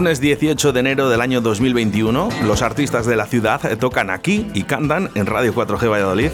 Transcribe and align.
Lunes 0.00 0.18
18 0.18 0.72
de 0.72 0.80
enero 0.80 1.10
del 1.10 1.20
año 1.20 1.42
2021, 1.42 2.30
los 2.46 2.62
artistas 2.62 3.04
de 3.04 3.16
la 3.16 3.26
ciudad 3.26 3.76
tocan 3.76 4.08
aquí 4.08 4.46
y 4.54 4.62
cantan 4.62 5.10
en 5.14 5.26
Radio 5.26 5.54
4G 5.54 5.90
Valladolid. 5.90 6.30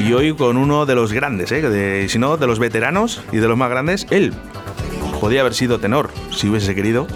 Y 0.00 0.12
hoy 0.12 0.34
con 0.34 0.56
uno 0.56 0.84
de 0.84 0.96
los 0.96 1.12
grandes, 1.12 1.52
¿eh? 1.52 2.08
si 2.08 2.18
no, 2.18 2.36
de 2.36 2.48
los 2.48 2.58
veteranos 2.58 3.22
y 3.30 3.36
de 3.36 3.46
los 3.46 3.56
más 3.56 3.70
grandes, 3.70 4.08
él. 4.10 4.34
Podía 5.20 5.42
haber 5.42 5.54
sido 5.54 5.78
tenor, 5.78 6.10
si 6.32 6.48
hubiese 6.48 6.74
querido, 6.74 7.06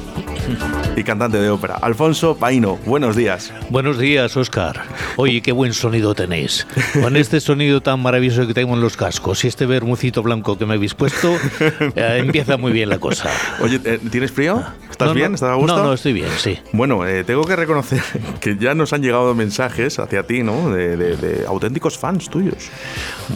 y 0.97 1.03
cantante 1.05 1.39
de 1.39 1.51
ópera. 1.51 1.77
Alfonso 1.81 2.37
Paino, 2.37 2.79
buenos 2.85 3.17
días. 3.17 3.53
Buenos 3.71 3.99
días, 3.99 4.37
Oscar. 4.37 4.83
Oye, 5.17 5.41
qué 5.43 5.53
buen 5.53 5.73
sonido 5.73 6.15
tenéis. 6.15 6.67
Con 7.01 7.17
este 7.17 7.41
sonido 7.41 7.81
tan 7.81 8.01
maravilloso 8.01 8.47
que 8.47 8.55
tengo 8.55 8.75
en 8.75 8.81
los 8.81 8.97
cascos 8.97 9.45
y 9.45 9.49
este 9.49 9.67
bermucito 9.67 10.23
blanco 10.23 10.59
que 10.59 10.67
me 10.67 10.75
habéis 10.75 10.95
puesto, 10.95 11.35
eh, 11.97 12.19
empieza 12.21 12.57
muy 12.57 12.73
bien 12.73 12.89
la 12.89 12.99
cosa. 12.99 13.31
Oye, 13.61 13.81
eh, 13.85 13.99
¿tienes 14.11 14.33
frío? 14.33 14.63
¿Estás 14.91 15.15
bien? 15.15 15.35
¿Estás 15.35 15.51
a 15.51 15.55
gusto? 15.55 15.77
No, 15.77 15.83
no, 15.83 15.93
estoy 15.93 16.13
bien, 16.13 16.29
sí. 16.37 16.59
Bueno, 16.73 17.07
eh, 17.07 17.25
tengo 17.25 17.45
que 17.45 17.57
reconocer 17.57 18.03
que 18.41 18.57
ya 18.57 18.75
nos 18.75 18.93
han 18.93 19.03
llegado 19.03 19.35
mensajes 19.35 19.99
hacia 19.99 20.25
ti, 20.25 20.43
¿no? 20.43 20.71
De, 20.71 21.45
auténticos 21.49 21.99
fans 21.99 22.29
tuyos. 22.29 22.71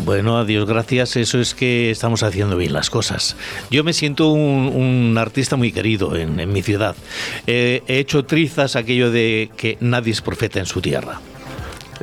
Bueno, 0.04 0.38
a 0.38 0.44
Dios 0.44 0.68
gracias, 0.68 1.16
eso 1.16 1.40
es 1.40 1.54
que 1.54 1.90
estamos 1.90 2.22
haciendo 2.22 2.56
bien 2.56 2.72
las 2.72 2.90
cosas. 2.90 3.36
Yo 3.70 3.84
me 3.84 3.92
siento 3.92 4.28
un, 4.28 5.16
artista 5.18 5.56
muy 5.56 5.72
querido 5.72 6.14
en, 6.14 6.38
en 6.38 6.52
mi 6.52 6.62
ciudad. 6.62 6.85
He 7.46 7.82
hecho 7.86 8.24
trizas 8.24 8.76
aquello 8.76 9.10
de 9.10 9.50
que 9.56 9.78
nadie 9.80 10.12
es 10.12 10.20
profeta 10.20 10.58
en 10.58 10.66
su 10.66 10.80
tierra. 10.80 11.20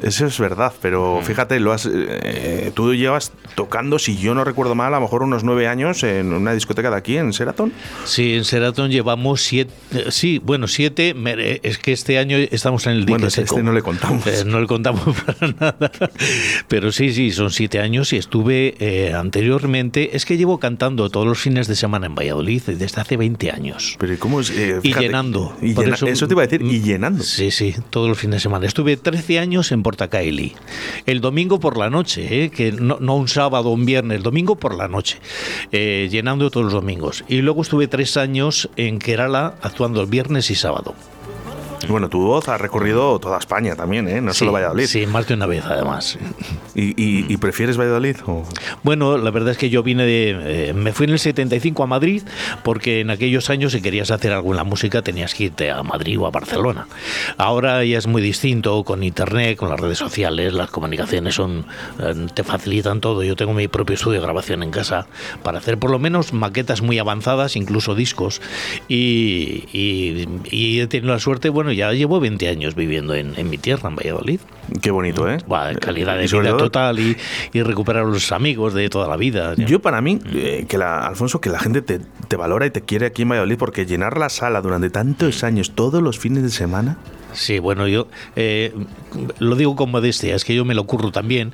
Eso 0.01 0.25
es 0.25 0.39
verdad, 0.39 0.73
pero 0.81 1.19
mm. 1.21 1.25
fíjate, 1.25 1.59
lo 1.59 1.71
has, 1.71 1.87
eh, 1.91 2.71
tú 2.73 2.93
llevas 2.93 3.31
tocando, 3.55 3.99
si 3.99 4.17
yo 4.17 4.33
no 4.33 4.43
recuerdo 4.43 4.75
mal, 4.75 4.93
a 4.93 4.97
lo 4.97 5.01
mejor 5.01 5.23
unos 5.23 5.43
nueve 5.43 5.67
años 5.67 6.03
en 6.03 6.33
una 6.33 6.53
discoteca 6.53 6.89
de 6.89 6.97
aquí, 6.97 7.17
en 7.17 7.33
Seraton. 7.33 7.71
Sí, 8.05 8.33
en 8.33 8.45
Seraton 8.45 8.89
llevamos 8.89 9.41
siete, 9.41 9.73
sí, 10.09 10.39
bueno, 10.43 10.67
siete, 10.67 11.15
es 11.63 11.77
que 11.77 11.91
este 11.93 12.17
año 12.17 12.37
estamos 12.37 12.85
en 12.87 12.93
el 12.93 12.99
dique 13.05 13.11
bueno, 13.11 13.27
Este 13.27 13.63
no 13.63 13.73
le 13.73 13.81
contamos. 13.81 14.25
Eh, 14.27 14.43
no 14.45 14.59
le 14.59 14.67
contamos 14.67 15.03
para 15.25 15.47
nada, 15.53 15.91
pero 16.67 16.91
sí, 16.91 17.13
sí, 17.13 17.31
son 17.31 17.51
siete 17.51 17.79
años 17.79 18.13
y 18.13 18.17
estuve 18.17 18.75
eh, 18.79 19.13
anteriormente, 19.13 20.15
es 20.15 20.25
que 20.25 20.37
llevo 20.37 20.59
cantando 20.59 21.09
todos 21.09 21.27
los 21.27 21.39
fines 21.39 21.67
de 21.67 21.75
semana 21.75 22.07
en 22.07 22.15
Valladolid 22.15 22.61
desde 22.65 23.01
hace 23.01 23.17
20 23.17 23.51
años. 23.51 23.95
Pero 23.99 24.17
¿cómo 24.19 24.39
es? 24.39 24.51
y 24.83 24.93
llenando. 24.93 25.55
eso, 25.61 26.27
te 26.27 26.33
iba 26.33 26.43
a 26.43 26.47
decir, 26.47 26.61
y 26.61 26.81
llenando. 26.81 27.23
Sí, 27.23 27.51
sí, 27.51 27.75
todos 27.89 28.09
los 28.09 28.17
fines 28.17 28.37
de 28.37 28.39
semana. 28.41 28.65
Estuve 28.65 28.97
13 28.97 29.39
años 29.39 29.71
en 29.71 29.82
Portacaeli. 29.83 30.53
El 31.05 31.21
domingo 31.21 31.59
por 31.59 31.77
la 31.77 31.89
noche, 31.89 32.45
¿eh? 32.45 32.49
que 32.49 32.71
no, 32.71 32.97
un 32.97 33.27
sábado 33.27 33.69
un 33.69 33.85
viernes, 33.85 34.17
el 34.17 34.23
domingo 34.23 34.55
por 34.55 34.75
la 34.75 34.87
noche, 34.87 35.19
eh, 35.71 36.07
llenando 36.09 36.49
todos 36.49 36.65
los 36.65 36.73
domingos. 36.73 37.23
Y 37.27 37.41
luego 37.41 37.61
estuve 37.61 37.87
tres 37.87 38.17
años 38.17 38.69
en 38.75 38.99
Kerala 38.99 39.55
actuando 39.61 40.01
el 40.01 40.07
viernes 40.07 40.49
y 40.49 40.55
sábado. 40.55 40.95
Bueno, 41.87 42.09
tu 42.09 42.21
voz 42.21 42.47
ha 42.47 42.57
recorrido 42.57 43.19
toda 43.19 43.37
España 43.37 43.75
también, 43.75 44.07
¿eh? 44.07 44.21
no 44.21 44.33
solo 44.33 44.51
Valladolid. 44.51 44.85
Sí, 44.85 45.05
más 45.05 45.27
de 45.27 45.33
una 45.33 45.45
vez 45.45 45.63
además. 45.65 46.17
¿Y, 46.75 47.35
prefieres 47.37 47.77
Valladolid? 47.77 48.17
Bueno, 48.83 49.17
la 49.17 49.31
verdad 49.31 49.51
es 49.51 49.57
que 49.57 49.69
yo 49.69 49.83
vine 49.83 50.05
de... 50.05 50.69
Eh, 50.69 50.73
me 50.73 50.93
fui 50.93 51.05
en 51.05 51.11
el 51.11 51.19
75 51.19 51.83
a 51.83 51.87
Madrid 51.87 52.23
porque 52.63 53.01
en 53.01 53.09
aquellos 53.09 53.49
años 53.49 53.73
si 53.73 53.81
querías 53.81 54.11
hacer 54.11 54.31
algo 54.31 54.51
en 54.51 54.57
la 54.57 54.63
música 54.63 55.01
tenías 55.01 55.33
que 55.35 55.45
irte 55.45 55.71
a 55.71 55.83
Madrid 55.83 56.19
o 56.19 56.25
a 56.25 56.31
Barcelona. 56.31 56.87
Ahora 57.37 57.83
ya 57.83 57.97
es 57.97 58.07
muy 58.07 58.21
distinto 58.21 58.83
con 58.83 59.03
Internet, 59.03 59.57
con 59.57 59.69
las 59.69 59.79
redes 59.79 59.97
sociales, 59.97 60.53
las 60.53 60.69
comunicaciones 60.69 61.35
son 61.35 61.65
eh, 61.99 62.27
te 62.33 62.43
facilitan 62.43 63.01
todo. 63.01 63.23
Yo 63.23 63.35
tengo 63.35 63.53
mi 63.53 63.67
propio 63.67 63.95
estudio 63.95 64.19
de 64.19 64.25
grabación 64.25 64.63
en 64.63 64.71
casa 64.71 65.07
para 65.43 65.57
hacer 65.57 65.77
por 65.77 65.91
lo 65.91 65.99
menos 65.99 66.31
maquetas 66.31 66.81
muy 66.81 66.97
avanzadas, 66.97 67.55
incluso 67.55 67.93
discos. 67.93 68.41
Y, 68.87 69.65
y 70.49 70.79
he 70.79 70.87
tenido 70.87 71.13
la 71.13 71.19
suerte, 71.19 71.49
bueno, 71.49 71.72
ya 71.73 71.91
llevo 71.91 72.19
20 72.19 72.47
años 72.47 72.75
viviendo 72.75 73.13
en, 73.15 73.49
mi 73.49 73.57
tierra, 73.57 73.89
en 73.89 73.95
Valladolid. 73.95 74.39
Qué 74.81 74.91
bonito, 74.91 75.29
¿eh? 75.29 75.37
calidad 75.79 76.17
de 76.17 76.27
vida 76.27 76.57
total 76.57 76.99
y, 76.99 77.17
recuperar 77.53 78.03
a 78.03 78.07
los 78.07 78.31
amigos 78.31 78.73
de 78.73 78.89
toda 78.89 79.07
la 79.07 79.17
vida. 79.17 79.55
Yo 79.55 79.81
para 79.81 80.01
mí, 80.01 80.19
eh, 80.33 80.65
que 80.67 80.77
la, 80.77 81.05
Alfonso, 81.05 81.41
que 81.41 81.49
la 81.49 81.59
gente 81.59 81.81
te, 81.81 82.35
valora 82.35 82.65
y 82.65 82.71
te 82.71 82.81
quiere 82.81 83.07
aquí 83.07 83.23
en 83.23 83.29
Valladolid 83.29 83.57
porque 83.57 83.85
llenar 83.85 84.17
la 84.17 84.29
sala 84.29 84.61
durante 84.61 84.89
tantos 84.89 85.43
años, 85.43 85.71
todos 85.75 86.01
los 86.01 86.19
fines 86.19 86.43
de 86.43 86.49
semana... 86.49 86.97
Sí, 87.33 87.57
bueno, 87.57 87.87
yo 87.87 88.07
eh, 88.35 88.73
lo 89.39 89.55
digo 89.55 89.75
con 89.75 89.89
modestia, 89.89 90.35
es 90.35 90.45
que 90.45 90.53
yo 90.53 90.65
me 90.65 90.75
lo 90.75 90.85
curro 90.85 91.11
también 91.11 91.51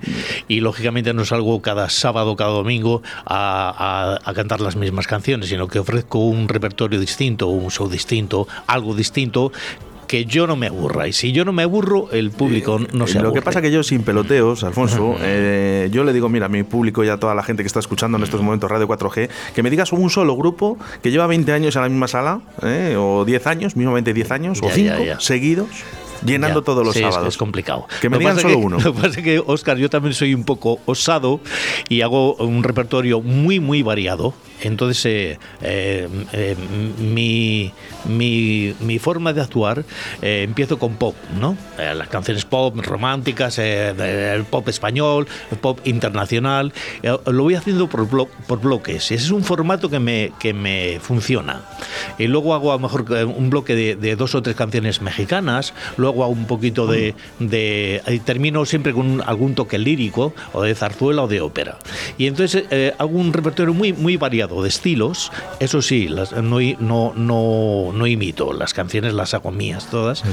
y 0.49 0.59
lógicamente 0.59 1.13
no 1.13 1.23
salgo 1.23 1.61
cada 1.61 1.89
sábado, 1.89 2.35
cada 2.35 2.51
domingo 2.51 3.01
a, 3.25 4.19
a, 4.23 4.33
cantar 4.33 4.59
las 4.59 4.75
mismas 4.75 5.07
canciones, 5.07 5.47
sino 5.47 5.67
que 5.67 5.79
ofrezco 5.79 6.19
un 6.19 6.49
repertorio 6.49 6.99
distinto, 6.99 7.47
un 7.47 7.71
show 7.71 7.89
distinto, 7.89 8.47
algo 8.67 8.93
distinto 8.93 9.53
que 10.09 10.25
yo 10.25 10.47
no 10.47 10.55
me 10.55 10.65
aburra. 10.65 11.07
Y 11.07 11.13
si 11.13 11.31
yo 11.31 11.45
no 11.45 11.53
me 11.53 11.61
aburro, 11.61 12.09
el 12.11 12.31
público 12.31 12.79
no 12.79 13.05
se 13.05 13.19
aburre. 13.19 13.29
Lo 13.29 13.33
que 13.35 13.43
pasa 13.43 13.61
que 13.61 13.69
yo 13.69 13.83
sin 13.83 14.01
peloteos, 14.01 14.63
Alfonso, 14.63 15.15
eh, 15.19 15.87
yo 15.91 16.03
le 16.03 16.13
digo, 16.13 16.29
mira, 16.29 16.47
a 16.47 16.49
mi 16.49 16.63
público 16.63 17.03
y 17.03 17.09
a 17.09 17.17
toda 17.17 17.35
la 17.35 17.43
gente 17.43 17.61
que 17.61 17.67
está 17.67 17.79
escuchando 17.79 18.17
en 18.17 18.23
estos 18.23 18.41
momentos 18.41 18.71
Radio 18.71 18.87
4G, 18.87 19.29
que 19.53 19.61
me 19.61 19.69
digas 19.69 19.93
un 19.93 20.09
solo 20.09 20.35
grupo 20.35 20.79
que 21.03 21.11
lleva 21.11 21.27
20 21.27 21.53
años 21.53 21.75
en 21.75 21.83
la 21.83 21.89
misma 21.89 22.07
sala, 22.07 22.41
eh, 22.63 22.95
o 22.97 23.23
10 23.23 23.45
años, 23.45 23.75
mismamente 23.75 24.11
10 24.11 24.31
años, 24.31 24.59
o 24.63 24.69
5 24.71 25.19
seguidos 25.19 25.67
llenando 26.25 26.63
todos 26.63 26.83
los 26.83 26.95
sábados. 26.95 27.27
Es, 27.27 27.37
complicado. 27.37 27.87
Que 28.01 28.09
me 28.09 28.17
digan 28.17 28.39
solo 28.39 28.57
uno. 28.57 28.77
Lo 28.83 28.93
que 28.93 29.01
pasa 29.01 29.19
es 29.19 29.23
que, 29.23 29.39
Oscar, 29.45 29.77
yo 29.77 29.91
también 29.91 30.15
soy 30.15 30.33
un 30.33 30.43
poco 30.43 30.79
osado 30.87 31.39
y 31.87 32.01
hago 32.01 32.33
un 32.35 32.63
repertorio 32.63 33.21
muy, 33.21 33.59
muy 33.59 33.83
variado. 33.83 34.33
Entonces, 34.61 35.05
eh, 35.05 35.39
eh, 35.61 36.07
eh, 36.33 36.55
mi, 36.99 37.71
forma 38.99 39.33
de 39.33 39.41
actuar 39.41 39.85
empiezo 40.21 40.77
con 40.77 40.95
pop, 40.95 41.15
¿no? 41.39 41.55
las 41.77 42.09
canciones 42.09 42.43
pop 42.43 42.75
románticas, 42.77 43.57
el 43.59 44.43
pop 44.43 44.67
español, 44.67 45.27
el 45.51 45.57
pop 45.57 45.79
internacional. 45.85 46.73
lo 47.03 47.43
voy 47.43 47.55
haciendo 47.55 47.87
por, 47.87 48.59
bloques. 48.59 49.11
Ese 49.11 49.15
es 49.15 49.31
un 49.31 49.43
formato 49.43 49.89
que 49.89 49.99
me, 49.99 50.31
que 50.39 50.53
me 50.53 50.99
funciona. 51.01 51.61
Y 52.17 52.27
luego 52.27 52.53
hago 52.53 52.71
a 52.71 52.75
lo 52.75 52.79
mejor 52.79 53.05
un 53.25 53.49
bloque 53.49 53.75
de, 53.75 54.15
dos 54.15 54.35
o 54.35 54.41
tres 54.41 54.55
canciones 54.55 55.01
mexicanas, 55.01 55.73
luego 55.97 56.23
hago 56.23 56.33
un 56.33 56.47
poquito 56.47 56.87
de... 56.87 57.15
de 57.39 58.01
termino 58.25 58.65
siempre 58.65 58.93
con 58.93 59.23
algún 59.25 59.55
toque 59.55 59.77
lírico, 59.77 60.33
o 60.53 60.61
de 60.61 60.75
zarzuela 60.75 61.23
o 61.23 61.27
de 61.27 61.41
ópera. 61.41 61.77
Y 62.17 62.27
entonces 62.27 62.65
hago 62.97 63.17
un 63.17 63.31
repertorio 63.31 63.73
muy, 63.73 63.93
muy 63.93 64.17
variado 64.17 64.48
de 64.49 64.69
estilos, 64.69 65.31
eso 65.59 65.81
sí, 65.81 66.07
las, 66.07 66.31
no, 66.31 66.59
no, 66.79 67.13
no, 67.15 67.91
no, 67.93 68.07
imito, 68.07 68.51
las 68.53 68.73
canciones 68.73 69.13
las 69.13 69.33
hago 69.33 69.51
mías 69.51 69.89
todas. 69.89 70.23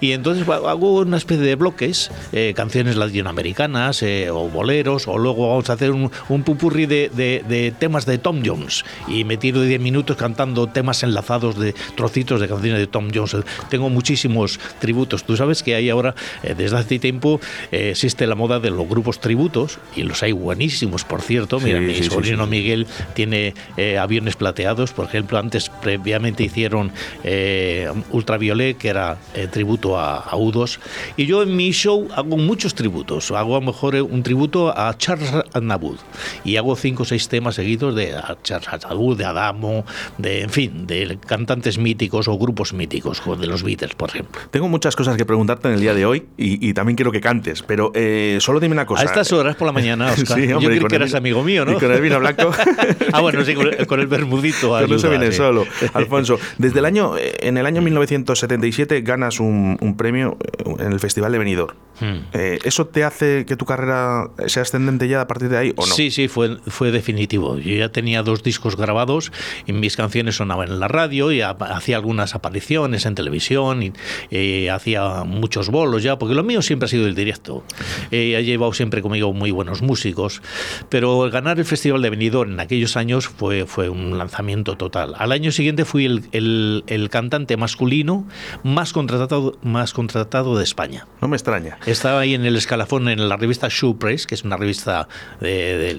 Y 0.00 0.12
entonces 0.12 0.48
hago 0.48 0.98
una 1.00 1.16
especie 1.16 1.44
de 1.44 1.54
bloques, 1.54 2.10
eh, 2.32 2.54
canciones 2.56 2.96
latinoamericanas 2.96 4.02
eh, 4.02 4.30
o 4.30 4.48
boleros, 4.48 5.06
o 5.06 5.18
luego 5.18 5.48
vamos 5.48 5.70
a 5.70 5.74
hacer 5.74 5.90
un, 5.92 6.10
un 6.28 6.42
pupurri 6.42 6.86
de, 6.86 7.10
de, 7.14 7.74
temas 7.78 8.06
de 8.06 8.18
Tom 8.18 8.42
Jones 8.44 8.84
y 9.06 9.24
me 9.24 9.36
tiro 9.36 9.60
10 9.62 9.80
minutos 9.80 10.16
cantando 10.16 10.66
temas 10.66 11.02
enlazados 11.02 11.58
de 11.58 11.74
trocitos 11.96 12.40
de 12.40 12.48
canciones 12.48 12.80
de 12.80 12.86
Tom 12.86 13.08
Jones. 13.14 13.36
Tengo 13.68 13.90
muchísimos 13.90 14.58
tributos. 14.80 15.24
Tú 15.24 15.36
sabes 15.36 15.62
que 15.62 15.74
hay 15.74 15.90
ahora, 15.90 16.14
eh, 16.42 16.54
desde 16.56 16.76
hace 16.76 16.98
tiempo, 16.98 17.40
existe 17.70 18.26
la 18.26 18.34
moda 18.34 18.60
de 18.60 18.70
los 18.70 18.88
grupos 18.88 19.20
tributos 19.20 19.78
y 19.94 20.02
los 20.02 20.22
hay 20.22 20.32
buenísimos, 20.32 21.04
por 21.04 21.20
cierto. 21.20 21.60
Mira, 21.60 21.80
mi 21.80 22.02
sobrino 22.02 22.46
Miguel 22.46 22.86
tiene 23.14 23.54
eh, 23.76 23.98
aviones 23.98 24.36
plateados. 24.36 24.92
Por 24.92 25.06
ejemplo, 25.06 25.38
antes 25.38 25.70
previamente 25.70 26.44
hicieron 26.44 26.92
eh, 27.24 27.90
Ultraviolet, 28.10 28.76
que 28.76 28.88
era 28.88 29.18
eh, 29.34 29.48
tributo 29.50 29.98
a, 29.98 30.18
a, 30.18 30.36
U2. 30.36 30.78
Y 31.16 31.26
yo 31.26 31.42
en 31.42 31.56
mi 31.56 31.72
show 31.72 32.08
hago 32.14 32.36
muchos 32.36 32.74
tributos. 32.74 33.30
Hago 33.30 33.56
a 33.56 33.60
lo 33.60 33.66
mejor 33.66 33.94
un 33.96 34.22
tributo 34.22 34.76
a 34.76 34.96
Charles 34.96 35.32
Aznavour. 35.52 35.96
Y 36.44 36.56
hago 36.56 36.76
cinco 36.76 37.02
o 37.02 37.06
seis 37.06 37.28
temas 37.28 37.54
seguidos 37.54 37.94
de 37.94 38.14
Charles 38.42 38.68
Aznavour, 38.68 39.16
de 39.16 39.24
Adamo, 39.24 39.84
de, 40.18 40.42
en 40.42 40.50
fin, 40.50 40.86
de 40.86 41.18
cantantes 41.26 41.78
míticos 41.78 42.28
o 42.28 42.38
grupos 42.38 42.72
míticos, 42.72 43.22
de 43.38 43.46
los 43.46 43.62
Beatles, 43.62 43.94
por 43.94 44.10
ejemplo. 44.10 44.40
Tengo 44.50 44.68
muchas 44.68 44.96
cosas 44.96 45.16
que 45.16 45.24
preguntarte 45.24 45.68
en 45.68 45.74
el 45.74 45.80
día 45.80 45.94
de 45.94 46.06
hoy 46.06 46.26
y, 46.36 46.72
también 46.74 46.96
quiero 46.96 47.10
que 47.12 47.20
cantes, 47.20 47.62
pero 47.62 47.92
solo 48.40 48.60
dime 48.60 48.74
una 48.74 48.86
cosa. 48.86 49.02
A 49.02 49.04
estas 49.04 49.32
horas 49.32 49.56
por 49.56 49.66
la 49.66 49.72
mañana, 49.72 50.12
Oscar. 50.12 50.38
yo 50.38 50.58
creo 50.58 50.88
que 50.88 50.96
eras 50.96 51.14
amigo 51.14 51.42
mío, 51.42 51.64
¿no? 51.64 51.72
Y 51.72 51.74
con 51.76 51.90
el 51.90 52.00
vino 52.00 52.18
blanco. 52.18 52.50
ah, 53.12 53.20
bueno, 53.20 53.44
con 53.54 54.00
el, 54.00 54.06
bermudito. 54.06 54.76
Ayuda, 54.76 54.94
no 54.94 54.98
se 54.98 55.08
viene 55.08 55.32
solo. 55.32 55.64
Alfonso, 55.94 56.38
desde 56.58 56.78
el 56.78 56.84
año, 56.84 57.14
en 57.18 57.56
el 57.56 57.66
año 57.66 57.82
1977 57.82 59.00
ganas 59.02 59.40
un, 59.40 59.94
premio 59.96 60.36
en 60.78 60.92
el 60.92 61.00
Festival 61.00 61.32
de 61.32 61.38
Benidorm. 61.38 61.76
Hmm. 62.00 62.18
Eh, 62.32 62.60
¿Eso 62.62 62.86
te 62.86 63.02
hace 63.02 63.44
que 63.44 63.56
tu 63.56 63.64
carrera 63.64 64.30
sea 64.46 64.62
ascendente 64.62 65.08
ya 65.08 65.20
a 65.20 65.26
partir 65.26 65.48
de 65.48 65.58
ahí 65.58 65.72
o 65.76 65.86
no? 65.86 65.92
Sí, 65.92 66.10
sí, 66.10 66.28
fue, 66.28 66.58
fue 66.66 66.92
definitivo. 66.92 67.58
Yo 67.58 67.74
ya 67.74 67.88
tenía 67.90 68.22
dos 68.22 68.42
discos 68.42 68.76
grabados 68.76 69.32
y 69.66 69.72
mis 69.72 69.96
canciones 69.96 70.36
sonaban 70.36 70.68
en 70.68 70.80
la 70.80 70.88
radio 70.88 71.32
y 71.32 71.40
hacía 71.40 71.96
algunas 71.96 72.34
apariciones 72.34 73.06
en 73.06 73.14
televisión 73.14 73.82
y, 74.30 74.68
hacía 74.68 75.24
muchos 75.24 75.70
bolos 75.70 76.02
ya, 76.02 76.18
porque 76.18 76.34
lo 76.34 76.44
mío 76.44 76.62
siempre 76.62 76.86
ha 76.86 76.88
sido 76.88 77.06
el 77.06 77.14
directo. 77.14 77.64
Eh, 78.10 78.34
he 78.36 78.44
llevado 78.44 78.72
siempre 78.72 79.02
conmigo 79.02 79.32
muy 79.32 79.50
buenos 79.50 79.82
músicos, 79.82 80.42
pero 80.88 81.30
ganar 81.30 81.58
el 81.58 81.64
Festival 81.64 82.02
de 82.02 82.10
Benidorm 82.10 82.52
en 82.52 82.60
aquellos 82.60 82.96
años 82.96 83.28
fue, 83.38 83.66
fue 83.66 83.88
un 83.88 84.18
lanzamiento 84.18 84.76
total. 84.76 85.14
Al 85.16 85.30
año 85.30 85.52
siguiente 85.52 85.84
fui 85.84 86.04
el, 86.06 86.84
el, 86.86 87.08
cantante 87.08 87.56
masculino 87.56 88.26
más 88.64 88.92
contratado, 88.92 89.56
más 89.62 89.92
contratado 89.92 90.58
de 90.58 90.64
España. 90.64 91.06
No 91.22 91.28
me 91.28 91.36
extraña. 91.36 91.78
Estaba 91.86 92.20
ahí 92.20 92.34
en 92.34 92.44
el 92.44 92.56
escalafón 92.56 93.08
en 93.08 93.28
la 93.28 93.36
revista 93.36 93.68
Show 93.70 93.96
Press, 93.96 94.26
que 94.26 94.34
es 94.34 94.42
una 94.42 94.56
revista 94.56 95.08
de, 95.40 95.96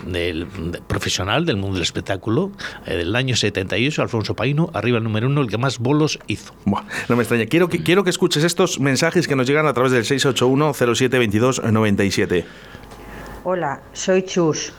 profesional 0.87 1.45
del 1.45 1.55
mundo 1.55 1.75
del 1.75 1.83
espectáculo, 1.83 2.51
eh, 2.85 2.97
del 2.97 3.15
año 3.15 3.37
78, 3.37 4.01
Alfonso 4.01 4.35
Paino, 4.35 4.69
arriba 4.73 4.97
el 4.97 5.05
número 5.05 5.27
uno, 5.27 5.41
el 5.41 5.47
que 5.47 5.57
más 5.57 5.79
bolos 5.79 6.19
hizo. 6.27 6.53
no 6.65 7.15
me 7.15 7.23
extraña. 7.23 7.45
Quiero 7.45 7.69
que, 7.69 7.81
quiero 7.83 8.03
que 8.03 8.09
escuches 8.09 8.43
estos 8.43 8.81
mensajes 8.81 9.29
que 9.29 9.37
nos 9.37 9.47
llegan 9.47 9.65
a 9.65 9.73
través 9.73 9.93
del 9.93 10.03
681 10.03 10.73
0722 10.73 11.63
97. 11.63 12.45
Hola, 13.45 13.81
soy 13.93 14.23
Chus 14.23 14.73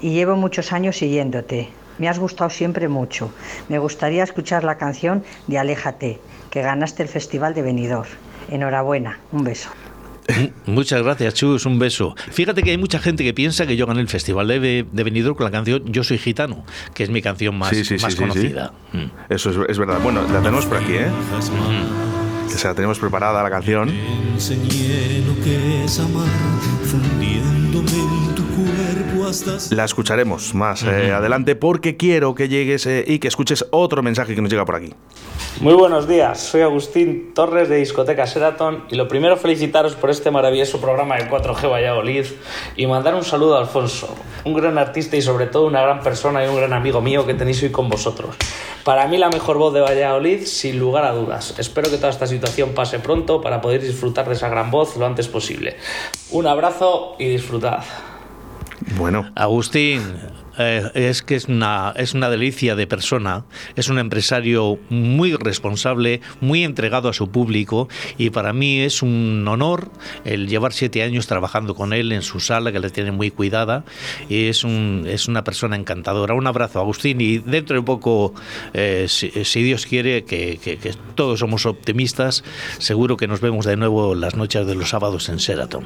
y 0.00 0.12
llevo 0.14 0.36
muchos 0.36 0.72
años 0.72 0.96
siguiéndote. 0.96 1.77
Me 1.98 2.08
has 2.08 2.18
gustado 2.18 2.50
siempre 2.50 2.88
mucho. 2.88 3.32
Me 3.68 3.78
gustaría 3.78 4.24
escuchar 4.24 4.64
la 4.64 4.78
canción 4.78 5.24
de 5.46 5.58
Aléjate, 5.58 6.20
que 6.50 6.62
ganaste 6.62 7.02
el 7.02 7.08
Festival 7.08 7.54
de 7.54 7.62
Benidorm. 7.62 8.08
Enhorabuena, 8.50 9.18
un 9.32 9.44
beso. 9.44 9.70
Muchas 10.66 11.02
gracias, 11.02 11.34
Chus, 11.34 11.66
un 11.66 11.78
beso. 11.78 12.14
Fíjate 12.30 12.62
que 12.62 12.70
hay 12.70 12.78
mucha 12.78 12.98
gente 12.98 13.24
que 13.24 13.34
piensa 13.34 13.66
que 13.66 13.76
yo 13.76 13.86
gané 13.86 14.00
el 14.00 14.08
Festival 14.08 14.48
de, 14.48 14.86
de 14.90 15.34
con 15.34 15.44
la 15.44 15.50
canción 15.50 15.84
Yo 15.86 16.04
soy 16.04 16.18
gitano, 16.18 16.64
que 16.94 17.04
es 17.04 17.10
mi 17.10 17.22
canción 17.22 17.56
más, 17.56 17.72
más 18.00 18.14
conocida. 18.14 18.72
Mm. 18.92 19.32
Eso 19.32 19.50
es, 19.66 19.78
verdad. 19.78 20.00
Bueno, 20.02 20.22
la 20.22 20.40
tenemos 20.40 20.66
por 20.66 20.78
aquí, 20.78 20.94
¿eh? 20.94 21.08
Mm. 21.08 22.48
Que 22.48 22.54
se 22.54 22.68
la 22.68 22.74
tenemos 22.74 22.98
preparada 22.98 23.42
la 23.42 23.50
canción. 23.50 23.90
La 29.70 29.84
escucharemos 29.84 30.54
más 30.54 30.82
eh, 30.84 31.12
adelante 31.12 31.54
porque 31.54 31.98
quiero 31.98 32.34
que 32.34 32.48
llegues 32.48 32.86
eh, 32.86 33.04
y 33.06 33.18
que 33.18 33.28
escuches 33.28 33.66
otro 33.72 34.02
mensaje 34.02 34.34
que 34.34 34.40
nos 34.40 34.50
llega 34.50 34.64
por 34.64 34.76
aquí. 34.76 34.94
Muy 35.60 35.74
buenos 35.74 36.08
días, 36.08 36.40
soy 36.40 36.62
Agustín 36.62 37.34
Torres 37.34 37.68
de 37.68 37.76
Discoteca 37.76 38.26
Seraton 38.26 38.84
y 38.88 38.94
lo 38.94 39.06
primero 39.06 39.36
felicitaros 39.36 39.96
por 39.96 40.08
este 40.08 40.30
maravilloso 40.30 40.80
programa 40.80 41.16
de 41.16 41.28
4G 41.28 41.70
Valladolid 41.70 42.24
y 42.74 42.86
mandar 42.86 43.14
un 43.14 43.22
saludo 43.22 43.58
a 43.58 43.60
Alfonso, 43.60 44.08
un 44.46 44.54
gran 44.54 44.78
artista 44.78 45.16
y 45.18 45.20
sobre 45.20 45.46
todo 45.46 45.66
una 45.66 45.82
gran 45.82 46.00
persona 46.00 46.42
y 46.42 46.48
un 46.48 46.56
gran 46.56 46.72
amigo 46.72 47.02
mío 47.02 47.26
que 47.26 47.34
tenéis 47.34 47.62
hoy 47.62 47.70
con 47.70 47.90
vosotros. 47.90 48.34
Para 48.82 49.06
mí 49.08 49.18
la 49.18 49.28
mejor 49.28 49.58
voz 49.58 49.74
de 49.74 49.80
Valladolid, 49.80 50.46
sin 50.46 50.78
lugar 50.78 51.04
a 51.04 51.12
dudas. 51.12 51.54
Espero 51.58 51.90
que 51.90 51.98
toda 51.98 52.08
esta 52.08 52.26
situación 52.26 52.70
pase 52.70 52.98
pronto 52.98 53.42
para 53.42 53.60
poder 53.60 53.82
disfrutar 53.82 54.26
de 54.26 54.32
esa 54.32 54.48
gran 54.48 54.70
voz 54.70 54.96
lo 54.96 55.04
antes 55.04 55.28
posible. 55.28 55.76
Un 56.30 56.46
abrazo 56.46 57.14
y 57.18 57.28
disfrutad. 57.28 57.80
Bueno. 58.98 59.30
Agustín, 59.36 60.02
eh, 60.58 60.90
es 60.94 61.22
que 61.22 61.36
es 61.36 61.46
una, 61.46 61.92
es 61.96 62.14
una 62.14 62.28
delicia 62.30 62.74
de 62.74 62.86
persona, 62.86 63.44
es 63.76 63.88
un 63.88 63.98
empresario 63.98 64.78
muy 64.90 65.34
responsable, 65.34 66.20
muy 66.40 66.64
entregado 66.64 67.08
a 67.08 67.12
su 67.12 67.30
público 67.30 67.88
y 68.16 68.30
para 68.30 68.52
mí 68.52 68.80
es 68.80 69.02
un 69.02 69.46
honor 69.48 69.90
el 70.24 70.48
llevar 70.48 70.72
siete 70.72 71.02
años 71.02 71.26
trabajando 71.26 71.74
con 71.74 71.92
él 71.92 72.12
en 72.12 72.22
su 72.22 72.40
sala, 72.40 72.72
que 72.72 72.80
le 72.80 72.90
tiene 72.90 73.12
muy 73.12 73.30
cuidada 73.30 73.84
y 74.28 74.46
es, 74.46 74.64
un, 74.64 75.04
es 75.08 75.28
una 75.28 75.44
persona 75.44 75.76
encantadora. 75.76 76.34
Un 76.34 76.46
abrazo, 76.46 76.80
Agustín, 76.80 77.20
y 77.20 77.38
dentro 77.38 77.76
de 77.76 77.82
poco, 77.82 78.34
eh, 78.74 79.06
si, 79.08 79.62
Dios 79.62 79.86
quiere, 79.86 80.24
que, 80.24 80.58
todos 81.14 81.40
somos 81.40 81.66
optimistas, 81.66 82.44
seguro 82.78 83.16
que 83.16 83.28
nos 83.28 83.40
vemos 83.40 83.66
de 83.66 83.76
nuevo 83.76 84.14
las 84.14 84.36
noches 84.36 84.66
de 84.66 84.74
los 84.74 84.90
sábados 84.90 85.28
en 85.28 85.36
Sheraton. 85.36 85.84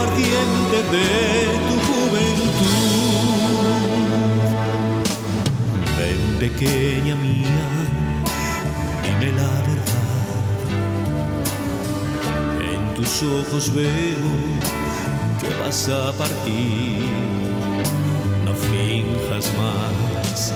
Ardiente 0.00 0.78
de 0.94 1.08
tu 1.66 1.74
juventud. 1.88 2.46
Ven, 5.98 6.20
pequeña 6.38 7.14
mía, 7.16 7.66
dime 9.02 9.28
la 9.32 9.52
verdad. 9.68 10.06
En 12.72 12.80
tus 12.94 13.12
ojos 13.22 13.64
veo 13.74 14.30
que 15.40 15.48
vas 15.60 15.88
a 15.88 16.12
partir. 16.12 17.10
No 18.44 18.52
finjas 18.54 19.46
más. 19.58 20.54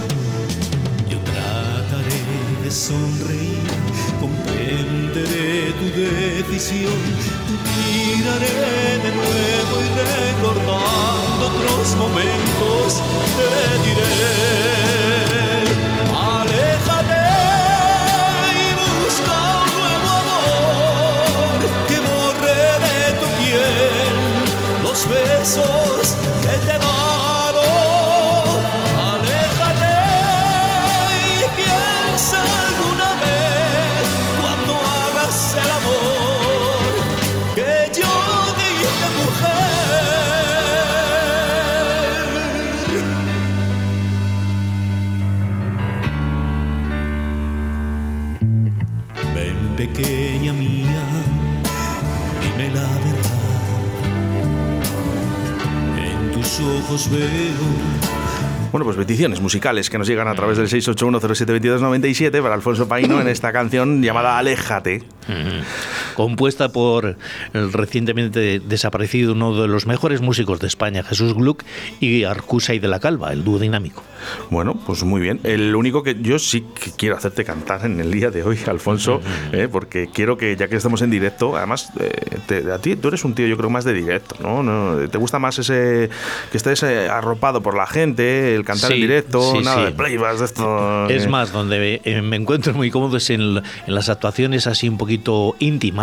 Yo 1.09 1.19
trataré 1.21 2.21
de 2.63 2.71
sonreír, 2.71 3.80
comprenderé 4.21 5.73
tu 5.81 5.87
decisión. 5.99 7.01
Miraré 7.77 8.99
de 9.05 9.11
nuevo 9.19 9.75
y 9.81 9.89
recordando 10.01 11.47
otros 11.47 11.87
momentos 11.97 12.87
te 13.37 13.51
diré, 13.85 14.27
aléjate 16.33 17.27
y 18.53 18.65
busca 18.83 19.37
un 19.63 19.71
nuevo 19.79 20.11
amor 20.23 21.59
que 21.89 21.99
borre 22.09 22.61
de 22.87 23.01
tu 23.21 23.27
piel 23.39 24.29
los 24.83 25.01
besos 25.09 26.03
ojos 56.91 57.09
veo 57.09 57.21
bueno, 58.73 58.85
pues 58.85 58.97
peticiones 58.97 59.41
musicales 59.41 59.91
que 59.91 59.99
nos 59.99 60.07
llegan 60.07 60.29
a 60.29 60.35
través 60.35 60.57
del 60.57 60.69
681072297 60.69 62.41
para 62.41 62.55
Alfonso 62.55 62.87
Paino 62.87 63.21
en 63.21 63.27
esta 63.27 63.53
canción 63.53 64.01
llamada 64.01 64.39
Aléjate. 64.39 65.03
Compuesta 66.15 66.71
por 66.71 67.17
el 67.53 67.73
recientemente 67.73 68.61
desaparecido 68.61 69.33
uno 69.33 69.61
de 69.61 69.69
los 69.69 69.87
mejores 69.87 70.21
músicos 70.21 70.61
de 70.61 70.67
España, 70.67 71.03
Jesús 71.03 71.35
Gluck, 71.35 71.65
y 72.01 72.25
Arcusa 72.25 72.75
y 72.75 72.79
de 72.79 72.89
la 72.89 73.01
Calva, 73.01 73.33
el 73.33 73.45
dúo 73.45 73.59
dinámico. 73.59 74.03
Bueno, 74.51 74.79
pues 74.87 75.03
muy 75.03 75.21
bien. 75.21 75.41
El 75.45 75.75
único 75.75 76.03
que 76.03 76.17
yo 76.21 76.39
sí 76.39 76.65
que 76.75 76.91
quiero 76.93 77.17
hacerte 77.17 77.45
cantar 77.45 77.87
en 77.87 78.01
el 78.01 78.11
día 78.11 78.31
de 78.31 78.43
hoy, 78.43 78.59
Alfonso, 78.67 79.21
eh, 79.53 79.69
porque 79.71 80.09
quiero 80.13 80.37
que, 80.37 80.57
ya 80.57 80.69
que 80.69 80.77
estamos 80.77 81.03
en 81.03 81.11
directo, 81.11 81.57
además, 81.57 81.91
eh, 81.99 82.71
a 82.73 82.79
ti 82.79 82.97
tú 82.97 83.09
eres 83.09 83.25
un 83.25 83.35
tío, 83.35 83.47
yo 83.47 83.57
creo, 83.57 83.71
más 83.71 83.85
de 83.85 83.95
directo, 83.95 84.37
¿no? 84.41 84.63
¿no? 84.63 85.09
¿Te 85.09 85.19
gusta 85.19 85.39
más 85.39 85.59
ese 85.59 86.11
que 86.51 86.57
estés 86.57 86.83
eh, 86.83 87.09
arropado 87.09 87.63
por 87.63 87.77
la 87.77 87.87
gente? 87.87 88.61
cantar 88.65 88.93
en 88.93 89.01
directo, 89.01 89.61
nada 89.63 89.87
de 89.87 89.93
playbacks 89.93 90.39
de 90.41 90.45
esto. 90.45 91.09
Es 91.09 91.29
más, 91.29 91.53
donde 91.53 92.01
eh, 92.05 92.23
me 92.23 92.37
encuentro 92.37 92.75
muy 92.75 92.91
cómodo 92.91 93.17
es 93.17 93.31
en, 93.31 93.63
las 93.87 94.09
actuaciones 94.09 94.67
así 94.67 94.89
un 94.89 94.99
poquito 94.99 95.57
íntimas, 95.59 96.00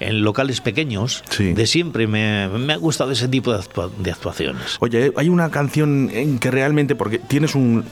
en 0.00 0.22
locales 0.22 0.60
pequeños. 0.60 1.22
De 1.38 1.66
siempre 1.66 2.06
me, 2.06 2.72
ha 2.72 2.76
gustado 2.76 3.10
ese 3.10 3.28
tipo 3.28 3.52
de, 3.52 4.10
actuaciones. 4.10 4.76
Oye, 4.80 5.12
hay 5.16 5.28
una 5.28 5.50
canción 5.50 6.10
en 6.12 6.38
que 6.38 6.50
realmente, 6.50 6.94
porque 6.94 7.18
tienes 7.18 7.54
un, 7.54 7.84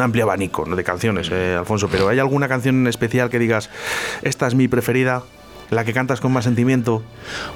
amplio 0.00 0.24
abanico 0.24 0.64
de 0.64 0.84
canciones, 0.84 1.30
eh, 1.30 1.56
Alfonso, 1.58 1.88
pero 1.90 2.08
¿hay 2.08 2.18
alguna 2.18 2.48
canción 2.48 2.76
en 2.76 2.86
especial 2.86 3.30
que 3.30 3.38
digas, 3.38 3.70
esta 4.22 4.46
es 4.46 4.54
mi 4.54 4.68
preferida? 4.68 5.22
La 5.72 5.84
que 5.84 5.92
cantas 5.94 6.20
con 6.20 6.32
más 6.32 6.44
sentimiento? 6.44 7.02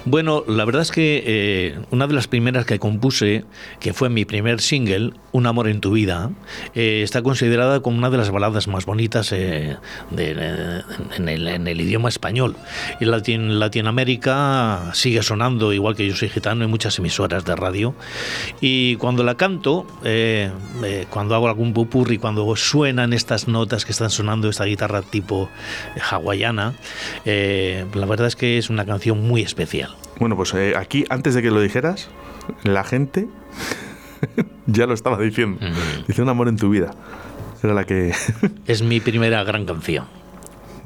Bueno, 0.06 0.42
la 0.48 0.64
verdad 0.64 0.82
es 0.82 0.90
que 0.90 1.22
eh, 1.26 1.78
una 1.90 2.06
de 2.06 2.14
las 2.14 2.26
primeras 2.28 2.64
que 2.64 2.78
compuse, 2.78 3.44
que 3.78 3.92
fue 3.92 4.08
mi 4.08 4.24
primer 4.24 4.60
single, 4.60 5.12
Un 5.32 5.46
amor 5.46 5.68
en 5.68 5.82
tu 5.82 5.92
vida, 5.92 6.30
eh, 6.74 7.02
está 7.02 7.20
considerada 7.20 7.80
como 7.80 7.98
una 7.98 8.08
de 8.08 8.16
las 8.16 8.30
baladas 8.30 8.68
más 8.68 8.86
bonitas 8.86 9.32
eh, 9.32 9.76
en, 10.16 11.28
el, 11.28 11.80
idioma 11.80 12.08
español. 12.08 12.56
En 13.00 13.58
Latinoamérica 13.60 14.92
sigue 14.94 15.22
sonando, 15.22 15.74
igual 15.74 15.94
que 15.94 16.08
yo 16.08 16.16
soy 16.16 16.30
gitano, 16.30 16.64
en 16.64 16.70
muchas 16.70 16.98
emisoras 16.98 17.44
de 17.44 17.54
radio. 17.54 17.94
Y 18.62 18.96
cuando 18.96 19.24
la 19.24 19.34
canto, 19.34 19.86
cuando 21.10 21.34
hago 21.34 21.48
algún 21.48 21.74
pupurri, 21.74 22.16
cuando 22.16 22.56
suenan 22.56 23.12
estas 23.12 23.46
notas 23.46 23.84
que 23.84 23.92
están 23.92 24.08
sonando, 24.08 24.48
esta 24.48 24.64
guitarra 24.64 25.02
tipo 25.02 25.50
hawaiana, 26.00 26.72
la 27.26 28.05
verdad 28.06 28.26
es 28.26 28.36
que 28.36 28.58
es 28.58 28.70
una 28.70 28.84
canción 28.84 29.26
muy 29.26 29.42
especial. 29.42 29.96
Bueno, 30.18 30.36
pues 30.36 30.54
eh, 30.54 30.74
aquí, 30.76 31.04
antes 31.08 31.34
de 31.34 31.42
que 31.42 31.50
lo 31.50 31.60
dijeras, 31.60 32.08
la 32.62 32.84
gente 32.84 33.28
ya 34.66 34.86
lo 34.86 34.94
estaba 34.94 35.18
diciendo. 35.18 35.58
Dice 36.06 36.22
un 36.22 36.28
amor 36.28 36.48
en 36.48 36.56
tu 36.56 36.70
vida. 36.70 36.92
Era 37.62 37.74
la 37.74 37.84
que... 37.84 38.12
es 38.66 38.82
mi 38.82 39.00
primera 39.00 39.42
gran 39.44 39.64
canción. 39.66 40.06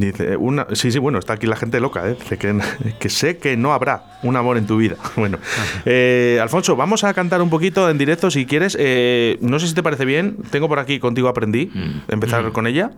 Dice, 0.00 0.38
una, 0.38 0.66
sí, 0.72 0.90
sí, 0.90 0.98
bueno, 0.98 1.18
está 1.18 1.34
aquí 1.34 1.46
la 1.46 1.56
gente 1.56 1.78
loca, 1.78 2.08
¿eh? 2.08 2.16
Dice 2.18 2.38
que, 2.38 2.58
que 2.98 3.08
sé 3.10 3.36
que 3.36 3.58
no 3.58 3.74
habrá 3.74 4.18
un 4.22 4.34
amor 4.34 4.56
en 4.56 4.66
tu 4.66 4.76
vida. 4.76 4.96
Bueno, 5.20 5.38
eh, 5.84 6.38
Alfonso, 6.40 6.76
vamos 6.76 7.04
a 7.04 7.12
cantar 7.12 7.42
un 7.42 7.50
poquito 7.50 7.90
en 7.90 7.98
directo 7.98 8.30
si 8.30 8.46
quieres. 8.46 8.74
Eh, 8.80 9.36
no 9.42 9.58
sé 9.58 9.68
si 9.68 9.74
te 9.74 9.82
parece 9.82 10.06
bien, 10.06 10.38
tengo 10.50 10.66
por 10.66 10.78
aquí 10.78 10.98
Contigo 10.98 11.28
Aprendí, 11.28 11.66
mm. 11.66 12.12
empezar 12.12 12.42
mm. 12.44 12.52
con 12.52 12.66
ella. 12.66 12.92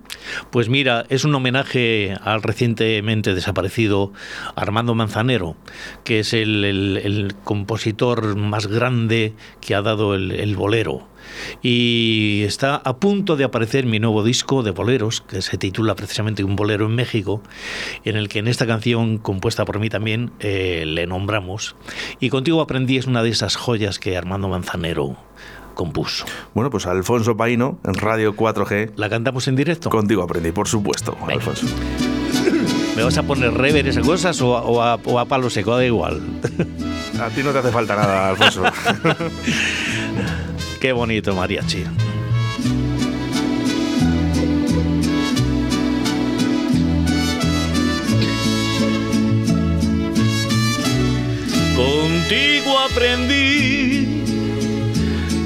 Pues 0.51 0.69
mira, 0.69 1.05
es 1.09 1.25
un 1.25 1.35
homenaje 1.35 2.15
al 2.23 2.43
recientemente 2.43 3.35
desaparecido 3.35 4.13
Armando 4.55 4.95
Manzanero, 4.95 5.57
que 6.05 6.21
es 6.21 6.33
el, 6.33 7.35
compositor 7.43 8.37
más 8.37 8.69
grande 8.69 9.33
que 9.61 9.75
ha 9.75 9.83
dado 9.83 10.15
el 10.15 10.55
bolero 10.55 11.09
y 11.63 12.43
está 12.45 12.77
a 12.77 12.97
punto 12.97 13.37
de 13.37 13.45
aparecer 13.45 13.87
mi 13.87 13.99
nuevo 13.99 14.23
disco 14.23 14.63
de 14.63 14.71
boleros, 14.71 15.21
que 15.21 15.43
se 15.43 15.59
titula 15.59 15.95
precisamente 15.95 16.45
Un 16.45 16.57
bolero 16.57 16.87
en 16.87 16.95
México, 16.95 17.43
en 18.05 18.17
el 18.17 18.29
que 18.29 18.39
en 18.39 18.49
esta 18.49 18.67
canción, 18.67 19.19
compuesta 19.19 19.65
por 19.65 19.79
mí 19.79 19.89
también, 19.89 20.33
eh, 20.41 20.85
le 20.87 21.07
nombramos. 21.07 21.77
Y 22.21 22.31
contigo 22.31 22.61
aprendí 22.61 22.97
es 22.97 23.07
una 23.07 23.23
de 23.23 23.31
esas 23.31 23.57
joyas 23.57 23.99
que 23.99 24.17
Armando 24.17 24.49
Manzanero 24.49 25.17
compuso. 25.75 26.25
Bueno, 26.55 26.71
pues 26.71 26.87
Alfonso 26.87 27.37
Paino, 27.37 27.79
en 27.85 27.95
Radio 27.95 28.37
4G. 28.37 28.93
¿La 28.97 29.09
cantamos 29.09 29.49
en 29.49 29.57
directo? 29.57 29.91
Contigo 29.91 30.23
aprendí, 30.23 30.53
por 30.53 30.69
supuesto, 30.69 31.17
Alfonso. 31.27 31.67
¿Me 32.97 33.03
vas 33.03 33.17
a 33.17 33.23
poner 33.23 33.55
rever 33.55 33.89
esas 33.89 34.05
cosas 34.05 34.41
o 34.43 34.83
a, 34.83 34.97
o 34.97 35.19
a 35.19 35.25
palo 35.25 35.49
seco? 35.49 35.75
Da 35.77 35.85
igual. 35.85 36.21
A 37.21 37.31
ti 37.31 37.43
no 37.43 37.53
te 37.53 37.59
hace 37.59 37.71
falta 37.71 37.97
nada, 37.97 38.29
Alfonso. 38.31 38.63
Qué 40.83 40.91
bonito 40.91 41.33
mariachi. 41.33 41.85
Contigo 51.77 52.81
aprendí 52.91 54.25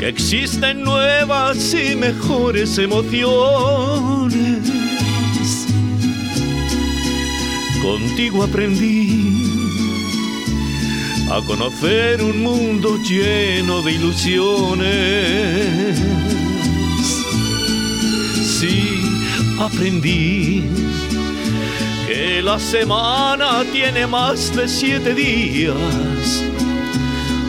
que 0.01 0.09
existen 0.09 0.83
nuevas 0.83 1.75
y 1.75 1.95
mejores 1.97 2.79
emociones. 2.79 4.41
Contigo 7.83 8.43
aprendí 8.43 9.46
a 11.31 11.43
conocer 11.43 12.23
un 12.23 12.43
mundo 12.43 12.99
lleno 12.99 13.83
de 13.83 13.93
ilusiones. 13.93 15.99
Sí, 18.59 19.03
aprendí 19.59 20.65
que 22.07 22.41
la 22.43 22.59
semana 22.59 23.65
tiene 23.73 24.07
más 24.07 24.55
de 24.55 24.69
siete 24.69 25.15
días. 25.15 26.45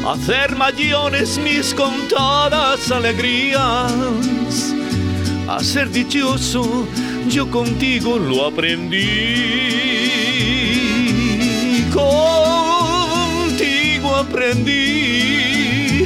Hacer 0.08 0.56
mayores 0.56 1.38
mis 1.38 1.74
contadas 1.74 2.92
alegrías. 2.92 3.94
A 5.48 5.64
ser 5.64 5.90
dichoso, 5.92 6.88
yo 7.30 7.50
contigo 7.50 8.18
lo 8.18 8.48
aprendí 8.48 9.77
aprendí 14.30 16.06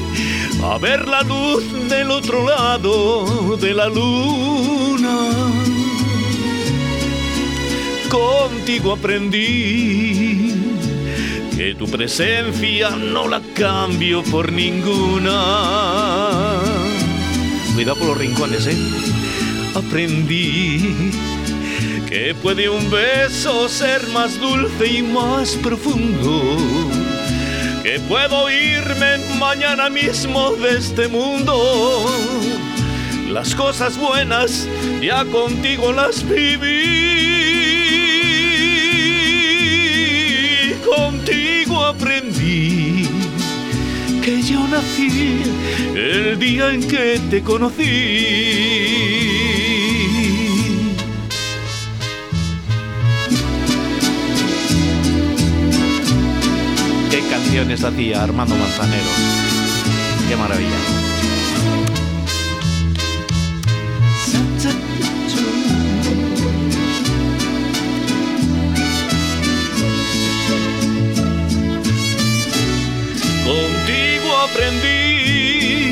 a 0.64 0.78
ver 0.78 1.08
la 1.08 1.24
luz 1.24 1.64
del 1.90 2.12
otro 2.12 2.46
lado 2.46 3.58
de 3.58 3.74
la 3.74 3.88
luna. 3.88 5.18
Contigo 8.10 8.94
aprendí 8.94 10.54
que 11.56 11.74
tu 11.76 11.88
presencia 11.88 12.92
no 12.92 13.28
la 13.28 13.42
cambio 13.54 14.24
por 14.24 14.52
ninguna. 14.52 15.40
Cuidado 17.74 17.98
por 17.98 18.10
los 18.10 18.18
rincones, 18.18 18.68
¿eh? 18.68 18.78
Aprendí 19.74 21.12
que 22.08 22.36
puede 22.36 22.70
un 22.70 22.92
beso 22.92 23.68
ser 23.70 24.08
más 24.10 24.40
dulce 24.40 24.86
y 24.86 25.02
más 25.02 25.56
profundo 25.56 26.91
que 27.84 28.00
puedo 28.02 28.50
irme 28.50 29.18
mañana 29.40 29.90
mismo 29.90 30.52
de 30.54 30.78
este 30.78 31.08
mundo. 31.08 32.06
Las 33.30 33.56
cosas 33.56 33.98
buenas 33.98 34.68
ya 35.02 35.26
contigo 35.26 35.92
las 35.92 36.24
viví. 36.28 37.12
Contigo 40.96 41.86
aprendí 41.86 43.08
que 44.22 44.42
yo 44.44 44.68
nací 44.68 45.42
el 45.96 46.38
día 46.38 46.72
en 46.72 46.88
que 46.88 47.20
te 47.30 47.42
conocí 47.42 49.21
canciones 57.52 57.84
hacía 57.84 58.24
Armando 58.24 58.56
Manzanero. 58.56 59.10
Qué 60.30 60.38
maravilla. 60.38 60.70
Contigo 73.44 74.38
aprendí 74.50 75.92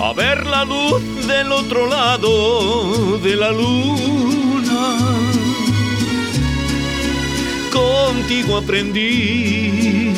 a 0.00 0.12
ver 0.12 0.46
la 0.46 0.64
luz 0.64 1.02
del 1.26 1.50
otro 1.50 1.88
lado 1.88 3.18
de 3.18 3.34
la 3.34 3.50
luna. 3.50 4.98
Contigo 7.72 8.56
aprendí 8.58 10.17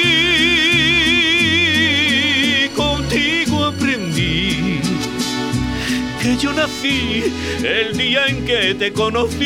que 6.31 6.37
yo 6.37 6.53
nací 6.53 7.23
el 7.61 7.97
día 7.97 8.25
en 8.27 8.45
que 8.45 8.73
te 8.75 8.93
conocí. 8.93 9.37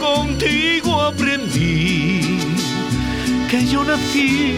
Contigo 0.00 1.02
aprendí 1.02 2.38
que 3.50 3.66
yo 3.66 3.84
nací 3.84 4.54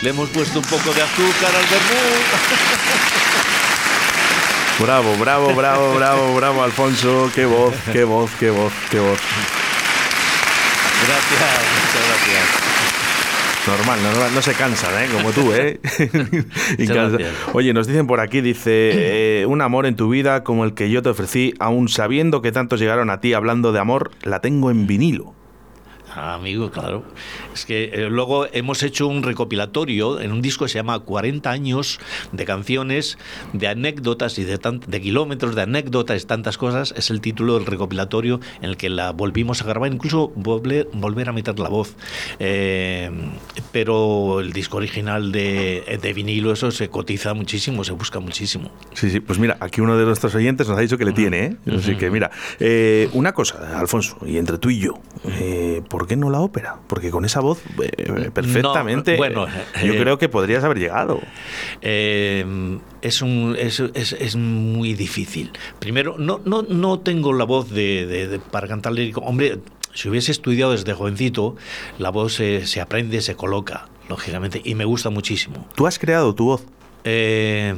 le 0.02 0.10
hemos 0.10 0.28
puesto 0.28 0.60
un 0.60 0.64
poco 0.66 0.92
de 0.94 1.02
azúcar 1.02 1.52
al 1.56 1.66
vermú. 1.72 2.62
Bravo, 4.78 5.16
bravo, 5.18 5.54
bravo, 5.54 5.94
bravo, 5.94 6.36
bravo, 6.36 6.62
Alfonso. 6.62 7.30
Qué 7.34 7.46
voz, 7.46 7.74
qué 7.92 8.04
voz, 8.04 8.30
qué 8.38 8.50
voz, 8.50 8.72
qué 8.90 8.98
voz. 8.98 9.18
Gracias, 11.06 11.40
muchas 11.82 12.08
gracias. 12.08 12.66
Normal, 13.66 14.02
normal, 14.02 14.30
no 14.34 14.42
se 14.42 14.52
cansan, 14.52 15.02
¿eh? 15.02 15.08
Como 15.10 15.32
tú, 15.32 15.50
¿eh? 15.54 15.80
Cansa-. 16.86 17.18
Oye, 17.54 17.72
nos 17.72 17.86
dicen 17.86 18.06
por 18.06 18.20
aquí, 18.20 18.42
dice, 18.42 19.40
eh, 19.40 19.46
un 19.46 19.62
amor 19.62 19.86
en 19.86 19.96
tu 19.96 20.10
vida 20.10 20.44
como 20.44 20.64
el 20.64 20.74
que 20.74 20.90
yo 20.90 21.02
te 21.02 21.08
ofrecí, 21.08 21.54
aún 21.58 21.88
sabiendo 21.88 22.42
que 22.42 22.52
tantos 22.52 22.78
llegaron 22.78 23.08
a 23.08 23.20
ti 23.20 23.32
hablando 23.32 23.72
de 23.72 23.80
amor, 23.80 24.10
la 24.22 24.40
tengo 24.40 24.70
en 24.70 24.86
vinilo. 24.86 25.35
Ah, 26.16 26.32
amigo, 26.32 26.70
claro. 26.70 27.04
Es 27.54 27.66
que 27.66 27.84
eh, 27.92 28.08
luego 28.08 28.46
hemos 28.52 28.82
hecho 28.82 29.06
un 29.06 29.22
recopilatorio 29.22 30.18
en 30.18 30.32
un 30.32 30.40
disco 30.40 30.64
que 30.64 30.70
se 30.70 30.78
llama 30.78 30.98
40 31.00 31.50
años 31.50 32.00
de 32.32 32.44
canciones, 32.46 33.18
de 33.52 33.68
anécdotas 33.68 34.38
y 34.38 34.44
de, 34.44 34.58
de 34.86 35.00
kilómetros 35.02 35.54
de 35.54 35.62
anécdotas 35.62 36.22
y 36.22 36.26
tantas 36.26 36.56
cosas. 36.56 36.94
Es 36.96 37.10
el 37.10 37.20
título 37.20 37.54
del 37.54 37.66
recopilatorio 37.66 38.40
en 38.62 38.70
el 38.70 38.76
que 38.78 38.88
la 38.88 39.12
volvimos 39.12 39.60
a 39.60 39.66
grabar, 39.66 39.92
incluso 39.92 40.32
volver, 40.36 40.88
volver 40.94 41.28
a 41.28 41.32
meter 41.32 41.58
la 41.58 41.68
voz. 41.68 41.94
Eh, 42.38 43.10
pero 43.72 44.40
el 44.40 44.54
disco 44.54 44.78
original 44.78 45.32
de, 45.32 45.98
de 46.00 46.12
vinilo, 46.14 46.50
eso 46.52 46.70
se 46.70 46.88
cotiza 46.88 47.34
muchísimo, 47.34 47.84
se 47.84 47.92
busca 47.92 48.20
muchísimo. 48.20 48.72
Sí, 48.94 49.10
sí, 49.10 49.20
pues 49.20 49.38
mira, 49.38 49.58
aquí 49.60 49.82
uno 49.82 49.98
de 49.98 50.06
nuestros 50.06 50.34
oyentes 50.34 50.66
nos 50.66 50.78
ha 50.78 50.80
dicho 50.80 50.96
que 50.96 51.04
le 51.04 51.12
tiene, 51.12 51.44
¿eh? 51.44 51.56
Así 51.76 51.96
que 51.96 52.10
mira, 52.10 52.30
eh, 52.58 53.10
una 53.12 53.32
cosa, 53.32 53.78
Alfonso, 53.78 54.16
y 54.24 54.38
entre 54.38 54.56
tú 54.56 54.70
y 54.70 54.78
yo, 54.78 54.94
eh, 55.26 55.82
¿por 56.06 56.08
qué 56.08 56.16
no 56.16 56.30
la 56.30 56.40
ópera? 56.40 56.76
Porque 56.86 57.10
con 57.10 57.24
esa 57.24 57.40
voz, 57.40 57.60
eh, 57.82 58.30
perfectamente, 58.32 59.12
No, 59.12 59.18
bueno, 59.18 59.46
yo 59.84 59.92
eh, 59.94 59.98
creo 59.98 60.18
que 60.18 60.28
podrías 60.28 60.62
haber 60.62 60.78
llegado. 60.78 61.20
Eh, 61.82 62.78
es, 63.02 63.22
un, 63.22 63.56
es, 63.58 63.80
es- 63.94 64.12
es 64.12 64.36
muy 64.36 64.94
difícil. 64.94 65.50
Primero, 65.80 66.14
no, 66.16 66.40
no, 66.44 66.62
no 66.62 67.00
tengo 67.00 67.32
la 67.32 67.44
voz 67.44 67.70
de, 67.70 68.06
de- 68.06 68.28
de- 68.28 68.38
para 68.38 68.68
cantar 68.68 68.92
lírico. 68.92 69.20
Hombre, 69.22 69.58
si 69.94 70.08
hubiese 70.08 70.30
estudiado 70.30 70.70
desde 70.72 70.94
jovencito, 70.94 71.56
la 71.98 72.10
voz 72.10 72.34
se, 72.34 72.66
se 72.66 72.80
aprende, 72.80 73.20
se 73.20 73.34
coloca, 73.34 73.88
lógicamente, 74.08 74.60
y 74.64 74.76
me 74.76 74.84
gusta 74.84 75.10
muchísimo. 75.10 75.66
Tú 75.74 75.88
has 75.88 75.98
creado 75.98 76.34
tu 76.36 76.44
voz. 76.44 76.64
Eh, 77.02 77.74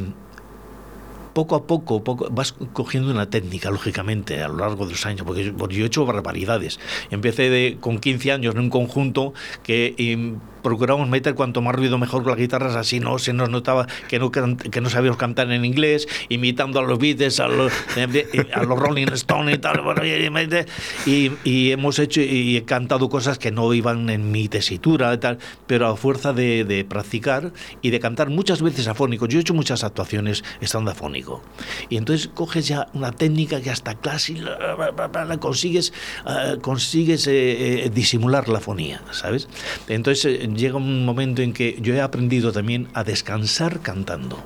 poco 1.38 1.54
a 1.54 1.68
poco, 1.68 2.02
poco 2.02 2.26
vas 2.33 2.52
cogiendo 2.73 3.12
una 3.12 3.30
técnica, 3.30 3.71
lógicamente, 3.71 4.42
a 4.42 4.49
lo 4.49 4.57
largo 4.57 4.87
de 4.87 4.90
los 4.90 5.07
años, 5.07 5.23
porque 5.25 5.45
yo, 5.45 5.85
he 5.85 5.87
hecho 5.87 6.04
barbaridades. 6.04 6.80
Empecé 7.12 7.49
de, 7.49 7.76
con 7.78 8.00
15 8.00 8.33
años 8.33 8.57
en 8.57 8.61
un 8.61 8.71
conjunto 8.71 9.35
que 9.62 9.95
em, 9.99 10.40
procuramos 10.62 11.08
meter 11.08 11.34
cuanto 11.34 11.60
más 11.62 11.74
ruido 11.74 11.98
mejor 11.98 12.22
con 12.22 12.32
las 12.32 12.38
guitarras, 12.38 12.74
así 12.76 13.00
no 13.00 13.18
se 13.18 13.32
nos 13.32 13.48
notaba 13.50 13.86
que 14.08 14.18
no, 14.18 14.30
que 14.30 14.80
no 14.80 14.90
sabíamos 14.90 15.16
cantar 15.18 15.50
en 15.52 15.64
inglés, 15.64 16.06
imitando 16.28 16.78
a 16.78 16.82
los 16.82 16.98
Beatles, 16.98 17.40
a 17.40 17.48
los, 17.48 17.72
a 18.54 18.62
los 18.62 18.78
Rolling 18.78 19.06
Stones 19.12 19.56
y 19.56 19.58
tal. 19.58 19.80
y, 21.06 21.30
y- 21.44 21.68
hemos 21.72 21.98
hecho 21.98 22.20
y 22.20 22.56
he 22.56 22.64
cantado 22.64 23.08
cosas 23.08 23.38
que 23.38 23.50
no 23.50 23.72
iban 23.74 24.08
en 24.10 24.30
mi 24.30 24.48
tesitura 24.48 25.12
y 25.14 25.18
tal, 25.18 25.38
pero 25.66 25.86
a 25.88 25.97
fuerza 25.97 26.32
de, 26.32 26.64
de 26.64 26.84
practicar 26.84 27.52
y 27.82 27.90
de 27.90 28.00
cantar 28.00 28.30
muchas 28.30 28.62
veces 28.62 28.88
afónico. 28.88 29.26
Yo 29.26 29.38
he 29.38 29.42
hecho 29.42 29.54
muchas 29.54 29.84
actuaciones 29.84 30.44
estando 30.60 30.90
afónico. 30.90 31.42
Y 31.88 31.97
entonces 31.97 32.28
coges 32.34 32.66
ya 32.68 32.86
una 32.94 33.12
técnica 33.12 33.60
que 33.60 33.71
hasta 33.71 33.94
casi 33.94 34.34
la, 34.36 35.36
consigues, 35.40 35.92
ah, 36.25 36.54
consigues 36.60 37.26
eh, 37.26 37.84
eh, 37.86 37.90
disimular 37.94 38.49
la 38.49 38.60
fonía, 38.60 39.02
¿sabes? 39.12 39.49
Entonces 39.88 40.25
eh, 40.25 40.48
llega 40.54 40.76
un 40.76 41.04
momento 41.04 41.43
en 41.43 41.52
que 41.52 41.76
yo 41.80 41.95
he 41.95 42.00
aprendido 42.00 42.52
también 42.52 42.89
a 42.95 43.04
descansar 43.04 43.80
cantando. 43.80 44.39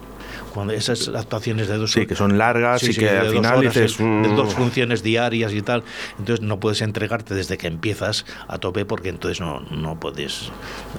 Cuando 0.54 0.74
esas 0.74 1.08
actuaciones 1.08 1.68
de 1.68 1.78
dos 1.78 1.92
Sí, 1.92 2.06
que 2.06 2.14
son 2.14 2.36
largas 2.36 2.80
Sí, 2.82 2.90
y 2.90 2.92
sí, 2.92 3.00
que 3.00 3.08
al 3.08 3.30
final 3.30 3.58
horas, 3.58 3.74
dices... 3.74 3.96
de 3.98 4.28
dos 4.36 4.52
"Mm". 4.52 4.56
funciones 4.56 5.02
diarias 5.02 5.52
y 5.54 5.62
tal. 5.62 5.82
Entonces 6.18 6.44
no 6.44 6.60
puedes 6.60 6.82
entregarte 6.82 7.34
desde 7.34 7.56
que 7.56 7.68
empiezas 7.68 8.26
a 8.48 8.58
tope 8.58 8.84
porque 8.84 9.08
entonces 9.08 9.40
no, 9.40 9.60
no 9.70 9.98
puedes 9.98 10.50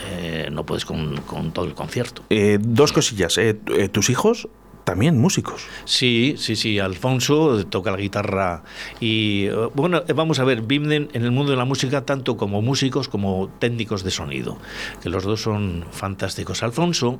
eh, 0.10 0.50
no 0.52 0.66
puedes 0.66 0.86
con, 0.86 1.18
con 1.22 1.52
todo 1.52 1.66
el 1.66 1.76
concierto. 1.76 2.24
Eh, 2.32 2.58
dos 2.60 2.92
cosillas. 2.94 3.38
eh, 3.38 3.54
tus 3.92 4.10
hijos 4.10 4.48
también 4.84 5.17
músicos. 5.17 5.65
Sí, 5.86 6.36
sí, 6.38 6.56
sí. 6.56 6.80
Alfonso 6.80 7.65
toca 7.67 7.91
la 7.91 7.98
guitarra 7.98 8.63
y 9.00 9.46
eh, 9.46 9.69
bueno, 9.74 10.04
eh, 10.08 10.13
vamos 10.13 10.39
a 10.39 10.43
ver, 10.43 10.62
viven 10.62 11.10
en 11.13 11.24
el 11.24 11.32
mundo 11.32 11.52
de 11.52 11.58
la 11.58 11.65
música 11.65 12.06
tanto 12.06 12.38
como 12.38 12.62
músicos 12.62 13.08
como 13.08 13.50
técnicos 13.60 14.04
de 14.04 14.12
sonido, 14.12 14.58
que 15.02 15.10
los 15.10 15.24
dos 15.24 15.41
son 15.41 15.86
fantásticos. 15.91 16.63
Alfonso, 16.63 17.19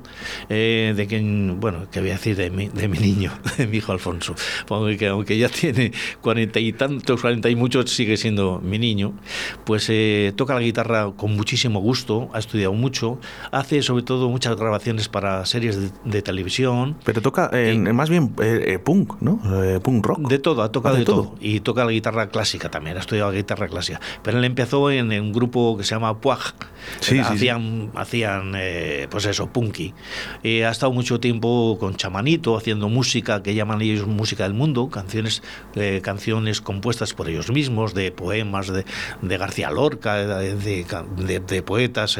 eh, 0.49 0.93
de 0.95 1.08
quien, 1.08 1.60
bueno, 1.60 1.89
que 1.89 1.99
voy 1.99 2.10
a 2.10 2.13
decir 2.13 2.36
de 2.36 2.49
mi, 2.49 2.67
de 2.67 2.88
mi 2.88 2.99
niño, 2.99 3.32
de 3.58 3.67
mi 3.67 3.78
hijo 3.78 3.91
Alfonso, 3.91 4.36
porque 4.67 5.08
aunque 5.08 5.38
ya 5.38 5.49
tiene 5.49 5.91
cuarenta 6.21 6.60
y 6.60 6.73
tantos, 6.73 7.21
cuarenta 7.21 7.49
y 7.49 7.56
muchos, 7.56 7.91
sigue 7.91 8.17
siendo 8.17 8.60
mi 8.63 8.80
niño, 8.80 9.13
pues 9.65 9.88
eh, 9.89 10.34
toca 10.36 10.54
la 10.54 10.62
guitarra 10.62 11.12
con 11.15 11.36
muchísimo 11.36 11.80
gusto, 11.80 12.30
ha 12.34 12.39
estudiado 12.39 12.73
mucho, 12.73 13.19
hace 13.52 13.82
sobre 13.82 14.04
todo 14.04 14.30
muchas 14.30 14.56
grabaciones 14.56 15.08
para 15.08 15.45
series 15.45 15.80
de, 15.80 15.91
de 16.06 16.21
televisión. 16.21 16.97
Pero 17.04 17.21
toca 17.21 17.49
en- 17.54 17.88
en 17.88 17.96
más 17.96 18.10
bien 18.10 18.34
eh, 18.42 18.63
eh, 18.68 18.80
punk, 18.80 19.22
¿no? 19.22 19.39
Eh, 19.63 19.80
punk 19.80 20.06
rock. 20.06 20.28
De 20.30 20.39
todo, 20.39 20.62
ha 20.63 20.72
tocado 20.72 20.96
Ah, 20.96 21.00
de, 21.00 21.06
todo. 21.06 21.36
Y 21.39 21.60
toca 21.62 21.86
la 21.86 21.92
guitarra 21.92 22.28
clásica 22.30 22.70
también, 22.70 22.98
ha 22.98 23.00
estudiado 23.00 23.32
la 23.32 23.38
guitarra 23.38 23.68
clásica. 23.68 24.00
Pero 24.24 24.39
él 24.39 24.46
empezó 24.46 24.89
en, 24.92 25.12
en 25.12 25.24
un 25.24 25.32
grupo 25.34 25.78
que 25.78 25.84
se 25.84 25.96
llama 25.96 26.20
Puag. 26.20 26.39
Sí, 27.00 27.16
sí, 27.16 27.20
hacían, 27.20 27.92
hacían 27.96 28.54
eh, 28.58 29.08
pues 29.10 29.26
eso, 29.26 29.48
punky. 29.48 29.94
Ha 30.44 30.70
estado 30.70 30.92
mucho 30.92 31.20
tiempo 31.22 31.78
con 31.80 31.96
Chamanito 31.96 32.58
haciendo 32.58 32.89
música 32.89 33.42
que 33.42 33.56
llaman 33.56 33.82
ellos 33.82 34.06
música 34.08 34.44
del 34.44 34.54
mundo, 34.54 34.89
canciones, 34.89 35.42
canciones 36.02 36.60
compuestas 36.60 37.13
por 37.13 37.30
ellos 37.30 37.50
mismos, 37.52 37.94
de 37.94 38.12
poemas 38.12 38.68
de, 38.68 38.84
de 39.22 39.38
García 39.38 39.72
Lorca, 39.72 40.16
de, 40.16 40.56
de- 40.56 41.39
de- 41.39 41.63
poetas, 41.63 42.18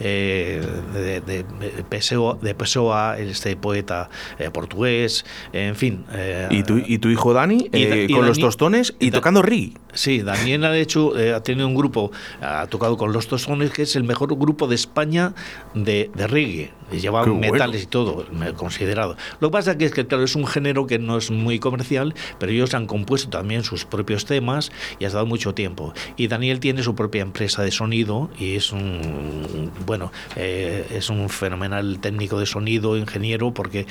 de, 0.00 1.20
de- 1.20 1.84
Pessoa, 1.88 2.38
de 2.40 2.54
Pessoa, 2.54 3.18
este 3.18 3.56
poeta 3.56 4.08
eh, 4.38 4.50
portugués, 4.80 5.24
en 5.52 5.74
fin. 5.76 6.04
eh, 6.12 6.48
Y 6.50 6.62
tu, 6.62 6.78
y 6.78 6.98
tu 6.98 7.08
hijo 7.08 7.32
Dani 7.32 7.68
y 7.72 7.82
eh, 7.82 8.06
y 8.08 8.12
con 8.12 8.26
los 8.26 8.38
Dani- 8.38 8.42
tostones 8.42 8.94
y, 8.98 9.10
Da- 9.10 9.18
tocando 9.18 9.42
reggae. 9.42 9.72
Sí, 9.94 10.20
Daniel 10.20 10.64
ha 10.64 10.76
hecho, 10.76 11.18
eh, 11.18 11.32
ha 11.32 11.42
tenido 11.42 11.66
un 11.66 11.74
grupo, 11.74 12.12
ha 12.42 12.66
tocado 12.66 12.98
con 12.98 13.12
Los 13.14 13.28
Tostones, 13.28 13.70
que 13.70 13.82
es 13.82 13.96
el 13.96 14.04
mejor 14.04 14.36
grupo 14.36 14.66
de 14.68 14.74
España 14.74 15.32
de, 15.74 16.10
de 16.14 16.26
reggae. 16.26 16.70
Y 16.92 16.98
Lleva 16.98 17.24
Qué 17.24 17.30
bueno. 17.30 17.50
metales 17.52 17.82
y 17.82 17.86
todo, 17.86 18.26
considerado. 18.56 19.16
Lo 19.40 19.48
que 19.48 19.52
pasa 19.52 19.76
que 19.76 19.86
es 19.86 19.92
que, 19.92 20.06
claro, 20.06 20.22
es 20.22 20.36
un 20.36 20.46
género 20.46 20.86
que 20.86 20.98
no 21.00 21.16
es 21.16 21.30
muy 21.32 21.58
comercial, 21.58 22.14
pero 22.38 22.52
ellos 22.52 22.74
han 22.74 22.86
compuesto 22.86 23.28
también 23.28 23.64
sus 23.64 23.84
propios 23.86 24.24
temas 24.24 24.70
y 25.00 25.04
has 25.06 25.14
dado 25.14 25.26
mucho 25.26 25.52
tiempo. 25.52 25.94
Y 26.16 26.28
Daniel 26.28 26.60
tiene 26.60 26.82
su 26.84 26.94
propia 26.94 27.22
empresa 27.22 27.62
de 27.64 27.72
sonido 27.72 28.30
y 28.38 28.54
es 28.54 28.70
un, 28.70 29.72
bueno, 29.84 30.12
eh, 30.36 30.86
es 30.90 31.10
un 31.10 31.28
fenomenal 31.28 31.98
técnico 32.00 32.38
de 32.38 32.46
sonido, 32.46 32.96
ingeniero, 32.96 33.52
porque 33.52 33.86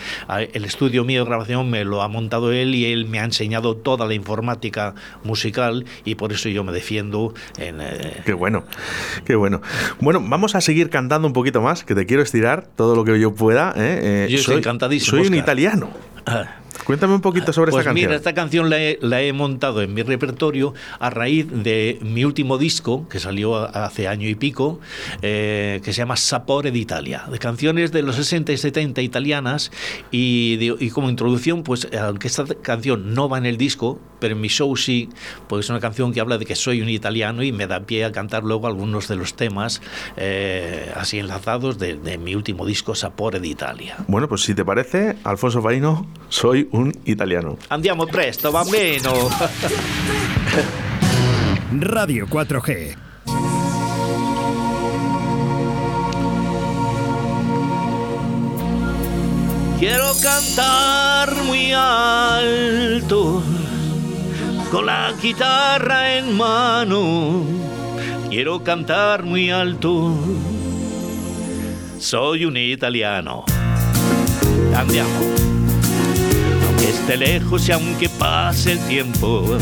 el 0.54 0.64
estudio 0.76 1.06
mío 1.06 1.24
de 1.24 1.30
grabación 1.30 1.70
me 1.70 1.86
lo 1.86 2.02
ha 2.02 2.08
montado 2.10 2.52
él 2.52 2.76
y 2.76 2.86
él 2.92 3.06
me 3.06 3.20
ha 3.20 3.24
enseñado 3.24 3.76
toda 3.78 4.06
la 4.06 4.14
informática 4.14 4.94
musical 5.24 5.86
y 6.04 6.16
por 6.16 6.34
eso 6.34 6.50
yo 6.50 6.64
me 6.66 6.74
defiendo 6.74 7.34
en... 7.58 7.80
eh, 7.80 8.22
Qué 8.26 8.34
bueno, 8.34 8.66
qué 9.24 9.36
bueno. 9.36 9.62
Bueno, 10.02 10.20
vamos 10.22 10.54
a 10.56 10.62
seguir 10.62 10.90
cantando 10.90 11.28
un 11.28 11.34
poquito 11.34 11.62
más, 11.62 11.84
que 11.86 11.96
te 11.96 12.06
quiero 12.06 12.22
estirar 12.24 12.68
todo 12.76 12.96
lo 12.96 13.06
que 13.06 13.18
yo 13.20 13.34
pueda. 13.34 13.74
¿eh? 13.78 14.26
Eh, 14.26 14.28
Yo 14.30 14.38
estoy 14.38 14.58
encantadísimo, 14.58 15.12
Soy 15.12 15.20
un 15.22 15.26
Óscar. 15.28 15.40
italiano. 15.40 15.90
ah, 16.26 16.46
Cuéntame 16.86 17.14
un 17.16 17.22
poquito 17.22 17.52
sobre 17.52 17.72
Pues 17.72 17.82
esta 17.82 17.90
canción. 17.90 18.10
mira, 18.10 18.16
esta 18.18 18.34
canción 18.34 18.70
la 18.70 18.80
he, 18.80 19.00
la 19.02 19.22
he 19.22 19.34
montado 19.34 19.82
en 19.82 19.94
mi 19.94 20.04
repertorio 20.04 20.74
a 21.00 21.10
raíz 21.10 21.48
de 21.52 21.98
mi 22.02 22.24
último 22.26 22.58
disco, 22.58 23.08
que 23.10 23.20
salió 23.20 23.56
hace 23.58 24.08
año 24.08 24.30
y 24.30 24.36
pico, 24.36 24.80
eh, 25.22 25.82
que 25.84 25.92
se 25.94 26.00
llama 26.00 26.16
Sapore 26.16 26.72
d'Italia, 26.72 27.24
de 27.32 27.40
canciones 27.40 27.92
de 27.92 28.02
los 28.04 28.16
60 28.16 28.52
y 28.52 28.58
70 28.58 29.02
italianas. 29.02 29.72
Y, 30.12 30.58
de- 30.58 30.76
y 30.80 30.90
como 30.92 31.10
introducción, 31.10 31.64
pues 31.64 31.88
aunque 32.00 32.28
esta 32.28 32.46
canción 32.62 33.14
no 33.14 33.28
va 33.30 33.38
en 33.40 33.46
el 33.48 33.58
disco, 33.58 34.00
pero 34.20 34.36
en 34.36 34.42
mi 34.42 34.48
show 34.48 34.76
sí, 34.78 35.10
pues 35.48 35.66
es 35.66 35.70
una 35.70 35.80
canción 35.80 36.14
que 36.14 36.20
habla 36.22 36.38
de 36.38 36.46
que 36.46 36.56
soy 36.56 36.82
un 36.82 36.90
italiano 36.90 37.44
y 37.44 37.52
me 37.52 37.68
da 37.68 37.82
pie 37.82 38.06
a 38.06 38.12
cantar 38.12 38.44
luego 38.44 38.68
algunos 38.68 39.08
de 39.08 39.16
los 39.16 39.36
temas 39.36 39.82
eh, 40.18 40.92
así 40.96 41.20
enlazados 41.20 41.78
de, 41.80 41.96
de 41.96 42.18
mi 42.18 42.36
último 42.36 42.66
disco, 42.66 42.96
Sapore 42.96 43.40
d'Italia. 43.40 43.98
Bueno, 44.08 44.28
pues 44.30 44.42
si 44.42 44.54
te 44.56 44.64
parece, 44.64 45.16
Alfonso 45.24 45.62
Farino, 45.62 46.08
soy 46.30 46.68
un 46.76 46.92
italiano. 47.06 47.58
Andiamo 47.70 48.06
presto, 48.06 48.52
bambino. 48.52 49.30
Radio 51.80 52.28
4G. 52.28 52.96
Quiero 59.80 60.14
cantar 60.22 61.44
muy 61.44 61.74
alto, 61.74 63.44
con 64.72 64.86
la 64.86 65.14
guitarra 65.22 66.16
en 66.16 66.36
mano. 66.36 67.44
Quiero 68.30 68.64
cantar 68.64 69.24
muy 69.24 69.52
alto, 69.52 70.18
soy 72.00 72.46
un 72.46 72.56
italiano. 72.58 73.44
Andiamo. 74.74 75.55
Esté 76.82 77.18
lejos 77.18 77.68
y 77.68 77.72
aunque 77.72 78.10
pase 78.10 78.74
el 78.74 78.80
tiempo, 78.88 79.58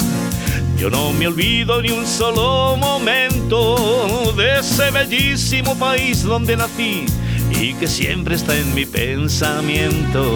yo 0.78 0.90
no 0.90 1.14
me 1.14 1.28
olvido 1.28 1.82
ni 1.82 1.92
un 1.92 2.06
solo 2.06 2.76
momento 2.78 4.34
de 4.36 4.60
ese 4.60 4.92
bellísimo 4.92 5.76
país 5.76 6.24
donde 6.24 6.58
nací 6.58 7.06
y 7.52 7.74
que 7.76 7.88
siempre 7.88 8.36
está 8.36 8.58
en 8.58 8.74
mi 8.74 8.86
pensamiento. 8.86 10.36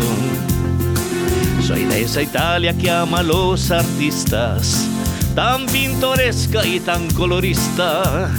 Soy 1.65 1.83
de 1.83 2.03
esa 2.03 2.21
Italia 2.21 2.73
que 2.77 2.89
ama 2.89 3.19
a 3.19 3.23
los 3.23 3.71
artistas, 3.71 4.87
tan 5.35 5.65
pintoresca 5.65 6.65
y 6.65 6.79
tan 6.79 7.09
colorista, 7.11 8.31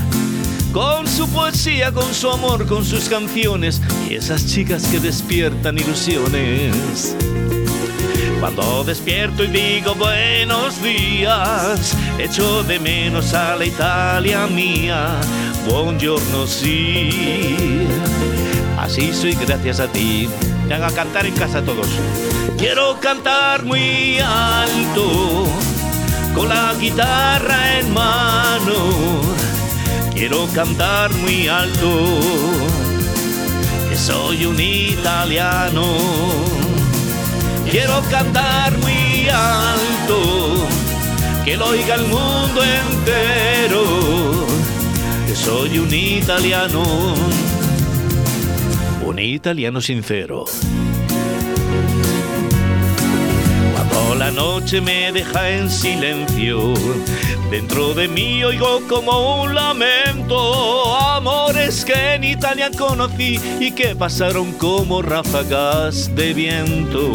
con 0.72 1.06
su 1.06 1.28
poesía, 1.28 1.92
con 1.92 2.14
su 2.14 2.30
amor, 2.30 2.66
con 2.66 2.84
sus 2.84 3.08
canciones 3.08 3.82
y 4.08 4.14
esas 4.14 4.46
chicas 4.46 4.86
que 4.86 5.00
despiertan 5.00 5.76
ilusiones. 5.76 7.14
Cuando 8.40 8.84
despierto 8.84 9.42
y 9.42 9.48
digo 9.48 9.96
buenos 9.96 10.80
días, 10.80 11.96
echo 12.18 12.62
de 12.62 12.78
menos 12.78 13.34
a 13.34 13.56
la 13.56 13.64
Italia 13.64 14.46
mía. 14.46 15.16
Buongiorno, 15.68 16.46
sí. 16.46 17.86
Así 18.78 19.12
soy 19.12 19.34
gracias 19.34 19.80
a 19.80 19.88
ti. 19.88 20.28
Me 20.68 20.74
haga 20.74 20.90
cantar 20.92 21.26
en 21.26 21.34
casa 21.34 21.62
todos. 21.62 21.88
Quiero 22.56 23.00
cantar 23.00 23.64
muy 23.64 24.18
alto, 24.20 25.46
con 26.34 26.48
la 26.48 26.74
guitarra 26.74 27.78
en 27.80 27.92
mano. 27.92 29.20
Quiero 30.14 30.46
cantar 30.54 31.12
muy 31.14 31.48
alto, 31.48 32.20
que 33.88 33.96
soy 33.96 34.46
un 34.46 34.60
italiano. 34.60 36.57
Quiero 37.70 38.02
cantar 38.10 38.78
muy 38.78 39.28
alto, 39.28 40.66
que 41.44 41.54
lo 41.54 41.66
oiga 41.66 41.96
el 41.96 42.06
mundo 42.06 42.62
entero, 42.64 43.84
que 45.26 45.36
soy 45.36 45.78
un 45.78 45.92
italiano, 45.92 46.82
un 49.04 49.18
italiano 49.18 49.82
sincero. 49.82 50.46
Cuando 53.74 54.14
la 54.14 54.30
noche 54.30 54.80
me 54.80 55.12
deja 55.12 55.50
en 55.50 55.70
silencio, 55.70 56.72
dentro 57.50 57.92
de 57.92 58.08
mí 58.08 58.42
oigo 58.44 58.80
como 58.88 59.42
un 59.42 59.54
lamento, 59.54 60.96
que 61.68 62.14
en 62.14 62.24
Italia 62.24 62.70
conocí 62.76 63.38
y 63.60 63.72
que 63.72 63.94
pasaron 63.94 64.52
como 64.52 65.02
ráfagas 65.02 66.14
de 66.14 66.32
viento. 66.32 67.12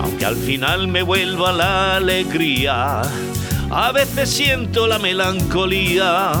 Aunque 0.00 0.24
al 0.24 0.36
final 0.36 0.86
me 0.86 1.02
vuelva 1.02 1.52
la 1.52 1.96
alegría, 1.96 3.02
a 3.70 3.92
veces 3.92 4.30
siento 4.30 4.86
la 4.86 5.00
melancolía 5.00 6.32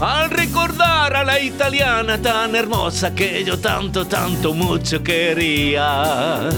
al 0.00 0.30
recordar 0.30 1.16
a 1.16 1.24
la 1.24 1.40
italiana 1.40 2.20
tan 2.20 2.54
hermosa 2.54 3.14
que 3.14 3.42
yo 3.42 3.58
tanto, 3.58 4.06
tanto, 4.06 4.52
mucho 4.52 5.02
quería. 5.02 6.50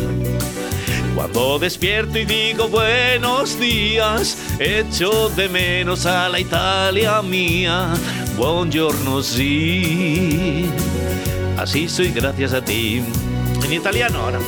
Cuando 1.21 1.59
despierto 1.59 2.19
y 2.19 2.25
digo 2.25 2.69
buenos 2.71 3.61
días, 3.61 4.39
echo 4.59 5.29
de 5.29 5.51
menos 5.51 6.07
a 6.07 6.31
la 6.31 6.41
Italia 6.41 7.21
mía. 7.21 7.89
Buongiorno, 8.39 9.23
sí. 9.23 10.71
Así 11.59 11.91
soy 11.91 12.11
gracias 12.11 12.55
a 12.55 12.65
ti. 12.65 13.03
En 13.63 13.71
italiano 13.71 14.19
ahora. 14.19 14.39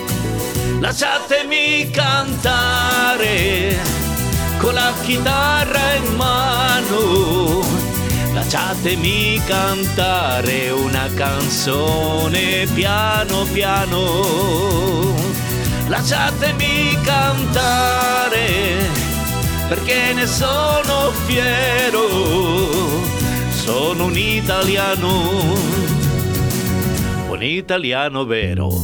Lasciatemi 0.81 1.91
cantare 1.93 3.77
con 4.59 4.75
la 4.75 4.95
chitarra 5.05 5.97
in 5.97 6.17
mano. 6.17 7.61
Lasciatemi 8.33 9.43
cantare 9.47 10.71
una 10.71 11.07
canzone 11.15 12.67
piano 12.75 13.45
piano. 13.53 15.32
Lasciatemi 15.93 16.97
cantare 17.05 18.89
perché 19.69 20.15
ne 20.15 20.27
sono 20.27 21.13
fiero. 21.27 22.09
Sono 23.51 24.07
un 24.07 24.17
italiano, 24.17 25.55
un 27.29 27.43
italiano 27.43 28.25
vero. 28.25 28.83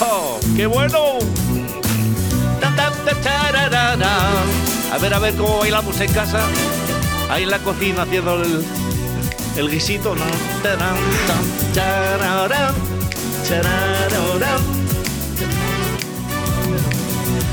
¡Oh, 0.00 0.40
qué 0.56 0.66
bueno! 0.66 1.18
A 4.92 4.98
ver, 4.98 5.14
a 5.14 5.18
ver 5.20 5.34
cómo 5.36 5.58
bailamos 5.58 6.00
en 6.00 6.12
casa. 6.12 6.40
Ahí 7.30 7.44
en 7.44 7.50
la 7.50 7.60
cocina 7.60 8.02
haciendo 8.02 8.34
el, 8.42 8.64
el 9.56 9.70
guisito. 9.70 10.16
¿no? 10.16 10.24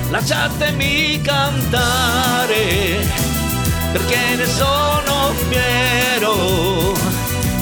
Lasciatemi 0.10 1.21
cantare 1.21 3.08
perché 3.91 4.36
ne 4.36 4.45
sono 4.45 5.34
fiero. 5.50 6.93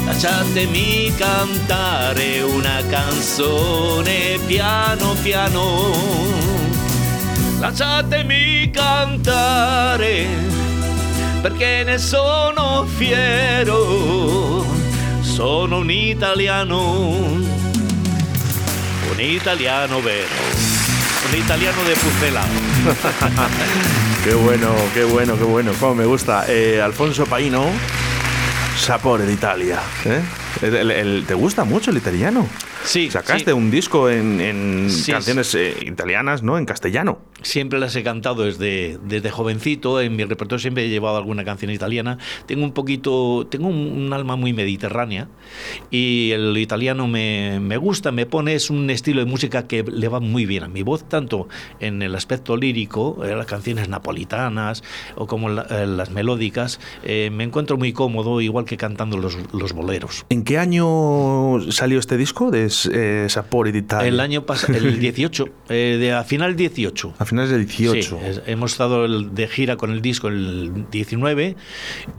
Lasciatemi 0.05 1.13
cantare 1.15 2.41
una 2.41 2.81
canzone 2.89 4.39
piano 4.45 5.15
piano. 5.21 5.91
Lasciatemi 7.59 8.69
cantare 8.71 10.27
perché 11.41 11.83
ne 11.83 11.97
sono 11.97 12.85
fiero. 12.95 14.65
Sono 15.21 15.77
un 15.79 15.91
italiano, 15.91 17.39
un 19.15 19.21
italiano 19.21 20.01
vero, 20.01 20.27
un 21.31 21.37
italiano 21.39 21.83
de 21.83 21.93
Pucela. 21.95 22.43
Qué 24.23 24.33
bueno, 24.33 24.73
qué 24.95 25.03
bueno, 25.03 25.37
qué 25.37 25.43
bueno. 25.43 25.71
Cómo 25.79 25.93
me 25.93 26.05
gusta. 26.05 26.45
Eh, 26.47 26.81
Alfonso 26.81 27.25
Paino, 27.27 27.67
Sapore 28.75 29.23
d'Italia. 29.25 29.79
¿eh? 30.05 30.19
El- 30.63 30.75
el- 30.75 30.91
el- 30.91 31.23
¿Te 31.27 31.35
gusta 31.35 31.63
mucho 31.63 31.91
el 31.91 31.97
italiano? 31.97 32.47
Sí, 32.83 33.11
Sacaste 33.11 33.51
sí. 33.51 33.51
un 33.51 33.69
disco 33.69 34.09
en, 34.09 34.41
en 34.41 34.89
Sí, 34.89 35.11
canciones 35.11 35.53
eh, 35.53 35.75
italianas, 35.81 36.41
¿no? 36.41 36.57
En 36.57 36.65
castellano. 36.65 37.19
Siempre 37.41 37.79
las 37.79 37.95
he 37.95 38.01
cantado 38.03 38.43
desde, 38.43 38.97
desde 39.03 39.29
jovencito. 39.29 40.01
En 40.01 40.15
mi 40.15 40.23
repertorio 40.23 40.59
siempre 40.59 40.85
he 40.85 40.89
llevado 40.89 41.17
alguna 41.17 41.43
canción 41.43 41.69
italiana. 41.69 42.17
Tengo 42.47 42.63
un 42.63 42.71
poquito, 42.71 43.45
tengo 43.49 43.67
un, 43.67 43.75
un 43.75 44.13
alma 44.13 44.35
muy 44.35 44.53
mediterránea 44.53 45.27
y 45.91 46.31
el 46.31 46.57
italiano 46.57 47.07
me, 47.07 47.59
me 47.59 47.77
gusta, 47.77 48.11
me 48.11 48.25
pone, 48.25 48.55
es 48.55 48.69
un 48.69 48.89
estilo 48.89 49.19
de 49.19 49.25
música 49.25 49.67
que 49.67 49.83
le 49.83 50.07
va 50.07 50.19
muy 50.19 50.45
bien 50.45 50.63
a 50.63 50.67
mi 50.69 50.81
voz, 50.81 51.07
tanto 51.07 51.47
en 51.79 52.01
el 52.01 52.15
aspecto 52.15 52.57
lírico, 52.57 53.23
eh, 53.23 53.35
las 53.35 53.45
canciones 53.45 53.89
napolitanas 53.89 54.83
o 55.15 55.27
como 55.27 55.49
la- 55.49 55.67
eh, 55.69 55.85
las 55.87 56.09
melódicas. 56.11 56.79
eh, 57.03 57.29
me 57.31 57.43
encuentro 57.43 57.77
muy 57.77 57.93
cómodo, 57.93 58.41
igual 58.41 58.65
que 58.65 58.77
cantando 58.77 59.17
los, 59.17 59.37
los 59.53 59.73
boleros. 59.73 60.25
¿En 60.29 60.43
qué 60.43 60.57
año 60.57 61.59
salió 61.71 61.99
este 61.99 62.17
disco 62.17 62.49
de 62.49 62.71
eh, 62.91 63.25
Sapore 63.29 63.71
d'Italia? 63.71 64.07
El 64.07 64.19
año 64.19 64.45
pasado, 64.45 64.73
el 64.77 64.99
18, 64.99 65.45
eh, 65.69 65.97
de, 65.99 66.13
a 66.13 66.23
final 66.23 66.55
18. 66.55 67.13
A 67.25 67.27
finales 67.27 67.49
del 67.49 67.65
18. 67.65 68.19
Sí, 68.21 68.39
hemos 68.45 68.73
estado 68.73 69.07
de 69.07 69.47
gira 69.47 69.77
con 69.77 69.89
el 69.89 70.03
disco 70.03 70.27
el 70.27 70.85
19 70.91 71.55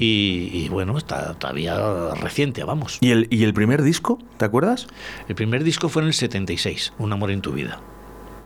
y, 0.00 0.50
y 0.52 0.68
bueno, 0.68 0.98
está 0.98 1.34
todavía 1.34 2.12
reciente, 2.20 2.64
vamos. 2.64 2.98
¿Y 3.00 3.12
el, 3.12 3.28
¿Y 3.30 3.44
el 3.44 3.54
primer 3.54 3.82
disco? 3.82 4.18
¿Te 4.36 4.44
acuerdas? 4.44 4.88
El 5.28 5.36
primer 5.36 5.62
disco 5.62 5.88
fue 5.88 6.02
en 6.02 6.08
el 6.08 6.14
76, 6.14 6.92
Un 6.98 7.12
amor 7.12 7.30
en 7.30 7.40
tu 7.40 7.52
vida. 7.52 7.80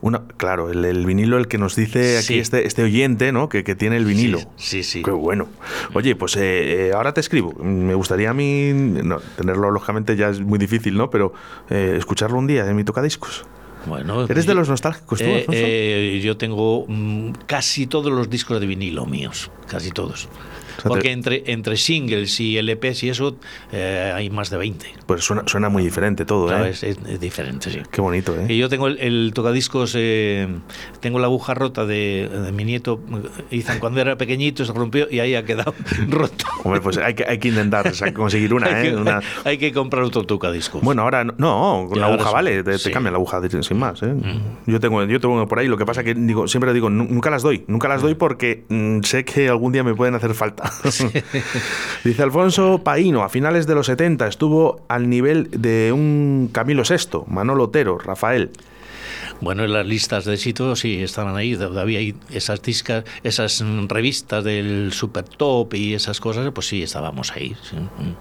Una, 0.03 0.23
claro, 0.37 0.71
el, 0.71 0.85
el 0.85 1.07
vinilo, 1.07 1.39
el 1.39 1.49
que 1.49 1.57
nos 1.57 1.77
dice 1.77 2.19
aquí 2.19 2.27
Sí. 2.27 2.39
este, 2.39 2.67
este 2.67 2.83
oyente, 2.83 3.33
¿no? 3.33 3.49
Que, 3.49 3.65
que 3.65 3.75
tiene 3.75 3.97
el 3.97 4.05
vinilo. 4.05 4.41
Sí, 4.57 4.83
sí. 4.83 5.03
Qué 5.03 5.11
bueno. 5.13 5.49
Oye, 5.95 6.15
pues 6.15 6.37
eh, 6.37 6.89
eh, 6.89 6.93
ahora 6.95 7.15
te 7.15 7.21
escribo. 7.21 7.55
Me 7.65 7.95
gustaría 7.95 8.29
a 8.31 8.35
mí, 8.35 8.71
no, 8.75 9.19
tenerlo 9.39 9.71
lógicamente 9.71 10.15
ya 10.15 10.29
es 10.29 10.41
muy 10.41 10.59
difícil, 10.59 10.95
¿no? 10.99 11.09
Pero 11.09 11.33
eh, 11.71 11.95
escucharlo 11.99 12.37
un 12.39 12.47
día 12.47 12.67
en 12.69 12.77
mi 12.77 12.85
tocadiscos. 12.85 13.47
Bueno, 13.87 14.25
¿Eres 14.29 14.47
de 14.47 14.55
los 14.55 14.69
nostálgicos 14.69 15.19
tú, 15.19 15.25
Eh, 15.25 15.39
Alfonso? 15.41 15.61
eh, 15.65 16.21
yo 16.23 16.37
tengo 16.37 16.85
mm, 16.87 17.31
casi 17.47 17.87
todos 17.87 18.13
los 18.13 18.29
discos 18.29 18.61
de 18.61 18.67
vinilo 18.67 19.07
míos. 19.07 19.51
casi 19.69 19.91
todos. 19.91 20.29
Porque 20.85 21.13
entre, 21.13 21.43
entre 21.47 21.77
singles 21.77 22.39
y 22.41 22.57
LPs 22.61 23.03
y 23.05 23.09
eso 23.11 23.37
eh, 23.73 24.13
hay 24.15 24.31
más 24.31 24.51
de 24.51 24.57
20. 24.57 24.87
Pues 25.07 25.25
suena, 25.25 25.43
suena 25.47 25.69
muy 25.69 25.83
diferente 25.83 26.25
todo, 26.25 26.47
Claro, 26.49 26.67
¿eh? 26.67 26.71
es, 26.71 26.83
es 26.83 27.21
diferente, 27.21 27.71
sí. 27.71 27.81
Qué 27.91 28.01
bonito, 28.01 28.35
¿eh? 28.39 28.47
Y 28.49 28.59
yo 28.59 28.69
tengo 28.69 28.87
el, 28.87 28.99
el 29.01 29.33
tocadiscos, 29.35 29.95
eh, 29.97 30.49
tengo 31.01 31.19
la 31.19 31.27
aguja 31.27 31.55
rota 31.55 31.85
de, 31.87 32.29
de 32.29 32.53
mi 32.53 32.65
nieto, 32.65 33.01
Ethan, 33.51 33.79
cuando 33.79 34.01
era 34.01 34.17
pequeñito, 34.17 34.65
se 34.65 34.73
rompió 34.73 35.07
y 35.11 35.21
ahí 35.21 35.35
ha 35.35 35.45
quedado 35.45 35.75
roto. 36.09 36.45
Hombre, 36.65 36.81
pues 36.81 36.97
hay 36.99 37.15
que, 37.15 37.25
hay 37.25 37.39
que 37.39 37.49
intentar 37.49 37.93
conseguir 38.15 38.55
una, 38.55 38.67
hay, 38.77 38.87
¿eh? 38.87 38.91
que, 38.91 38.97
Una- 38.97 39.21
hay 39.45 39.59
que 39.59 39.73
comprar 39.73 40.03
otro 40.05 40.25
tocadiscos. 40.25 40.83
Bueno, 40.83 41.03
ahora 41.03 41.25
no, 41.25 41.35
no, 41.39 41.89
con 41.89 42.01
la 42.01 42.07
aguja 42.07 42.31
vale, 42.31 42.63
te, 42.63 42.79
Sí. 42.79 42.91
Mm. 42.91 42.93
cambia 42.93 43.11
la 43.13 43.17
aguja 43.19 43.41
sin 43.63 43.79
más. 43.79 44.03
¿eh? 44.03 44.15
Yo 44.67 44.81
tengo, 44.81 45.03
yo 45.05 45.21
tengo 45.21 45.47
por 45.49 45.59
ahí. 45.59 45.67
Lo 45.69 45.77
que 45.77 45.85
pasa 45.87 46.05
que 46.05 46.15
digo, 46.15 46.47
siempre 46.49 46.73
digo, 46.73 46.89
nu- 46.91 47.07
nunca 47.09 47.31
las 47.31 47.43
doy, 47.43 47.65
nunca 47.67 47.89
las 47.89 48.03
doy 48.03 48.15
porque 48.15 48.65
mm, 48.69 49.01
sé 49.03 49.25
que 49.25 49.49
algún 49.49 49.73
día 49.73 49.83
me 49.83 49.95
pueden 49.95 50.15
hacer 50.15 50.35
falta. 50.35 50.60
Dice 52.05 52.23
Alfonso 52.23 52.83
Paino, 52.83 53.23
a 53.23 53.29
finales 53.29 53.67
de 53.67 53.75
los 53.75 53.87
70 53.87 54.27
estuvo 54.27 54.81
al 54.89 55.09
nivel 55.09 55.49
de 55.51 55.93
un 55.93 56.49
Camilo 56.53 56.83
VI, 56.89 57.21
Manolo 57.29 57.65
Otero, 57.65 57.99
Rafael. 57.99 58.51
Bueno, 59.41 59.65
en 59.65 59.73
las 59.73 59.87
listas 59.87 60.25
de 60.27 60.35
éxito 60.35 60.77
sí 60.77 61.03
estaban 61.03 61.35
ahí, 61.37 61.57
todavía 61.57 61.99
hay 61.99 62.15
esas 62.31 62.61
discas, 62.63 63.05
esas 63.23 63.63
mm, 63.63 63.87
revistas 63.89 64.45
del 64.45 64.93
Super 64.93 65.25
Top 65.25 65.73
y 65.75 65.95
esas 65.95 66.21
cosas, 66.21 66.51
pues 66.55 66.67
sí, 66.69 66.83
estábamos 66.83 67.33
ahí. 67.33 67.57
sí. 67.63 67.77
Mm. 67.77 68.15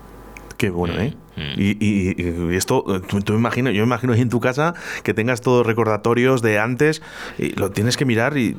Qué 0.57 0.69
bueno, 0.71 0.99
¿eh? 0.99 1.13
Mm. 1.37 1.57
Y, 1.57 1.77
y- 1.79 2.51
y 2.51 2.55
esto, 2.57 2.83
tú, 3.07 3.21
tú 3.21 3.31
me 3.31 3.39
imagino, 3.39 3.71
yo 3.71 3.81
me 3.83 3.87
imagino 3.87 4.11
ahí 4.11 4.19
en 4.19 4.27
tu 4.29 4.41
casa 4.41 4.73
que 5.03 5.13
tengas 5.13 5.39
todos 5.39 5.65
recordatorios 5.65 6.41
de 6.41 6.59
antes 6.59 7.01
y 7.37 7.51
lo 7.51 7.71
tienes 7.71 7.95
que 7.95 8.03
mirar 8.03 8.37
y 8.37 8.57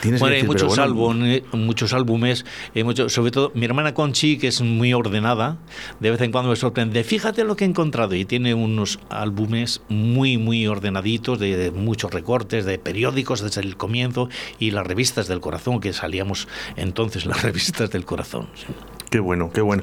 tienes 0.00 0.20
Bueno, 0.20 0.34
que 0.34 0.40
hay 0.40 0.46
muchos, 0.46 0.68
bueno, 0.68 0.82
álbumes, 0.82 1.42
muchos 1.52 1.92
álbumes, 1.92 2.44
hay 2.74 2.82
mucho- 2.84 3.08
sobre 3.08 3.30
todo 3.30 3.52
mi 3.54 3.64
hermana 3.64 3.94
Conchi, 3.94 4.36
que 4.38 4.48
es 4.48 4.60
muy 4.62 4.92
ordenada, 4.92 5.58
de 6.00 6.10
vez 6.10 6.20
en 6.20 6.32
cuando 6.32 6.50
me 6.50 6.56
sorprende, 6.56 7.04
fíjate 7.04 7.44
lo 7.44 7.56
que 7.56 7.64
he 7.64 7.68
encontrado, 7.68 8.14
y 8.14 8.24
tiene 8.24 8.54
unos 8.54 8.98
álbumes 9.10 9.82
muy, 9.88 10.38
muy 10.38 10.66
ordenaditos, 10.66 11.38
de, 11.38 11.56
de 11.56 11.70
muchos 11.70 12.12
recortes, 12.12 12.64
de 12.64 12.78
periódicos 12.78 13.40
desde 13.42 13.60
el 13.60 13.76
comienzo, 13.76 14.28
y 14.58 14.72
las 14.72 14.86
revistas 14.86 15.28
del 15.28 15.40
corazón, 15.40 15.80
que 15.80 15.92
salíamos 15.92 16.48
entonces 16.76 17.26
las 17.26 17.42
revistas 17.42 17.90
del 17.90 18.04
corazón. 18.04 18.48
Qué 19.10 19.18
bueno, 19.20 19.50
qué 19.52 19.60
bueno. 19.60 19.82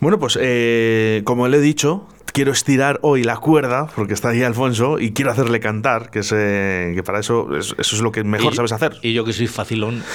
Bueno, 0.00 0.18
pues 0.18 0.38
eh, 0.40 1.22
como 1.24 1.48
le 1.48 1.56
he 1.56 1.60
dicho, 1.60 2.06
quiero 2.32 2.52
estirar 2.52 2.98
hoy 3.02 3.24
la 3.24 3.36
cuerda, 3.36 3.86
porque 3.96 4.14
está 4.14 4.28
ahí 4.30 4.42
Alfonso, 4.42 4.98
y 4.98 5.12
quiero 5.12 5.30
hacerle 5.30 5.60
cantar, 5.60 6.10
que, 6.10 6.20
es, 6.20 6.32
eh, 6.34 6.92
que 6.94 7.02
para 7.02 7.20
eso 7.20 7.56
es- 7.56 7.74
eso 7.78 7.96
es 7.96 8.02
lo 8.02 8.12
que 8.12 8.24
mejor 8.24 8.52
Y- 8.52 8.56
sabes 8.56 8.72
hacer. 8.72 8.96
Y 9.02 9.12
yo 9.12 9.24
que 9.24 9.32
soy 9.32 9.46
facilón. 9.46 10.02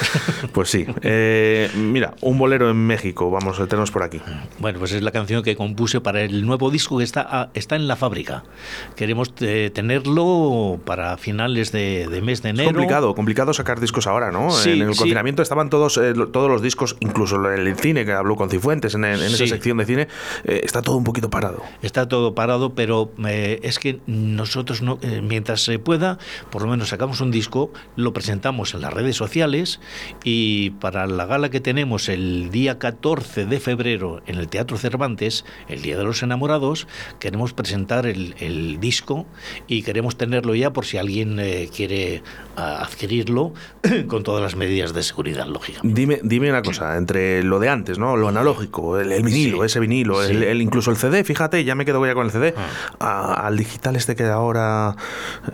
Pues 0.53 0.69
sí. 0.69 0.85
Eh, 1.01 1.69
mira, 1.75 2.13
un 2.21 2.37
bolero 2.37 2.69
en 2.69 2.77
México, 2.77 3.31
vamos 3.31 3.59
a 3.59 3.63
tenernos 3.65 3.89
por 3.91 4.03
aquí. 4.03 4.21
Bueno, 4.59 4.77
pues 4.79 4.91
es 4.91 5.01
la 5.01 5.11
canción 5.11 5.41
que 5.41 5.55
compuse 5.55 5.99
para 6.01 6.21
el 6.21 6.45
nuevo 6.45 6.69
disco 6.69 6.97
que 6.97 7.03
está, 7.03 7.21
a- 7.21 7.49
está 7.53 7.75
en 7.75 7.87
la 7.87 7.95
fábrica. 7.95 8.43
Queremos 8.95 9.33
eh, 9.41 9.71
tenerlo 9.73 10.79
para 10.85 11.17
finales 11.17 11.71
de, 11.71 12.07
de 12.09 12.21
mes 12.21 12.41
de 12.41 12.49
Es 12.49 12.55
enero. 12.55 12.69
complicado, 12.73 13.15
complicado 13.15 13.53
sacar 13.53 13.79
discos 13.79 14.05
ahora, 14.07 14.31
¿no? 14.31 14.51
Sí, 14.51 14.71
en 14.73 14.81
el 14.87 14.93
sí. 14.93 14.99
confinamiento 14.99 15.41
estaban 15.41 15.69
todos, 15.69 15.97
eh, 15.97 16.13
todos 16.31 16.49
los 16.51 16.61
discos, 16.61 16.97
incluso 16.99 17.35
el, 17.51 17.75
cine 17.77 18.05
que 18.05 18.11
habló 18.11 18.35
con 18.35 18.49
Cifuentes 18.49 18.93
en, 18.95 19.03
en 19.05 19.13
esa 19.21 19.47
sección 19.47 19.77
de 19.77 19.85
cine, 19.85 20.07
eh, 20.43 20.61
está 20.63 20.81
todo 20.81 20.95
un 20.97 21.03
poquito 21.03 21.29
parado. 21.29 21.63
Está 21.81 22.02
todo 22.07 22.35
parado, 22.35 22.73
pero 22.73 23.11
eh, 23.27 23.59
es 23.63 23.79
que 23.79 23.99
nosotros, 24.07 24.81
no, 24.81 24.99
eh, 25.01 25.21
mientras 25.21 25.61
se 25.63 25.79
pueda, 25.79 26.17
por 26.51 26.61
lo 26.63 26.69
menos 26.69 26.89
sacamos 26.89 27.21
un 27.21 27.31
disco, 27.31 27.71
lo 27.95 28.13
presentamos 28.13 28.73
en 28.73 28.81
las 28.81 28.93
redes 28.93 29.15
sociales 29.15 29.79
y 30.23 30.71
para 30.71 31.07
la 31.07 31.25
gala 31.25 31.49
que 31.49 31.59
tenemos 31.59 32.09
el 32.09 32.49
día 32.51 32.79
14 32.79 33.45
de 33.45 33.59
febrero 33.59 34.21
en 34.27 34.37
el 34.37 34.47
Teatro 34.47 34.77
Cervantes, 34.77 35.45
el 35.67 35.81
Día 35.81 35.97
de 35.97 36.03
los 36.03 36.23
Enamorados, 36.23 36.87
queremos 37.19 37.53
presentar 37.53 38.05
el, 38.05 38.35
el 38.39 38.79
disco 38.79 39.25
y 39.67 39.83
queremos 39.83 40.17
tenerlo 40.17 40.55
ya 40.55 40.71
por 40.73 40.85
si 40.85 40.97
alguien 40.97 41.39
eh, 41.39 41.69
quiere 41.75 42.23
ah, 42.55 42.83
adquirirlo 42.83 43.53
con 44.07 44.23
todas 44.23 44.41
las 44.41 44.55
medidas 44.55 44.93
de 44.93 45.03
seguridad, 45.03 45.47
lógicamente. 45.47 45.99
Dime, 45.99 46.19
dime 46.23 46.49
una 46.49 46.61
cosa, 46.61 46.97
entre 46.97 47.43
lo 47.43 47.59
de 47.59 47.69
antes, 47.69 47.97
¿no? 47.99 48.15
Lo 48.17 48.27
analógico, 48.27 48.99
el, 48.99 49.11
el 49.11 49.23
vinilo, 49.23 49.59
Sí. 49.59 49.65
ese 49.65 49.79
vinilo, 49.79 50.23
el, 50.23 50.37
Sí. 50.39 50.43
el- 50.45 50.61
incluso 50.61 50.91
el 50.91 50.97
CD, 50.97 51.23
fíjate, 51.23 51.63
ya 51.63 51.75
me 51.75 51.85
quedo 51.85 51.92
ya 52.05 52.13
con 52.13 52.25
el 52.25 52.31
CD, 52.31 52.53
Ah. 52.57 52.67
a- 52.99 53.47
al 53.47 53.57
digital 53.57 53.95
este 53.95 54.15
que 54.15 54.23
ahora, 54.25 54.95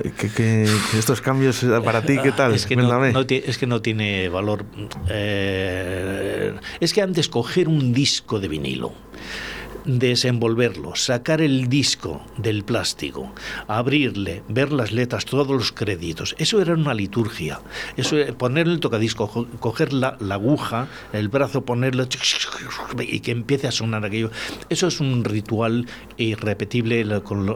eh, 0.03 0.11
que, 0.17 0.29
que- 0.31 0.67
que 0.91 0.99
estos 0.99 1.21
cambios 1.21 1.61
eh, 1.63 1.81
para 1.83 2.01
ti, 2.01 2.17
¿qué 2.21 2.31
tal? 2.31 2.53
Es 2.53 2.65
que, 2.65 2.75
no, 2.75 2.83
Cuéntame. 2.87 3.11
no 3.13 3.25
ti- 3.25 3.43
es 3.45 3.57
que 3.57 3.67
no 3.67 3.81
tiene 3.81 4.29
valor. 4.29 4.65
eh, 5.09 6.53
es 6.79 6.93
que 6.93 7.01
antes 7.01 7.29
coger 7.29 7.67
un 7.67 7.93
disco 7.93 8.39
de 8.39 8.47
vinilo, 8.47 8.93
desenvolverlo, 9.97 10.95
sacar 10.95 11.41
el 11.41 11.67
disco 11.69 12.21
del 12.37 12.63
plástico, 12.63 13.31
abrirle, 13.67 14.43
ver 14.47 14.71
las 14.71 14.91
letras, 14.91 15.25
todos 15.25 15.47
los 15.47 15.71
créditos, 15.71 16.35
eso 16.37 16.61
era 16.61 16.73
una 16.73 16.93
liturgia. 16.93 17.59
Eso 17.97 18.15
ponerle 18.37 18.73
el 18.73 18.79
tocadisco, 18.79 19.27
co- 19.27 19.47
coger 19.59 19.93
la, 19.93 20.17
la 20.19 20.35
aguja, 20.35 20.87
el 21.13 21.29
brazo, 21.29 21.61
ponerle 21.65 22.07
y 22.99 23.19
que 23.21 23.31
empiece 23.31 23.67
a 23.67 23.71
sonar 23.71 24.05
aquello. 24.05 24.29
Eso 24.69 24.87
es 24.87 24.99
un 24.99 25.23
ritual 25.23 25.87
irrepetible. 26.17 27.05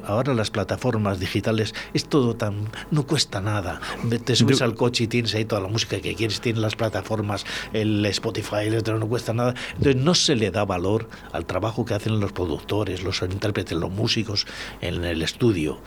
ahora 0.06 0.34
las 0.34 0.50
plataformas 0.52 1.20
digitales 1.20 1.74
es 1.94 2.06
todo 2.06 2.36
tan 2.36 2.70
no 2.92 3.04
cuesta 3.06 3.42
nada. 3.42 3.80
Te 4.26 4.36
subes 4.36 4.60
Yo- 4.60 4.66
al 4.66 4.76
coche 4.76 5.04
y 5.06 5.08
tienes 5.08 5.36
ahí 5.36 5.46
toda 5.46 5.62
la 5.62 5.68
música 5.68 6.00
que 6.00 6.16
quieres, 6.16 6.42
tienes 6.42 6.62
las 6.62 6.76
plataformas, 6.76 7.46
el 7.74 8.06
Spotify, 8.08 8.66
el 8.68 8.78
otro 8.78 8.98
no 8.98 9.08
cuesta 9.08 9.34
nada. 9.34 9.54
Entonces 9.78 9.98
no 9.98 10.16
se 10.16 10.36
le 10.36 10.52
da 10.52 10.66
valor 10.66 11.10
al 11.32 11.46
trabajo 11.46 11.86
que 11.86 11.94
hacen 11.94 12.20
los 12.20 12.23
productores, 12.32 13.04
los 13.04 13.22
intérpretes, 13.22 13.78
los 13.78 13.92
músicos 13.92 14.48
en 14.82 15.04
el 15.04 15.22
estudio. 15.22 15.80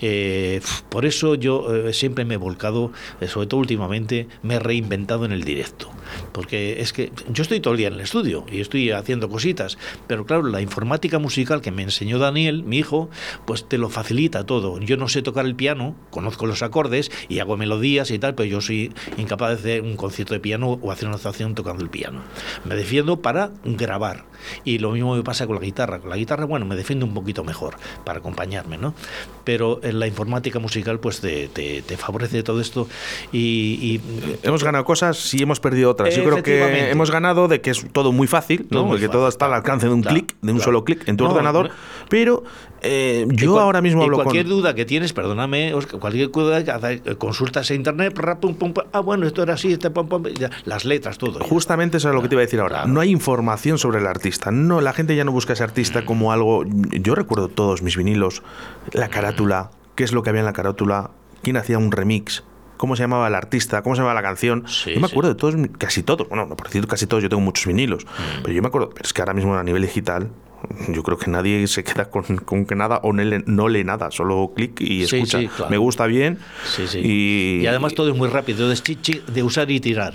Eh, 0.00 0.60
por 0.88 1.06
eso 1.06 1.34
yo 1.34 1.74
eh, 1.74 1.92
siempre 1.92 2.24
me 2.24 2.34
he 2.34 2.38
volcado, 2.38 2.92
eh, 3.20 3.28
sobre 3.28 3.46
todo 3.46 3.60
últimamente, 3.60 4.28
me 4.42 4.54
he 4.54 4.58
reinventado 4.58 5.24
en 5.24 5.32
el 5.32 5.44
directo. 5.44 5.90
Porque 6.32 6.80
es 6.80 6.92
que 6.92 7.12
yo 7.32 7.42
estoy 7.42 7.60
todo 7.60 7.74
el 7.74 7.78
día 7.78 7.88
en 7.88 7.94
el 7.94 8.00
estudio 8.00 8.44
y 8.50 8.60
estoy 8.60 8.90
haciendo 8.90 9.28
cositas, 9.28 9.78
pero 10.06 10.26
claro, 10.26 10.44
la 10.44 10.60
informática 10.60 11.18
musical 11.18 11.60
que 11.60 11.70
me 11.70 11.82
enseñó 11.82 12.18
Daniel, 12.18 12.62
mi 12.64 12.78
hijo, 12.78 13.08
pues 13.46 13.68
te 13.68 13.78
lo 13.78 13.88
facilita 13.88 14.44
todo. 14.44 14.78
Yo 14.80 14.96
no 14.96 15.08
sé 15.08 15.22
tocar 15.22 15.46
el 15.46 15.54
piano, 15.54 15.94
conozco 16.10 16.46
los 16.46 16.62
acordes 16.62 17.10
y 17.28 17.38
hago 17.38 17.56
melodías 17.56 18.10
y 18.10 18.18
tal, 18.18 18.34
pero 18.34 18.48
yo 18.48 18.60
soy 18.60 18.92
incapaz 19.16 19.50
de 19.50 19.54
hacer 19.54 19.82
un 19.82 19.96
concierto 19.96 20.34
de 20.34 20.40
piano 20.40 20.78
o 20.82 20.90
hacer 20.90 21.08
una 21.08 21.16
actuación 21.16 21.54
tocando 21.54 21.82
el 21.82 21.90
piano. 21.90 22.20
Me 22.64 22.74
defiendo 22.74 23.20
para 23.20 23.50
grabar. 23.64 24.24
Y 24.64 24.78
lo 24.78 24.90
mismo 24.92 25.14
me 25.16 25.22
pasa 25.22 25.46
con 25.46 25.56
la 25.56 25.62
guitarra. 25.62 25.98
Con 26.00 26.10
la 26.10 26.16
guitarra, 26.16 26.44
bueno, 26.44 26.66
me 26.66 26.76
defiendo 26.76 27.06
un 27.06 27.14
poquito 27.14 27.44
mejor 27.44 27.76
para 28.04 28.18
acompañarme, 28.18 28.76
¿no? 28.78 28.94
Pero 29.44 29.80
en 29.82 29.98
la 30.00 30.06
informática 30.06 30.58
musical, 30.58 31.00
pues 31.00 31.20
te, 31.20 31.48
te- 31.48 31.82
te 31.82 31.96
favorece 31.96 32.42
todo 32.42 32.60
esto 32.60 32.88
y- 33.32 33.78
y 33.80 34.00
Hemos 34.42 34.62
ganado 34.64 34.84
cosas 34.84 35.32
y 35.34 35.42
hemos 35.42 35.60
perdido 35.60 35.90
otras. 35.90 36.14
Yo 36.14 36.24
creo 36.24 36.42
que 36.42 36.90
hemos 36.90 37.10
ganado 37.10 37.48
de 37.48 37.60
que 37.60 37.70
es 37.70 37.86
todo 37.92 38.12
muy 38.12 38.26
fácil, 38.26 38.66
¿no? 38.70 38.80
Muy 38.82 38.90
Porque 38.92 39.06
fácil, 39.06 39.12
todo 39.18 39.28
está 39.28 39.46
al 39.46 39.54
alcance 39.54 39.86
de 39.86 39.92
un 39.94 40.02
claro, 40.02 40.14
clic, 40.16 40.36
de 40.40 40.52
un 40.52 40.58
claro. 40.58 40.64
solo 40.64 40.84
clic 40.84 41.08
en 41.08 41.16
tu 41.16 41.24
No, 41.24 41.30
ordenador. 41.30 41.68
no. 41.68 41.74
Pero 42.08 42.44
eh, 42.84 43.26
yo 43.30 43.52
cual- 43.52 43.64
ahora 43.64 43.80
mismo 43.80 44.02
y 44.02 44.04
hablo 44.04 44.16
cualquier 44.18 44.44
con. 44.44 44.50
duda 44.56 44.74
que 44.74 44.84
tienes, 44.84 45.12
perdóname, 45.12 45.74
Óscar, 45.74 45.98
cualquier 45.98 46.30
duda 46.30 46.60
eh, 46.60 47.00
consultas 47.18 47.70
en 47.70 47.78
internet, 47.78 48.14
pum, 48.40 48.54
pum, 48.54 48.72
pum, 48.72 48.84
ah, 48.92 49.00
bueno, 49.00 49.26
esto 49.26 49.42
era 49.42 49.54
así, 49.54 49.72
este, 49.72 49.90
pum, 49.90 50.08
pum, 50.08 50.24
ya, 50.38 50.50
las 50.64 50.84
letras, 50.84 51.18
todo. 51.18 51.40
Justamente 51.40 51.96
eso 51.96 52.08
es 52.08 52.14
lo 52.14 52.22
que 52.22 52.28
te 52.28 52.34
iba 52.34 52.42
a 52.42 52.44
decir 52.46 52.60
ahora. 52.60 52.76
Claro. 52.82 52.92
No 52.92 53.00
hay 53.00 53.10
información 53.10 53.78
sobre 53.78 53.98
el 53.98 54.06
artista. 54.06 54.50
No, 54.50 54.80
la 54.80 54.92
gente 54.92 55.16
ya 55.16 55.24
no 55.24 55.32
busca 55.32 55.52
a 55.52 55.54
ese 55.54 55.62
Mm. 55.64 55.68
artista 55.70 56.04
como 56.04 56.30
algo. 56.32 56.64
Yo 56.66 57.14
recuerdo 57.14 57.48
todos 57.48 57.82
mis 57.82 57.96
vinilos, 57.96 58.42
la 58.92 59.08
carátula, 59.08 59.70
qué 59.94 60.04
es 60.04 60.12
lo 60.12 60.22
que 60.22 60.30
había 60.30 60.40
en 60.40 60.46
la 60.46 60.52
carátula, 60.52 61.10
quién 61.42 61.56
hacía 61.56 61.78
un 61.78 61.90
remix. 61.92 62.44
¿Cómo 62.76 62.96
se 62.96 63.04
llamaba 63.04 63.28
el 63.28 63.34
artista? 63.36 63.82
¿Cómo 63.82 63.94
se 63.94 64.00
llamaba 64.02 64.20
la 64.20 64.26
canción? 64.26 64.64
Sí, 64.66 64.94
yo 64.94 65.00
me 65.00 65.06
sí. 65.06 65.12
acuerdo 65.12 65.30
de 65.30 65.36
todos, 65.36 65.54
casi 65.78 66.02
todos. 66.02 66.28
Bueno, 66.28 66.48
por 66.48 66.66
decir 66.66 66.86
casi 66.88 67.06
todos, 67.06 67.22
yo 67.22 67.28
tengo 67.28 67.40
muchos 67.40 67.66
vinilos. 67.66 68.04
Mm. 68.04 68.42
Pero 68.42 68.52
yo 68.52 68.62
me 68.62 68.68
acuerdo, 68.68 68.90
pero 68.90 69.02
es 69.04 69.12
que 69.12 69.22
ahora 69.22 69.32
mismo 69.32 69.54
a 69.56 69.62
nivel 69.62 69.82
digital, 69.82 70.28
yo 70.88 71.02
creo 71.02 71.18
que 71.18 71.30
nadie 71.30 71.66
se 71.66 71.84
queda 71.84 72.10
con, 72.10 72.24
con 72.38 72.66
que 72.66 72.74
nada 72.74 73.00
o 73.02 73.12
no 73.12 73.22
lee, 73.22 73.42
no 73.46 73.68
lee 73.68 73.84
nada, 73.84 74.10
solo 74.10 74.52
clic 74.54 74.80
y 74.80 75.06
Sí, 75.06 75.16
escucha. 75.16 75.40
sí, 75.40 75.48
claro. 75.48 75.70
Me 75.70 75.76
gusta 75.78 76.06
bien. 76.06 76.38
Sí, 76.64 76.86
sí. 76.86 76.98
Y, 77.02 77.60
Y, 77.62 77.66
además 77.66 77.94
todo 77.94 78.10
es 78.10 78.16
muy 78.16 78.28
rápido, 78.28 78.68
de, 78.68 79.42
usar 79.42 79.70
y 79.70 79.80
tirar. 79.80 80.14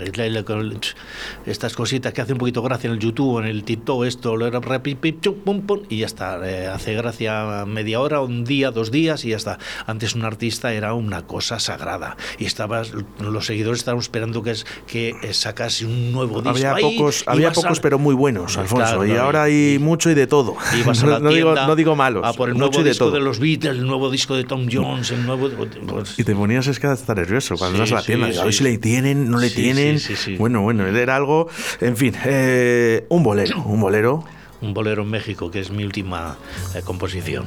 Estas 1.45 1.73
cositas 1.75 2.13
que 2.13 2.21
hace 2.21 2.33
un 2.33 2.39
poquito 2.39 2.61
gracia 2.61 2.87
en 2.87 2.93
el 2.93 2.99
YouTube, 2.99 3.39
en 3.39 3.45
el 3.45 3.63
TikTok, 3.63 4.05
esto, 4.05 4.35
lo 4.35 4.47
era 4.47 4.59
pum, 4.61 5.81
y 5.89 5.97
ya 5.99 6.05
está. 6.05 6.39
Eh, 6.49 6.67
hace 6.67 6.93
gracia 6.93 7.65
media 7.65 7.99
hora, 7.99 8.21
un 8.21 8.43
día, 8.43 8.71
dos 8.71 8.91
días 8.91 9.25
y 9.25 9.29
ya 9.29 9.37
está. 9.37 9.57
Antes 9.85 10.15
un 10.15 10.23
artista 10.25 10.73
era 10.73 10.93
una 10.93 11.25
cosa 11.27 11.59
sagrada 11.59 12.17
y 12.37 12.45
estabas, 12.45 12.91
los 13.19 13.45
seguidores 13.45 13.79
estaban 13.79 13.99
esperando 13.99 14.43
que, 14.43 14.51
es, 14.51 14.65
que 14.87 15.15
eh, 15.21 15.33
sacase 15.33 15.85
un 15.85 16.11
nuevo 16.11 16.41
disco. 16.41 16.49
Había 16.49 16.73
Ahí, 16.75 16.97
pocos, 16.97 17.23
había 17.27 17.49
vas 17.49 17.57
a- 17.57 17.61
pocos 17.61 17.79
pero 17.79 17.99
muy 17.99 18.15
buenos, 18.15 18.57
Alfonso. 18.57 18.85
Claro, 18.85 19.05
y 19.05 19.09
claro, 19.09 19.23
ahora 19.23 19.43
hay 19.43 19.77
mucho 19.79 20.09
y 20.09 20.13
de 20.15 20.27
todo. 20.27 20.38
Todo. 20.43 20.55
Ibas 20.79 21.03
a 21.03 21.07
la 21.07 21.19
no, 21.19 21.29
digo, 21.31 21.53
no 21.55 21.75
digo 21.75 21.95
malos. 21.95 22.25
A 22.25 22.33
por 22.33 22.49
el 22.49 22.57
nuevo 22.57 22.77
de 22.83 22.89
disco 22.89 23.05
todo. 23.05 23.15
de 23.15 23.19
los 23.21 23.39
Beatles, 23.39 23.77
el 23.77 23.85
nuevo 23.85 24.09
disco 24.09 24.35
de 24.35 24.43
Tom 24.43 24.67
Jones, 24.71 25.11
el 25.11 25.25
nuevo. 25.25 25.49
pues, 25.49 26.17
Y 26.19 26.23
te 26.23 26.35
ponías 26.35 26.67
es 26.67 26.79
que 26.79 26.87
hasta 26.87 27.13
nervioso 27.15 27.55
cuando 27.57 27.77
Sí, 27.77 27.81
vas 27.81 27.91
a 27.91 27.95
la 27.95 28.01
sí, 28.01 28.07
tienda. 28.07 28.27
Digo, 28.27 28.41
a 28.41 28.45
ver 28.45 28.53
sí. 28.53 28.57
si 28.59 28.63
le 28.63 28.77
tienen, 28.77 29.29
no 29.29 29.37
le 29.39 29.49
Sí, 29.49 29.55
tienen. 29.55 29.99
sí, 29.99 30.15
sí, 30.15 30.23
sí. 30.23 30.35
Bueno, 30.37 30.61
bueno, 30.61 30.85
era 30.87 31.15
algo. 31.15 31.47
En 31.81 31.97
fin, 31.97 32.13
eh, 32.25 33.05
un 33.09 33.23
bolero. 33.23 33.61
Un 33.63 33.79
bolero. 33.81 34.23
un 34.61 34.73
bolero 34.73 35.03
en 35.03 35.09
México, 35.09 35.49
que 35.51 35.59
es 35.59 35.71
mi 35.71 35.83
última 35.85 36.35
eh, 36.75 36.81
composición. 36.83 37.45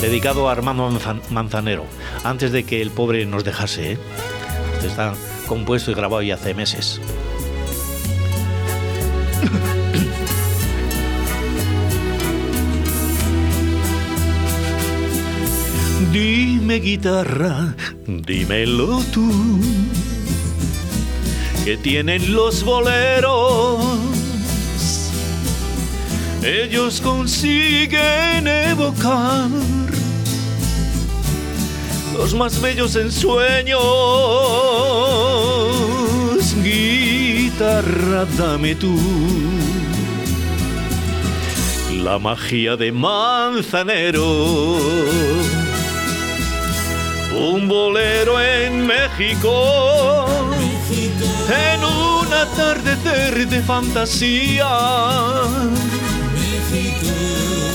Dedicado 0.00 0.48
a 0.48 0.52
Armando 0.52 0.88
Manzan- 0.90 1.22
Manzanero, 1.30 1.84
antes 2.24 2.52
de 2.52 2.64
que 2.64 2.82
el 2.82 2.90
pobre 2.90 3.24
nos 3.26 3.42
dejase. 3.44 3.92
¿eh? 3.92 3.98
Está 4.86 5.14
compuesto 5.48 5.90
y 5.90 5.94
grabado 5.94 6.20
ya 6.22 6.34
hace 6.34 6.52
meses. 6.54 7.00
Dime 16.14 16.78
guitarra, 16.78 17.74
dímelo 18.06 19.02
tú, 19.12 19.28
que 21.64 21.76
tienen 21.76 22.32
los 22.32 22.62
boleros 22.62 23.84
ellos 26.44 27.00
consiguen 27.00 28.46
evocar 28.46 29.48
los 32.16 32.32
más 32.34 32.60
bellos 32.60 32.94
ensueños. 32.94 33.80
Guitarra, 36.62 38.24
dame 38.38 38.76
tú 38.76 38.96
la 42.04 42.18
magia 42.18 42.76
de 42.76 42.92
Manzanero. 42.92 44.24
Un 47.36 47.68
bolero 47.68 48.40
en 48.40 48.86
México, 48.86 50.26
en 51.48 51.84
un 51.84 52.32
atardecer 52.32 53.48
de 53.48 53.60
fantasía 53.60 54.68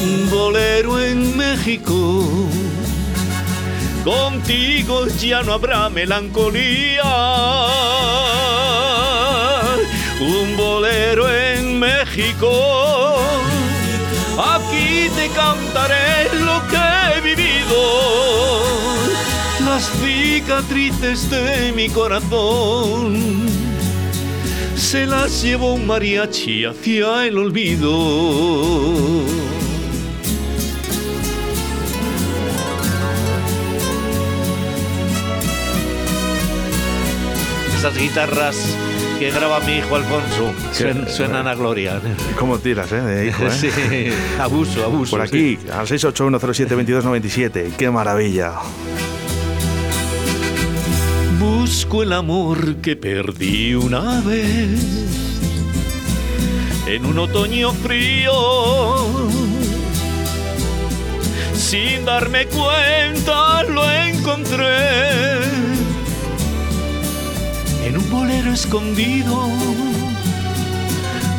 un 0.02 0.30
bolero 0.30 1.00
en 1.00 1.38
México. 1.38 2.26
Contigo 4.04 5.08
ya 5.08 5.44
no 5.44 5.54
habrá 5.54 5.90
melancolía. 5.90 7.04
Un 10.20 10.58
bolero 10.58 11.30
en 11.30 11.80
México. 11.80 13.18
Aquí 14.56 15.10
te 15.16 15.30
cantaré 15.30 16.30
lo 16.40 16.62
que 16.68 17.18
he 17.18 17.22
vivido. 17.22 18.89
Las 19.80 19.88
cicatrices 20.02 21.30
de 21.30 21.72
mi 21.72 21.88
corazón 21.88 23.16
se 24.76 25.06
las 25.06 25.42
llevó 25.42 25.76
un 25.76 25.88
mariachi 25.88 26.66
hacia 26.66 27.26
el 27.26 27.38
olvido. 27.38 27.94
Esas 37.78 37.98
guitarras 37.98 38.76
que 39.20 39.32
graba 39.32 39.60
mi 39.62 39.78
hijo 39.78 39.96
Alfonso 39.96 40.54
suen- 40.74 41.08
suenan 41.08 41.48
a 41.48 41.56
gloria. 41.56 42.02
¿Cómo 42.38 42.58
tiras, 42.60 42.92
eh? 42.92 43.00
De 43.02 43.28
hijo, 43.28 43.44
eh? 43.46 43.52
Sí, 43.52 43.70
abuso, 44.40 44.84
abuso. 44.84 45.12
Por 45.12 45.22
aquí, 45.22 45.58
al 45.72 45.88
681072297. 45.88 47.72
¡Qué 47.78 47.90
maravilla! 47.90 48.54
Busco 51.52 52.04
el 52.04 52.14
amor 52.14 52.76
que 52.76 52.96
perdí 52.96 53.74
una 53.74 54.22
vez 54.22 54.80
en 56.86 57.06
un 57.08 57.18
otoño 57.18 57.74
frío. 57.74 58.32
Sin 61.56 62.06
darme 62.06 62.46
cuenta 62.46 63.64
lo 63.64 63.84
encontré 63.90 65.40
en 67.84 67.98
un 67.98 68.10
bolero 68.12 68.54
escondido 68.54 69.50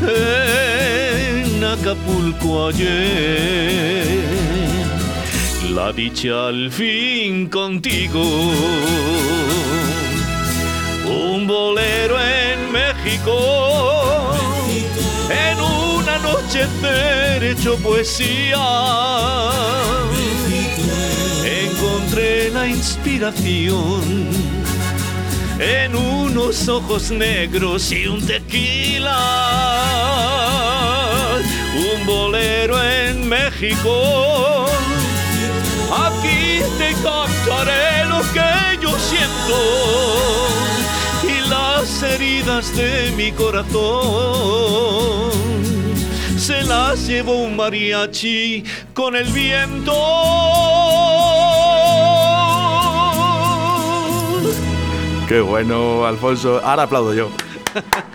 en 0.02 1.64
Acapulco 1.64 2.66
ayer. 2.66 4.10
La 5.74 5.92
dicha 5.92 6.48
al 6.48 6.70
fin 6.72 7.48
contigo. 7.48 8.22
Un 11.06 11.46
bolero 11.46 12.16
en 12.18 12.72
México. 12.72 14.34
En 15.30 15.60
un 15.60 16.08
anochecer 16.08 17.44
hecho 17.44 17.76
poesía. 17.76 18.58
Encontré 21.44 22.50
la 22.50 22.66
inspiración 22.66 24.28
en 25.60 25.94
unos 25.94 26.68
ojos 26.68 27.12
negros 27.12 27.92
y 27.92 28.08
un 28.08 28.26
tequila. 28.26 29.18
Un 31.94 32.06
bolero 32.06 32.82
en 32.82 33.28
México. 33.28 34.59
Te 36.78 36.94
cantaré 37.02 38.04
lo 38.06 38.20
que 38.32 38.78
yo 38.82 38.98
siento 38.98 39.58
y 41.22 41.48
las 41.48 42.02
heridas 42.02 42.74
de 42.74 43.12
mi 43.16 43.32
corazón 43.32 44.50
se 46.36 46.62
las 46.64 47.06
llevó 47.06 47.44
un 47.44 47.56
mariachi 47.56 48.64
con 48.94 49.14
el 49.14 49.30
viento. 49.32 49.92
¡Qué 55.28 55.40
bueno, 55.40 56.04
Alfonso! 56.06 56.60
Ahora 56.64 56.82
aplaudo 56.84 57.14
yo. 57.14 57.30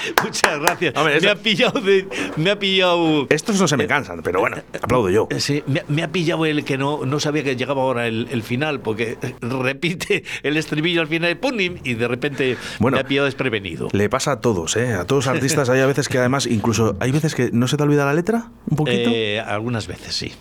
Muchas 0.24 0.58
gracias. 0.60 0.94
Hombre, 0.96 1.20
me 1.20 1.30
ha 1.30 1.36
pillado 1.36 1.80
de- 1.80 2.06
me 2.36 2.50
ha 2.50 2.58
pillado 2.58 3.26
Estos 3.30 3.60
no 3.60 3.68
se 3.68 3.76
me 3.76 3.86
cansan, 3.86 4.22
pero 4.22 4.40
bueno, 4.40 4.58
aplaudo 4.82 5.10
yo. 5.10 5.28
Eh, 5.30 5.40
Sí, 5.40 5.62
me, 5.66 5.82
me 5.88 6.02
ha 6.02 6.08
pillado 6.12 6.44
el 6.46 6.64
que 6.64 6.78
no, 6.78 7.04
no 7.04 7.18
sabía 7.20 7.42
que 7.42 7.56
llegaba 7.56 7.82
ahora 7.82 8.06
el, 8.06 8.28
el 8.30 8.42
final, 8.42 8.80
porque 8.80 9.18
repite 9.40 10.24
el 10.42 10.56
estribillo 10.56 11.00
al 11.00 11.08
final 11.08 11.38
y, 11.58 11.90
y 11.90 11.94
de 11.94 12.08
repente 12.08 12.56
Bueno. 12.78 12.96
me 12.96 13.00
ha 13.00 13.04
pillado 13.06 13.24
desprevenido. 13.26 13.88
Le 13.92 14.08
pasa 14.08 14.32
a 14.32 14.40
todos, 14.40 14.76
¿eh? 14.76 14.94
A 14.94 15.04
todos 15.06 15.26
los 15.26 15.34
artistas 15.34 15.68
hay 15.70 15.80
a 15.80 15.86
veces 15.86 16.08
que 16.08 16.18
además, 16.18 16.46
incluso, 16.46 16.96
hay 17.00 17.10
veces 17.12 17.34
que 17.34 17.50
no 17.52 17.68
se 17.68 17.76
te 17.76 17.82
olvida 17.82 18.04
la 18.04 18.14
letra, 18.14 18.50
un 18.68 18.76
poquito. 18.76 19.10
Eh, 19.12 19.40
algunas 19.40 19.86
veces 19.86 20.14
sí. 20.14 20.32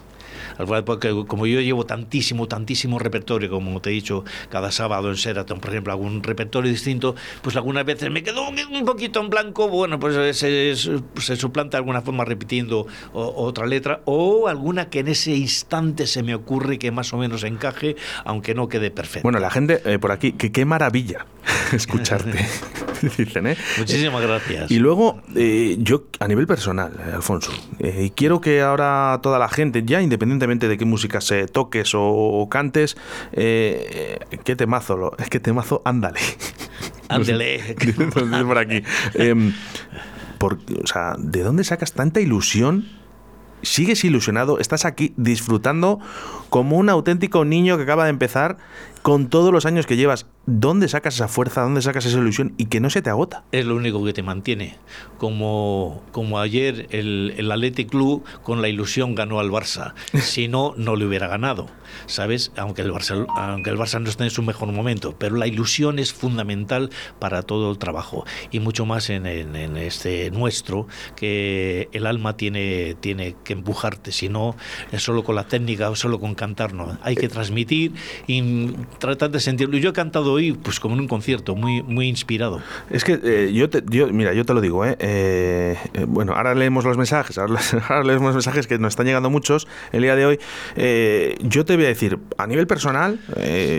Como 1.28 1.45
yo 1.48 1.62
llevo 1.62 1.86
tantísimo, 1.86 2.48
tantísimo 2.48 3.00
repertorio, 3.00 3.50
como 3.50 3.82
te 3.82 3.89
he 3.89 3.93
didicho, 3.93 4.24
cada 4.50 4.72
sábado 4.72 5.10
en 5.10 5.15
Sheraton, 5.15 5.60
por 5.60 5.69
ejemplo, 5.69 5.93
algún 5.93 6.24
repertorio 6.24 6.69
distinto, 6.72 7.15
pues 7.41 7.56
algunas 7.56 7.86
veces 7.86 8.12
me 8.12 8.24
quedo 8.24 8.48
un, 8.48 8.86
poquito 8.86 9.19
en 9.22 9.30
blanco, 9.30 9.67
bueno, 9.69 10.00
pues 10.00 10.15
eh, 10.15 10.34
se, 10.34 10.76
se 11.22 11.36
suplanta 11.36 11.78
de 11.78 11.78
alguna 11.78 12.02
forma 12.02 12.26
repitiendo 12.26 12.88
otra 13.13 13.65
letra, 13.65 14.02
o 14.06 14.48
alguna 14.48 14.89
que 14.89 15.00
en 15.00 15.10
ese 15.10 15.32
instante 15.32 16.08
se 16.08 16.24
me 16.24 16.36
ocurre 16.36 16.80
que 16.80 16.91
más 16.91 17.13
o 17.13 17.17
menos 17.17 17.43
encaje, 17.43 17.95
aunque 18.26 18.54
no 18.54 18.67
quede 18.67 18.91
perfecto. 18.91 19.24
Bueno, 19.24 19.39
la 19.39 19.50
gente 19.50 19.82
eh, 19.86 20.00
por 20.00 20.12
aquí, 20.12 20.34
que 20.34 20.52
qué 20.52 20.65
maravilla 20.65 21.26
escucharte, 21.74 22.45
dicen, 23.17 23.48
¿eh? 23.48 23.58
Muchísimas 23.78 24.22
gracias. 24.22 24.72
Y 24.72 24.80
luego, 24.80 25.22
eh, 25.36 25.78
yo 25.80 26.06
a 26.19 26.28
nivel 26.28 26.48
personal, 26.48 26.91
eh, 27.00 27.12
Alfonso, 27.15 27.52
quiero 28.15 28.41
que 28.41 28.62
ahora 28.62 29.19
toda 29.22 29.39
la 29.39 29.50
gente, 29.50 29.84
ya 29.86 30.02
independientemente 30.02 30.49
de 30.58 30.78
qué 30.78 30.86
música 30.86 31.22
se 31.22 31.48
toques 31.48 31.94
o, 31.94 32.02
o 32.04 32.50
cantes, 32.50 32.98
eh, 33.34 34.17
eh, 34.32 34.38
qué 34.44 34.56
temazo, 34.56 34.98
lo- 34.98 35.15
es 35.19 35.30
que 35.30 35.40
temazo, 35.40 35.82
ándale. 35.86 36.19
Ándale. 37.10 37.76
Por 38.46 38.58
aquí. 38.60 38.84
Em, 39.15 39.52
por- 40.38 40.60
o 40.84 40.86
sea, 40.88 41.15
¿de 41.17 41.42
dónde 41.42 41.63
sacas 41.63 41.94
tanta 41.94 42.21
ilusión? 42.21 42.86
¿Sigues 43.63 44.04
ilusionado? 44.06 44.60
¿Estás 44.60 44.86
aquí 44.86 45.13
disfrutando 45.17 46.00
como 46.50 46.78
un 46.78 46.88
auténtico 46.88 47.44
niño 47.46 47.78
que 47.78 47.84
acaba 47.84 48.04
de 48.06 48.12
empezar 48.12 48.58
con 49.02 49.29
todos 49.29 49.52
los 49.52 49.65
años 49.65 49.85
que 49.85 49.97
llevas? 49.97 50.25
¿dónde 50.50 50.87
sacas 50.87 51.15
esa 51.15 51.27
fuerza, 51.27 51.62
dónde 51.62 51.81
sacas 51.81 52.06
esa 52.06 52.17
ilusión 52.17 52.54
y 52.58 52.65
que 52.65 52.79
no 52.79 52.89
se 52.89 53.02
te 53.02 53.10
agota? 53.10 53.43
Es 53.52 53.65
lo 53.65 53.75
único 53.75 54.04
que 54.04 54.13
te 54.13 54.23
mantiene. 54.23 54.77
Como, 55.17 56.04
como 56.12 56.39
ayer 56.39 56.87
el, 56.89 57.35
el 57.37 57.52
Athletic 57.52 57.89
Club 57.89 58.23
con 58.43 58.62
la 58.62 58.67
ilusión 58.69 59.15
ganó 59.15 59.39
al 59.39 59.52
Barça. 59.52 59.93
Si 60.29 60.47
no, 60.47 60.73
no 60.77 60.95
le 60.95 61.06
hubiera 61.06 61.27
ganado. 61.27 61.67
¿Sabes? 62.06 62.52
Aunque 62.56 62.81
el, 62.81 62.91
Barça, 62.91 63.25
aunque 63.35 63.69
el 63.69 63.77
Barça 63.77 64.00
no 64.00 64.10
esté 64.10 64.23
en 64.23 64.29
su 64.29 64.43
mejor 64.43 64.71
momento. 64.71 65.15
Pero 65.17 65.35
la 65.35 65.47
ilusión 65.47 66.00
es 66.00 66.13
fundamental 66.13 66.89
para 67.19 67.41
todo 67.41 67.71
el 67.71 67.77
trabajo. 67.77 68.25
Y 68.52 68.60
mucho 68.60 68.85
más 68.85 69.10
en, 69.10 69.25
en, 69.25 69.56
en 69.56 69.75
este 69.77 70.31
nuestro, 70.31 70.87
que 71.15 71.89
el 71.91 72.06
alma 72.06 72.37
tiene, 72.37 72.95
tiene 73.00 73.35
que 73.43 73.54
empujarte. 73.54 74.12
Si 74.12 74.29
no, 74.29 74.56
es 74.91 75.04
solo 75.04 75.23
con 75.23 75.35
la 75.35 75.47
técnica 75.47 75.89
o 75.89 75.95
solo 75.95 76.19
con 76.19 76.35
cantar. 76.35 76.73
No. 76.73 76.97
Hay 77.02 77.15
que 77.15 77.27
transmitir 77.27 77.93
y 78.27 78.41
tratar 78.98 79.31
de 79.31 79.40
sentirlo. 79.40 79.77
Yo 79.77 79.90
he 79.90 79.94
cantado 79.94 80.33
hoy 80.33 80.54
pues 80.54 80.79
como 80.79 80.96
en 80.96 81.02
un 81.02 81.08
concierto, 81.08 81.56
muy, 81.56 81.83
muy 81.83 82.08
inspirado. 82.08 82.62
Es 82.90 83.04
que 83.04 83.19
eh, 83.23 83.52
yo, 83.54 83.69
te, 83.69 83.83
yo, 83.90 84.08
mira, 84.08 84.33
yo 84.33 84.46
te 84.46 84.54
lo 84.54 84.62
digo, 84.62 84.85
¿eh? 84.85 84.96
Eh, 85.00 85.77
eh 85.94 86.06
bueno, 86.08 86.33
ahora 86.33 86.56
leemos 86.56 86.85
los 86.85 86.98
mensajes, 86.98 87.37
ahora, 87.37 87.60
ahora, 87.90 88.04
leemos 88.04 88.27
los 88.27 88.35
mensajes 88.35 88.67
que 88.67 88.77
nos 88.79 88.94
están 88.94 89.06
llegando 89.06 89.29
muchos 89.29 89.67
el 89.92 90.02
día 90.02 90.15
de 90.15 90.25
hoy. 90.25 90.40
Eh, 90.75 91.37
yo 91.42 91.65
te 91.65 91.75
voy 91.75 91.85
a 91.85 91.90
decir, 91.90 92.19
a 92.37 92.48
nivel 92.48 92.67
personal, 92.67 93.19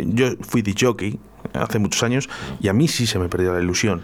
yo 0.06 0.32
fui 0.40 0.62
de 0.62 0.74
jockey 0.78 1.18
hace 1.52 1.78
muchos 1.78 2.02
años 2.02 2.28
y 2.60 2.68
a 2.68 2.72
mí 2.72 2.88
sí 2.88 3.06
se 3.06 3.18
me 3.18 3.28
perdió 3.28 3.52
la 3.52 3.60
ilusión. 3.60 4.02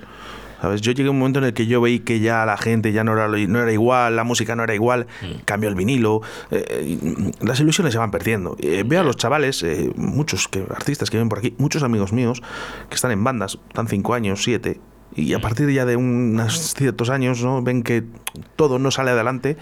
¿Sabes? 0.60 0.80
Yo 0.80 0.92
llegué 0.92 1.08
a 1.08 1.10
un 1.10 1.18
momento 1.18 1.38
en 1.38 1.46
el 1.46 1.54
que 1.54 1.66
yo 1.66 1.80
veí 1.80 2.00
que 2.00 2.20
ya 2.20 2.46
la 2.46 2.56
gente 2.56 2.92
ya 2.92 3.04
no 3.04 3.12
era, 3.12 3.28
no 3.28 3.60
era 3.60 3.72
igual, 3.72 4.16
la 4.16 4.24
música 4.24 4.56
no 4.56 4.64
era 4.64 4.74
igual, 4.74 5.06
mm. 5.22 5.42
cambió 5.44 5.68
el 5.68 5.74
vinilo, 5.74 6.22
eh, 6.50 6.98
las 7.40 7.60
ilusiones 7.60 7.92
se 7.92 7.98
van 7.98 8.10
perdiendo. 8.10 8.56
Eh, 8.60 8.82
veo 8.86 9.00
a 9.00 9.04
los 9.04 9.16
chavales, 9.16 9.62
eh, 9.62 9.90
muchos 9.96 10.48
que, 10.48 10.64
artistas 10.70 11.10
que 11.10 11.18
viven 11.18 11.28
por 11.28 11.38
aquí, 11.38 11.54
muchos 11.58 11.82
amigos 11.82 12.12
míos 12.12 12.42
que 12.88 12.94
están 12.94 13.10
en 13.10 13.22
bandas, 13.22 13.58
están 13.68 13.88
cinco 13.88 14.14
años, 14.14 14.42
siete, 14.42 14.80
y 15.14 15.32
a 15.34 15.40
partir 15.40 15.70
ya 15.70 15.84
de 15.84 15.96
unos 15.96 16.74
ciertos 16.74 17.10
años 17.10 17.42
¿no? 17.42 17.62
ven 17.62 17.82
que 17.82 18.04
todo 18.56 18.78
no 18.78 18.90
sale 18.90 19.12
adelante 19.12 19.56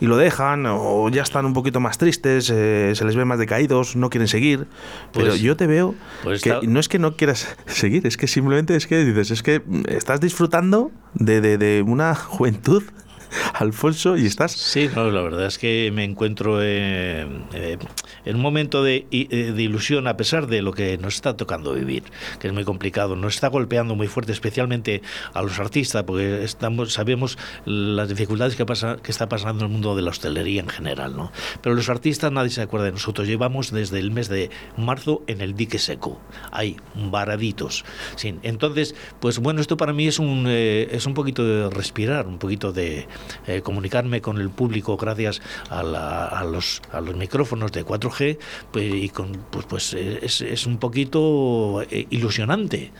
y 0.00 0.06
lo 0.06 0.16
dejan 0.16 0.64
o 0.66 1.08
ya 1.08 1.22
están 1.22 1.46
un 1.46 1.52
poquito 1.52 1.80
más 1.80 1.98
tristes, 1.98 2.50
eh, 2.50 2.92
se 2.94 3.04
les 3.04 3.16
ve 3.16 3.24
más 3.24 3.38
decaídos, 3.38 3.96
no 3.96 4.10
quieren 4.10 4.28
seguir. 4.28 4.66
Pues, 5.12 5.24
pero 5.24 5.36
yo 5.36 5.56
te 5.56 5.66
veo 5.66 5.94
pues 6.22 6.42
que 6.42 6.50
está... 6.50 6.66
no 6.66 6.80
es 6.80 6.88
que 6.88 6.98
no 6.98 7.16
quieras 7.16 7.56
seguir, 7.66 8.06
es 8.06 8.16
que 8.16 8.26
simplemente 8.26 8.76
es 8.76 8.86
que 8.86 9.04
dices, 9.04 9.30
es 9.30 9.42
que 9.42 9.62
estás 9.88 10.20
disfrutando 10.20 10.90
de, 11.14 11.40
de, 11.40 11.58
de 11.58 11.82
una 11.82 12.14
juventud 12.14 12.82
Alfonso, 13.54 14.16
y 14.16 14.26
estás. 14.26 14.52
Sí, 14.52 14.88
no, 14.94 15.10
la 15.10 15.22
verdad 15.22 15.46
es 15.46 15.58
que 15.58 15.90
me 15.92 16.04
encuentro 16.04 16.62
eh, 16.62 17.26
eh, 17.52 17.78
en 18.24 18.36
un 18.36 18.42
momento 18.42 18.82
de, 18.82 19.06
eh, 19.10 19.52
de, 19.54 19.62
ilusión, 19.62 20.06
a 20.06 20.16
pesar 20.16 20.46
de 20.46 20.62
lo 20.62 20.72
que 20.72 20.98
nos 20.98 21.14
está 21.14 21.36
tocando 21.36 21.74
vivir, 21.74 22.04
que 22.38 22.48
es 22.48 22.52
muy 22.52 22.64
complicado. 22.64 23.16
Nos 23.16 23.34
está 23.34 23.48
golpeando 23.48 23.94
muy 23.94 24.08
fuerte, 24.08 24.32
especialmente 24.32 25.02
a 25.34 25.42
los 25.42 25.58
artistas, 25.58 26.04
porque 26.04 26.44
estamos, 26.44 26.92
sabemos 26.92 27.38
las 27.64 28.08
dificultades 28.08 28.56
que, 28.56 28.66
pasa, 28.66 28.96
que 29.02 29.10
está 29.10 29.28
pasando 29.28 29.64
en 29.64 29.70
el 29.70 29.72
mundo 29.72 29.96
de 29.96 30.02
la 30.02 30.10
hostelería 30.10 30.60
en 30.60 30.68
general. 30.68 31.16
¿no? 31.16 31.32
Pero 31.62 31.74
los 31.74 31.88
artistas, 31.88 32.32
nadie 32.32 32.50
se 32.50 32.62
acuerda 32.62 32.86
de 32.86 32.92
nosotros. 32.92 33.26
Llevamos 33.26 33.70
desde 33.70 33.98
el 33.98 34.10
mes 34.10 34.28
de 34.28 34.50
marzo 34.76 35.22
en 35.26 35.40
el 35.40 35.54
dique 35.54 35.78
seco, 35.78 36.20
ahí, 36.50 36.76
varaditos. 36.94 37.84
Sí. 38.16 38.34
Entonces, 38.42 38.94
pues 39.20 39.38
bueno, 39.38 39.60
esto 39.60 39.76
para 39.76 39.92
mí 39.92 40.06
es 40.06 40.18
un, 40.18 40.44
eh, 40.48 40.88
es 40.90 41.06
un 41.06 41.14
poquito 41.14 41.44
de 41.44 41.70
respirar, 41.70 42.26
un 42.26 42.38
poquito 42.38 42.72
de 42.72 43.06
eh, 43.46 43.62
comunicarme 43.62 44.20
con 44.20 44.38
el 44.38 44.50
público 44.50 44.96
gracias 44.96 45.40
a, 45.70 45.82
la, 45.82 46.26
a, 46.26 46.44
los, 46.44 46.82
a 46.92 47.00
los 47.00 47.16
micrófonos 47.16 47.72
de 47.72 47.84
4G, 47.84 48.38
pues, 48.72 48.94
y 48.94 49.08
con, 49.08 49.32
pues, 49.50 49.66
pues 49.66 49.94
es, 49.94 50.40
es, 50.40 50.66
un 50.66 50.78
poquito 50.78 51.82
eh, 51.90 52.06
ilusionante, 52.10 52.92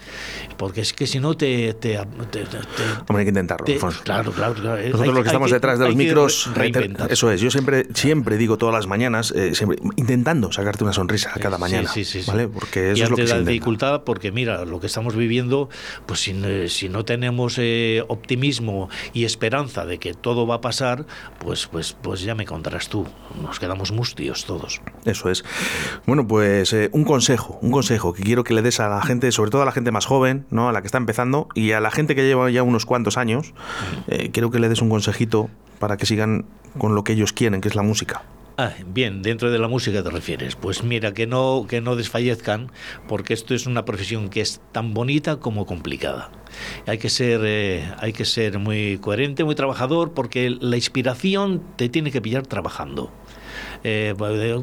porque 0.57 0.81
es 0.81 0.93
que 0.93 1.07
si 1.07 1.21
no 1.21 1.37
te... 1.37 1.75
te, 1.75 1.99
te, 2.31 2.45
te 2.45 2.59
Hombre, 3.09 3.19
hay 3.19 3.25
que 3.25 3.29
intentarlo. 3.31 3.67
claro, 4.05 4.33
claro, 4.33 4.55
claro. 4.55 4.83
Nosotros 4.83 5.15
los 5.15 5.23
que 5.23 5.29
estamos 5.29 5.51
que, 5.51 5.55
detrás 5.55 5.79
de 5.79 5.87
los 5.87 5.97
micros, 5.97 6.51
eso 7.09 7.31
es, 7.31 7.41
yo 7.41 7.51
siempre, 7.51 7.87
siempre 7.95 8.37
digo 8.37 8.59
todas 8.59 8.75
las 8.75 8.87
mañanas, 8.87 9.33
eh, 9.33 9.55
siempre, 9.55 9.79
intentando 9.97 10.53
sacarte 10.53 10.85
una 10.85 10.93
sonrisa 10.93 11.33
cada 11.41 11.59
mañana, 11.59 11.89
sí, 11.89 12.05
sí, 12.05 12.23
sí, 12.23 12.31
¿vale? 12.31 12.49
Porque 12.49 12.93
eso 12.93 13.01
y 13.01 13.03
es 13.03 13.11
lo 13.11 13.17
que 13.17 13.25
la 13.25 13.37
se 13.37 13.45
dificultad, 13.45 14.03
porque 14.05 14.33
mira, 14.33 14.65
lo 14.65 14.81
que 14.81 14.87
estamos 14.87 15.17
viviendo, 15.17 15.69
pues 16.07 16.21
si, 16.21 16.35
si 16.69 16.89
no 16.89 17.05
tenemos 17.05 17.57
eh, 17.59 18.05
optimismo 18.09 18.89
y 19.13 19.25
esperanza 19.25 19.85
de 19.85 19.99
que 19.99 20.08
todo 20.15 20.47
va 20.47 20.57
a 20.57 20.61
pasar, 20.61 21.07
pues, 21.39 21.67
pues, 21.67 21.97
pues 22.01 22.23
ya 22.23 22.35
me 22.35 22.45
contarás 22.45 22.89
tú. 22.89 23.07
Nos 23.43 23.59
quedamos 23.59 23.93
mustios 23.93 24.45
todos. 24.45 24.81
Eso 25.05 25.31
es. 25.31 25.45
Bueno, 26.07 26.27
pues 26.27 26.73
eh, 26.73 26.91
un 26.93 27.05
consejo, 27.05 27.59
un 27.63 27.71
consejo 27.71 28.13
que 28.13 28.23
quiero 28.23 28.45
que 28.45 28.55
le 28.55 28.63
des 28.63 28.81
a 28.81 28.89
la 28.89 29.03
gente, 29.03 29.31
sobre 29.33 29.51
todo 29.51 29.63
a 29.63 29.65
la 29.65 29.73
gente 29.73 29.91
más 29.91 30.07
joven, 30.07 30.47
¿no? 30.51 30.69
A 30.69 30.73
la 30.73 30.81
que 30.81 30.87
está 30.87 30.99
empezando 30.99 31.49
y 31.55 31.73
a 31.73 31.81
la 31.81 31.91
gente 31.91 32.15
que 32.15 32.25
lleva 32.25 32.51
ya 32.51 32.63
unos 32.63 32.87
cuantos 32.87 33.17
años, 33.17 33.55
eh, 34.07 34.31
quiero 34.33 34.51
que 34.51 34.59
le 34.59 34.69
des 34.69 34.83
un 34.83 34.89
consejito 34.89 35.49
para 35.79 35.97
que 35.97 36.07
sigan 36.07 36.45
con 36.79 36.95
lo 36.95 37.05
que 37.05 37.13
ellos 37.13 37.33
quieren, 37.33 37.61
que 37.61 37.69
es 37.69 37.75
la 37.75 37.83
música. 37.83 38.23
Ah, 38.61 38.75
bien, 38.85 39.23
dentro 39.23 39.53
de 39.53 39.59
la 39.61 39.69
música 39.69 40.03
te 40.03 40.11
refieres. 40.11 40.57
Pues 40.57 40.83
mira, 40.83 41.15
que 41.15 41.29
no, 41.29 41.67
que 41.69 41.81
no 41.81 41.95
desfallezcan, 41.95 42.73
porque 43.07 43.33
esto 43.33 43.55
es 43.55 43.67
una 43.67 43.85
profesión 43.85 44.31
que 44.31 44.41
es 44.41 44.61
tan 44.73 44.95
bonita 44.95 45.37
como 45.37 45.65
complicada. 45.65 46.33
Hay 46.87 46.99
que 46.99 47.09
ser, 47.09 47.43
eh, 47.45 47.89
hay 47.99 48.13
que 48.13 48.25
ser 48.25 48.59
muy 48.59 48.99
coherente, 48.99 49.45
muy 49.45 49.55
trabajador, 49.55 50.13
porque 50.13 50.51
la 50.51 50.75
inspiración 50.75 51.63
te 51.77 51.89
tiene 51.89 52.11
que 52.11 52.21
pillar 52.21 52.49
trabajando. 52.49 53.13
Eh, 53.85 54.15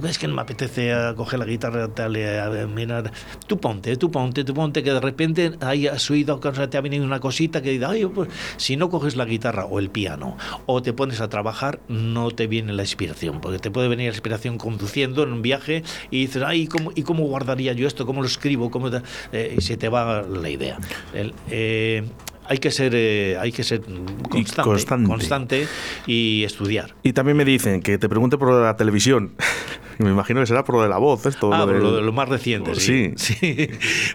es 0.07 0.19
que 0.19 0.27
no 0.27 0.35
me 0.35 0.41
apetece 0.41 0.93
coger 1.15 1.39
la 1.39 1.45
guitarra, 1.45 1.87
tal, 1.89 2.15
a 2.15 2.67
mirar. 2.67 3.11
Tú 3.47 3.59
ponte, 3.59 3.95
tú 3.97 4.11
ponte, 4.11 4.43
tú 4.43 4.53
ponte, 4.53 4.83
que 4.83 4.91
de 4.91 4.99
repente 4.99 5.53
hayas 5.61 6.09
oído, 6.09 6.39
te 6.39 6.77
ha 6.77 6.81
venido 6.81 7.05
una 7.05 7.19
cosita 7.19 7.61
que 7.61 7.71
diga, 7.71 7.89
ay, 7.89 8.05
pues, 8.05 8.29
si 8.57 8.77
no 8.77 8.89
coges 8.89 9.15
la 9.15 9.25
guitarra 9.25 9.65
o 9.65 9.79
el 9.79 9.89
piano 9.89 10.37
o 10.65 10.81
te 10.81 10.93
pones 10.93 11.21
a 11.21 11.29
trabajar, 11.29 11.79
no 11.87 12.31
te 12.31 12.47
viene 12.47 12.73
la 12.73 12.83
inspiración, 12.83 13.41
porque 13.41 13.59
te 13.59 13.71
puede 13.71 13.87
venir 13.87 14.07
la 14.07 14.13
inspiración 14.13 14.57
conduciendo 14.57 15.23
en 15.23 15.33
un 15.33 15.41
viaje 15.41 15.83
y 16.11 16.21
dices, 16.21 16.43
ay, 16.45 16.67
¿cómo, 16.67 16.91
¿y 16.95 17.03
cómo 17.03 17.25
guardaría 17.25 17.73
yo 17.73 17.87
esto? 17.87 18.05
¿Cómo 18.05 18.21
lo 18.21 18.27
escribo? 18.27 18.71
¿Cómo 18.71 18.89
eh, 19.31 19.55
y 19.57 19.61
se 19.61 19.77
te 19.77 19.89
va 19.89 20.21
la 20.21 20.49
idea. 20.49 20.77
El, 21.13 21.33
eh, 21.49 22.03
hay 22.47 22.57
que 22.57 22.71
ser 22.71 22.93
eh, 22.95 23.37
hay 23.39 23.51
que 23.51 23.63
ser 23.63 23.81
constante, 24.29 24.69
constante, 24.69 25.09
constante 25.09 25.67
y 26.07 26.43
estudiar. 26.43 26.95
Y 27.03 27.13
también 27.13 27.37
me 27.37 27.45
dicen 27.45 27.81
que 27.81 27.97
te 27.97 28.09
pregunte 28.09 28.37
por 28.37 28.51
la 28.51 28.75
televisión. 28.75 29.35
Me 29.97 30.09
imagino 30.09 30.41
que 30.41 30.45
será 30.45 30.63
por 30.63 30.75
lo 30.75 30.81
de 30.81 30.89
la 30.89 30.97
voz, 30.97 31.25
esto. 31.25 31.53
Ah, 31.53 31.59
lo, 31.59 31.67
de... 31.67 31.79
lo, 31.79 32.01
lo, 32.01 32.11
más 32.11 32.27
reciente, 32.27 32.75
sí. 32.75 33.13
Sí. 33.15 33.35
sí. 33.45 33.69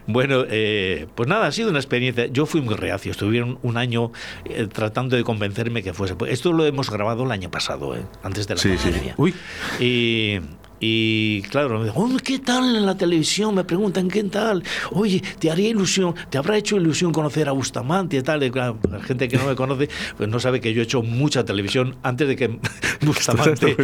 Bueno, 0.07 0.45
eh, 0.49 1.07
pues 1.15 1.29
nada, 1.29 1.47
ha 1.47 1.53
sido 1.53 1.71
una 1.71 1.79
experiencia. 1.79 2.27
Yo 2.27 2.47
fui 2.47 2.61
muy 2.61 2.75
reacio, 2.75 3.13
estuvieron 3.13 3.59
un 3.63 3.77
año 3.77 4.13
eh, 4.45 4.67
tratando 4.71 5.17
de 5.17 5.25
convencerme 5.25 5.83
que 5.83 5.95
fuese. 5.95 6.15
Esto 6.29 6.53
lo 6.53 6.67
hemos 6.67 6.91
grabado 6.91 7.25
el 7.25 7.33
año 7.33 7.51
pasado, 7.51 7.97
eh, 7.97 8.03
antes 8.23 8.47
de 8.47 8.55
la 8.55 8.61
sí, 8.61 8.69
pandemia. 8.69 9.15
Sí. 9.17 9.23
Uy. 9.23 9.35
Y, 9.81 10.41
y 10.81 11.43
claro, 11.43 11.79
me 11.79 11.85
dijo, 11.85 12.17
¿qué 12.25 12.39
tal 12.39 12.75
en 12.75 12.87
la 12.87 12.97
televisión? 12.97 13.55
Me 13.55 13.65
preguntan, 13.65 14.09
¿qué 14.09 14.25
tal? 14.25 14.63
Oye, 14.93 15.23
¿te 15.39 15.51
haría 15.51 15.69
ilusión, 15.69 16.15
te 16.31 16.39
habrá 16.39 16.57
hecho 16.57 16.77
ilusión 16.77 17.13
conocer 17.13 17.51
a 17.51 17.53
Bustamante 17.53 18.17
y 18.17 18.23
tal? 18.23 18.43
Y 18.43 18.51
claro, 18.51 18.79
la 18.91 19.01
gente 19.01 19.29
que 19.29 19.37
no 19.37 19.45
me 19.45 19.55
conoce, 19.55 19.91
pues 20.17 20.29
no 20.31 20.41
sabe 20.41 20.63
que 20.63 20.73
yo 20.73 20.81
he 20.81 20.85
hecho 20.85 21.03
mucha 21.03 21.45
televisión 21.45 21.97
antes 22.03 22.27
de 22.29 22.37
que 22.37 22.59
Bustamante 23.03 23.77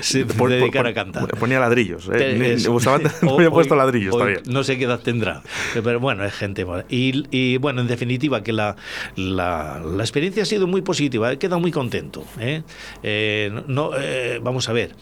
se 0.00 0.24
por, 0.26 0.48
dedicara 0.48 0.90
a 0.90 0.94
cantar. 0.94 1.26
Ponía 1.38 1.58
ladrillos, 1.58 2.08
¿eh? 2.12 2.52
Es, 2.52 2.68
Bustamante 2.68 3.10
no 3.22 3.34
había 3.34 3.50
puesto 3.50 3.74
ladrillos 3.74 4.14
hoy, 4.14 4.20
todavía. 4.20 4.42
No 4.46 4.62
sé 4.62 4.78
qué 4.78 4.84
edad 4.84 5.00
tendrá, 5.00 5.42
pero 5.82 5.98
bueno, 5.98 6.24
es 6.24 6.34
gente. 6.34 6.64
Y, 6.88 7.24
y 7.36 7.56
bueno, 7.56 7.80
en 7.80 7.88
definitiva, 7.88 8.44
que 8.44 8.52
la, 8.52 8.76
la, 9.16 9.82
la, 9.84 10.02
experiencia 10.04 10.44
ha 10.44 10.46
sido 10.46 10.68
muy 10.68 10.82
positiva, 10.82 11.32
he 11.32 11.38
quedado 11.38 11.58
muy 11.58 11.72
contento. 11.72 12.24
¿eh? 12.38 12.62
Eh, 13.02 13.50
no, 13.66 13.90
vamos 14.40 14.68
a 14.68 14.72
ver, 14.72 14.94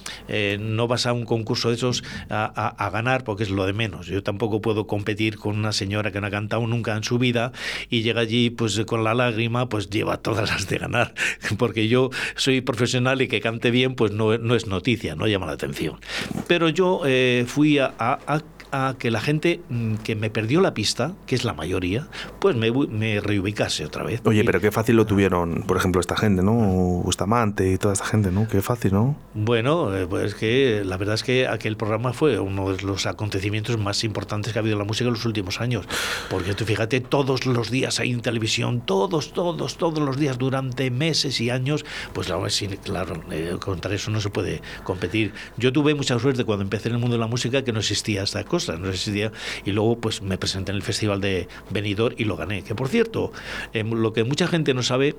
no 0.58 0.88
vas 0.88 1.04
a 1.04 1.12
un 1.12 1.26
concurso 1.26 1.41
concurso 1.42 1.68
de 1.68 1.74
esos 1.74 2.04
a, 2.30 2.44
a, 2.54 2.68
a, 2.68 2.90
ganar 2.90 3.24
porque 3.24 3.42
es 3.42 3.50
lo 3.50 3.66
de 3.66 3.72
menos. 3.72 4.06
Yo 4.06 4.22
tampoco 4.22 4.60
puedo 4.60 4.86
competir 4.86 5.38
con 5.38 5.58
una 5.58 5.72
señora 5.72 6.12
que 6.12 6.20
no 6.20 6.28
ha 6.28 6.30
cantado 6.30 6.66
nunca 6.66 6.96
en 6.96 7.02
su 7.02 7.18
vida 7.18 7.52
y 7.90 8.02
llega 8.02 8.20
allí 8.20 8.50
pues 8.50 8.80
con 8.86 9.02
la 9.02 9.14
lágrima 9.14 9.68
pues 9.68 9.90
lleva 9.90 10.18
todas 10.18 10.48
las 10.50 10.68
de 10.68 10.78
ganar 10.78 11.14
porque 11.58 11.88
yo 11.88 12.10
soy 12.36 12.60
profesional 12.60 13.20
y 13.22 13.28
que 13.28 13.40
cante 13.40 13.70
bien 13.70 13.94
pues 13.94 14.12
no, 14.12 14.38
no 14.38 14.54
es 14.54 14.66
noticia, 14.66 15.16
no 15.16 15.26
llama 15.26 15.46
la 15.46 15.52
atención. 15.52 15.98
Pero 16.46 16.68
yo 16.68 17.02
eh, 17.04 17.44
fui 17.46 17.78
a, 17.78 17.92
a 17.98 18.42
a 18.72 18.96
que 18.98 19.10
la 19.10 19.20
gente 19.20 19.60
que 20.02 20.16
me 20.16 20.30
perdió 20.30 20.60
la 20.60 20.72
pista, 20.74 21.12
que 21.26 21.34
es 21.34 21.44
la 21.44 21.52
mayoría, 21.52 22.08
pues 22.40 22.56
me, 22.56 22.72
me 22.72 23.20
reubicase 23.20 23.84
otra 23.84 24.02
vez. 24.02 24.22
Oye, 24.24 24.44
pero 24.44 24.60
qué 24.60 24.72
fácil 24.72 24.96
lo 24.96 25.06
tuvieron, 25.06 25.64
por 25.66 25.76
ejemplo, 25.76 26.00
esta 26.00 26.16
gente, 26.16 26.42
¿no? 26.42 26.54
Bustamante 26.54 27.70
y 27.70 27.78
toda 27.78 27.92
esta 27.92 28.06
gente, 28.06 28.30
¿no? 28.30 28.48
Qué 28.48 28.62
fácil, 28.62 28.94
¿no? 28.94 29.16
Bueno, 29.34 29.90
pues 30.08 30.34
que 30.34 30.82
la 30.84 30.96
verdad 30.96 31.16
es 31.16 31.22
que 31.22 31.46
aquel 31.46 31.76
programa 31.76 32.14
fue 32.14 32.38
uno 32.40 32.72
de 32.72 32.82
los 32.82 33.06
acontecimientos 33.06 33.78
más 33.78 34.04
importantes 34.04 34.52
que 34.52 34.58
ha 34.58 34.60
habido 34.60 34.74
en 34.74 34.78
la 34.78 34.84
música 34.84 35.06
en 35.06 35.14
los 35.14 35.26
últimos 35.26 35.60
años. 35.60 35.86
Porque 36.30 36.54
tú 36.54 36.64
fíjate, 36.64 37.00
todos 37.00 37.44
los 37.44 37.70
días 37.70 38.00
hay 38.00 38.12
en 38.12 38.22
televisión, 38.22 38.80
todos, 38.80 39.34
todos, 39.34 39.76
todos 39.76 39.98
los 39.98 40.16
días 40.16 40.38
durante 40.38 40.90
meses 40.90 41.40
y 41.42 41.50
años, 41.50 41.84
pues 42.14 42.28
claro, 42.28 42.48
sí, 42.48 42.68
claro 42.82 43.22
eh, 43.30 43.56
contra 43.60 43.94
eso 43.94 44.10
no 44.10 44.20
se 44.20 44.30
puede 44.30 44.62
competir. 44.82 45.34
Yo 45.58 45.72
tuve 45.72 45.94
mucha 45.94 46.18
suerte 46.18 46.44
cuando 46.44 46.62
empecé 46.62 46.88
en 46.88 46.94
el 46.94 47.00
mundo 47.00 47.16
de 47.16 47.20
la 47.20 47.26
música 47.26 47.62
que 47.62 47.72
no 47.72 47.80
existía 47.80 48.22
esta 48.22 48.44
cosa 48.44 48.61
sé 48.92 48.96
si 48.98 49.10
día, 49.10 49.32
y 49.64 49.72
luego 49.72 49.98
pues 49.98 50.22
me 50.22 50.38
presenté 50.38 50.70
en 50.72 50.76
el 50.76 50.82
Festival 50.82 51.20
de 51.20 51.48
Benidorm 51.70 52.14
y 52.18 52.24
lo 52.24 52.36
gané. 52.36 52.62
Que 52.62 52.74
por 52.74 52.88
cierto, 52.88 53.32
eh, 53.72 53.84
lo 53.84 54.12
que 54.12 54.24
mucha 54.24 54.46
gente 54.46 54.74
no 54.74 54.82
sabe, 54.82 55.16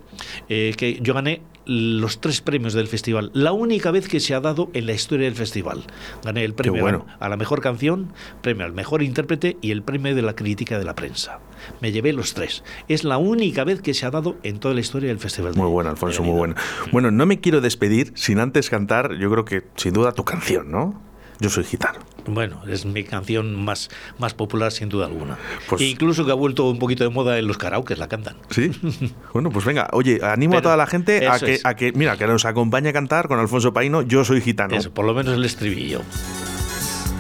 eh, 0.49 0.73
que 0.77 0.99
yo 1.01 1.13
gané 1.13 1.41
los 1.65 2.19
tres 2.19 2.41
premios 2.41 2.73
del 2.73 2.87
festival, 2.87 3.31
la 3.33 3.53
única 3.53 3.89
vez 3.91 4.07
que 4.09 4.19
se 4.19 4.33
ha 4.35 4.41
dado 4.41 4.69
en 4.73 4.85
la 4.85 4.91
historia 4.93 5.25
del 5.27 5.35
festival. 5.35 5.83
Gané 6.23 6.43
el 6.43 6.53
premio 6.53 6.81
bueno. 6.81 7.05
a 7.19 7.29
la 7.29 7.37
mejor 7.37 7.61
canción, 7.61 8.11
premio 8.41 8.65
al 8.65 8.73
mejor 8.73 9.01
intérprete 9.01 9.57
y 9.61 9.71
el 9.71 9.81
premio 9.81 10.13
de 10.13 10.21
la 10.21 10.35
crítica 10.35 10.77
de 10.77 10.83
la 10.85 10.95
prensa. 10.95 11.39
Me 11.81 11.91
llevé 11.93 12.11
los 12.11 12.33
tres. 12.33 12.63
Es 12.89 13.05
la 13.05 13.17
única 13.17 13.63
vez 13.63 13.81
que 13.81 13.93
se 13.93 14.05
ha 14.05 14.11
dado 14.11 14.35
en 14.43 14.59
toda 14.59 14.73
la 14.73 14.81
historia 14.81 15.07
del 15.07 15.19
festival. 15.19 15.53
Muy 15.55 15.65
de- 15.67 15.71
bueno, 15.71 15.89
Alfonso, 15.89 16.21
muy 16.23 16.37
bueno. 16.37 16.55
Bueno, 16.91 17.11
no 17.11 17.25
me 17.25 17.39
quiero 17.39 17.61
despedir 17.61 18.11
sin 18.15 18.39
antes 18.39 18.69
cantar, 18.69 19.13
yo 19.15 19.31
creo 19.31 19.45
que 19.45 19.63
sin 19.77 19.93
duda 19.93 20.11
tu 20.11 20.25
canción, 20.25 20.69
¿no? 20.69 21.01
Yo 21.39 21.49
soy 21.49 21.63
gitano. 21.63 21.99
Bueno, 22.25 22.61
es 22.67 22.85
mi 22.85 23.03
canción 23.03 23.63
más, 23.65 23.89
más 24.17 24.33
popular 24.33 24.71
sin 24.71 24.87
duda 24.87 25.07
alguna. 25.07 25.37
Pues- 25.67 25.81
E 25.81 25.85
incluso 25.85 26.25
que 26.25 26.31
ha 26.31 26.35
vuelto 26.35 26.69
un 26.69 26.79
poquito 26.79 27.03
de 27.03 27.09
moda 27.09 27.37
en 27.37 27.47
los 27.47 27.57
karaokes, 27.57 27.97
la 27.97 28.07
cantan. 28.07 28.37
¿Sí? 28.49 28.71
bueno, 29.33 29.49
pues 29.49 29.65
venga, 29.65 29.89
oye, 29.91 30.19
animo 30.23 30.57
a 30.57 30.61
toda 30.61 30.77
la 30.77 30.87
gente 30.87 31.27
a 31.27 31.37
que, 31.39 31.59
a 31.63 31.75
que, 31.75 31.91
mira, 31.91 32.15
que 32.17 32.25
nos 32.27 32.45
acompañe 32.45 32.89
a 32.89 32.93
cantar 32.93 33.27
con 33.27 33.39
Alfonso 33.39 33.73
Paino, 33.73 34.01
Yo 34.03 34.23
soy 34.23 34.39
gitano. 34.41 34.75
Eso, 34.75 34.91
por 34.91 35.05
lo 35.05 35.13
menos 35.13 35.35
el 35.35 35.43
estribillo. 35.43 36.01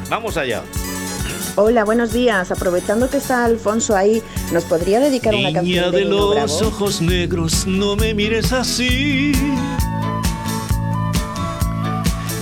Vamos 0.09 0.37
allá. 0.37 0.63
Hola, 1.55 1.83
buenos 1.83 2.13
días. 2.13 2.51
Aprovechando 2.51 3.09
que 3.09 3.17
está 3.17 3.45
Alfonso 3.45 3.95
ahí, 3.95 4.23
¿nos 4.51 4.63
podría 4.65 4.99
dedicar 4.99 5.33
una 5.35 5.49
Niña 5.49 5.53
canción 5.61 5.91
de 5.91 5.97
de 5.99 6.05
los 6.05 6.33
Bravo? 6.33 6.67
ojos 6.67 7.01
negros, 7.01 7.67
no 7.67 7.95
me 7.95 8.13
mires 8.13 8.51
así. 8.53 9.33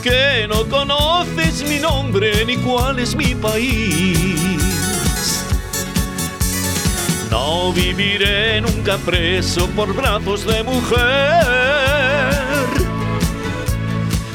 Que 0.01 0.47
no 0.47 0.67
conoces 0.67 1.63
mi 1.69 1.77
nombre 1.77 2.43
ni 2.45 2.57
cuál 2.57 2.97
es 2.97 3.15
mi 3.15 3.35
país. 3.35 5.45
No 7.29 7.71
viviré 7.71 8.59
nunca 8.61 8.97
preso 8.97 9.67
por 9.75 9.93
brazos 9.93 10.43
de 10.47 10.63
mujer. 10.63 10.97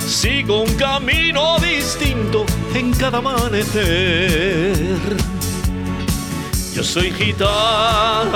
Sigo 0.07 0.63
un 0.63 0.73
camino 0.77 1.59
distinto 1.59 2.47
en 2.73 2.93
cada 2.93 3.19
amanecer. 3.19 4.97
Yo 6.75 6.85
soy 6.85 7.11
gitano 7.11 8.29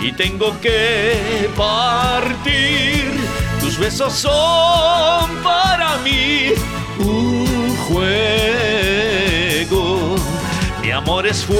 y 0.00 0.12
tengo 0.12 0.56
que 0.60 1.50
partir. 1.56 2.95
Tus 3.76 3.84
besos 3.84 4.12
son 4.14 5.36
para 5.42 5.98
mí 5.98 6.54
un 6.98 7.76
juego. 7.88 9.26
Mi 10.80 10.90
amor 10.92 11.26
es 11.26 11.44
fuego 11.44 11.58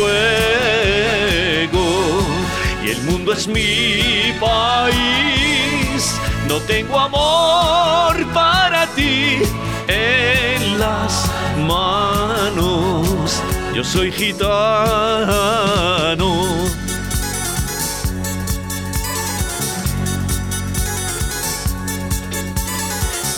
y 2.83 2.89
el 2.89 3.03
mundo 3.03 3.35
es 3.35 3.47
mi 3.47 4.33
país. 4.41 6.19
No 6.49 6.59
tengo 6.61 6.99
amor 6.99 8.17
para 8.33 8.87
ti 8.95 9.43
en 9.87 10.79
las 10.79 11.31
manos. 11.67 13.43
Yo 13.75 13.85
soy 13.85 14.11
gitano. 14.11 15.27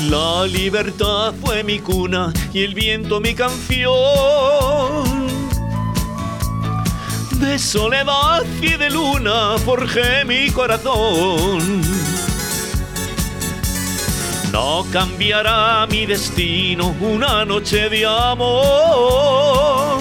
La 0.09 0.46
libertad 0.46 1.34
fue 1.44 1.62
mi 1.62 1.80
cuna 1.80 2.32
y 2.54 2.62
el 2.62 2.74
viento 2.74 3.20
mi 3.20 3.34
canción. 3.34 3.92
De 7.32 7.59
soledad 7.59 8.42
y 8.62 8.70
de 8.78 8.88
luna 8.88 9.59
forjé 9.59 10.24
mi 10.24 10.50
corazón. 10.50 11.82
No 14.50 14.86
cambiará 14.90 15.86
mi 15.90 16.06
destino 16.06 16.94
una 17.00 17.44
noche 17.44 17.90
de 17.90 18.06
amor. 18.06 19.98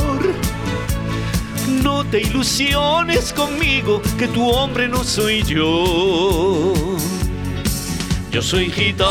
No 1.83 2.05
te 2.05 2.21
ilusiones 2.21 3.33
conmigo, 3.33 4.01
que 4.17 4.29
tu 4.29 4.49
hombre 4.49 4.87
no 4.87 5.03
soy 5.03 5.43
yo. 5.43 6.86
Yo 8.37 8.43
soy 8.43 8.69
gitano 8.69 9.07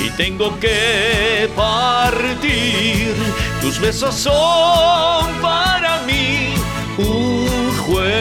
y 0.00 0.08
tengo 0.16 0.58
que 0.58 1.50
partir. 1.54 3.14
Tus 3.60 3.78
besos 3.78 4.14
son 4.14 5.34
para 5.42 6.00
mí 6.06 6.54
un 6.96 7.76
juego. 7.84 8.14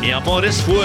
Mi 0.00 0.12
amor 0.12 0.44
es 0.44 0.62
fuego 0.62 0.78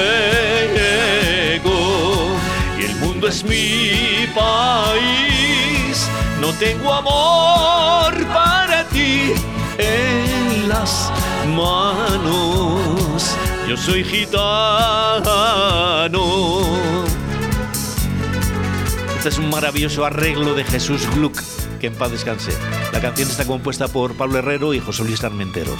y 2.80 2.86
el 2.86 2.96
mundo 2.96 3.28
es 3.28 3.44
mi 3.44 4.26
país. 4.34 6.10
No 6.42 6.52
tengo 6.54 6.92
amor 6.92 8.12
para 8.34 8.86
ti 8.86 9.34
en 9.78 10.68
las 10.68 11.12
manos. 11.48 13.36
Yo 13.68 13.78
soy 13.78 14.04
gitano. 14.04 14.44
Este 19.16 19.30
es 19.30 19.38
un 19.38 19.50
maravilloso 19.50 20.06
arreglo 20.06 20.54
de 20.54 20.64
Jesús 20.64 21.08
Gluck, 21.16 21.40
que 21.80 21.88
en 21.88 21.96
paz 21.96 22.12
descanse. 22.12 22.52
La 22.92 23.00
canción 23.00 23.30
está 23.30 23.46
compuesta 23.46 23.88
por 23.88 24.16
Pablo 24.16 24.40
Herrero 24.40 24.74
y 24.74 24.80
José 24.80 25.04
Luis 25.04 25.24
Armenteros. 25.24 25.80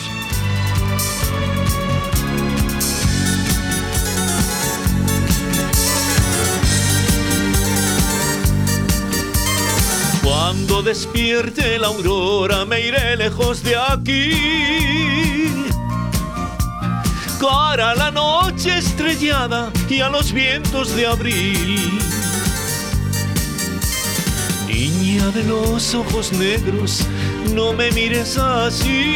Cuando 10.54 10.84
despierte 10.84 11.80
la 11.80 11.88
aurora 11.88 12.64
me 12.64 12.80
iré 12.80 13.18
lejos 13.18 13.64
de 13.64 13.76
aquí. 13.76 14.30
Cara 17.40 17.90
a 17.90 17.96
la 17.96 18.12
noche 18.12 18.78
estrellada 18.78 19.72
y 19.90 20.02
a 20.02 20.10
los 20.10 20.32
vientos 20.32 20.96
de 20.96 21.08
abril. 21.08 22.00
Niña 24.68 25.32
de 25.32 25.44
los 25.44 25.96
ojos 25.96 26.32
negros, 26.34 27.00
no 27.56 27.74
me 27.74 27.92
mires 27.92 28.38
así. 28.38 29.16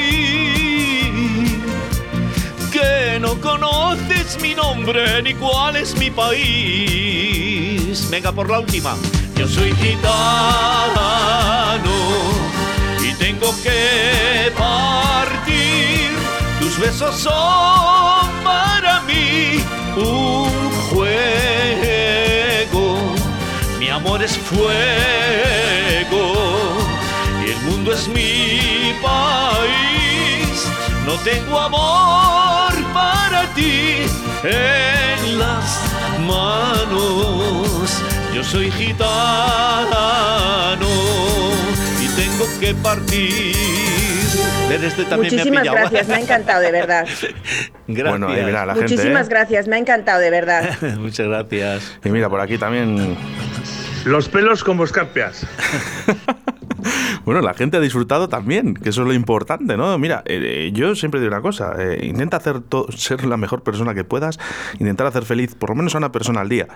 Que 2.71 3.19
no 3.21 3.39
conoces 3.39 4.41
mi 4.41 4.55
nombre 4.55 5.21
ni 5.21 5.35
cuál 5.35 5.75
es 5.75 5.95
mi 5.97 6.09
país. 6.09 8.09
Venga 8.09 8.31
por 8.31 8.49
la 8.49 8.59
última. 8.59 8.95
Yo 9.37 9.47
soy 9.47 9.71
gitano 9.75 10.17
y 13.03 13.13
tengo 13.13 13.53
que 13.61 14.51
partir. 14.57 16.09
Tus 16.59 16.79
besos 16.79 17.15
son 17.15 18.43
para 18.43 19.01
mí 19.01 19.63
un 19.95 20.49
juego. 20.89 22.97
Mi 23.79 23.89
amor 23.89 24.23
es 24.23 24.35
fuego 24.39 24.63
y 27.45 27.51
el 27.51 27.61
mundo 27.61 27.93
es 27.93 28.07
mi 28.07 28.95
país. 29.03 30.67
No 31.05 31.13
tengo 31.19 31.59
amor 31.59 32.73
para 32.91 33.53
ti 33.53 34.07
en 34.43 35.37
las 35.37 35.79
manos. 36.25 38.01
Yo 38.37 38.43
soy 38.43 38.69
gitano 38.69 39.97
y 41.99 42.07
tengo 42.15 42.45
que 42.59 42.75
partir. 42.75 43.55
Este 44.69 45.05
también 45.05 45.33
me 45.33 45.41
ha 45.41 45.45
Muchísimas 45.45 45.63
gracias, 45.63 46.07
me 46.07 46.13
ha 46.13 46.19
encantado, 46.19 46.61
de 46.61 46.71
verdad. 46.71 47.07
Gracias. 47.87 48.09
Bueno, 48.09 48.29
ahí 48.29 48.45
mira 48.45 48.63
la 48.63 48.75
gente. 48.75 48.93
Muchísimas 48.93 49.25
¿eh? 49.25 49.29
gracias, 49.31 49.67
me 49.67 49.77
ha 49.77 49.79
encantado, 49.79 50.19
de 50.19 50.29
verdad. 50.29 50.69
Muchas 50.99 51.25
gracias. 51.25 51.97
Y 52.05 52.09
mira, 52.09 52.29
por 52.29 52.39
aquí 52.39 52.59
también. 52.59 53.17
Los 54.05 54.29
pelos 54.29 54.63
como 54.63 54.83
escarpias. 54.83 55.43
Bueno, 57.27 57.41
la 57.41 57.53
gente 57.53 57.75
ha 57.75 57.81
disfrutado 57.81 58.29
también, 58.29 58.73
que 58.73 58.87
eso 58.87 59.01
es 59.01 59.07
lo 59.09 59.13
importante, 59.13 59.75
¿no? 59.75 59.97
Mira, 59.97 60.23
eh, 60.27 60.71
yo 60.73 60.95
siempre 60.95 61.19
digo 61.19 61.33
una 61.33 61.41
cosa, 61.41 61.75
eh, 61.77 62.05
intenta 62.05 62.37
hacer 62.37 62.61
ser 62.95 63.25
la 63.25 63.35
mejor 63.35 63.63
persona 63.63 63.93
que 63.93 64.05
puedas, 64.05 64.39
intentar 64.79 65.07
hacer 65.07 65.25
feliz 65.25 65.53
por 65.53 65.71
lo 65.71 65.75
menos 65.75 65.93
a 65.93 65.97
una 65.97 66.13
persona 66.13 66.39
al 66.39 66.47
día. 66.47 66.69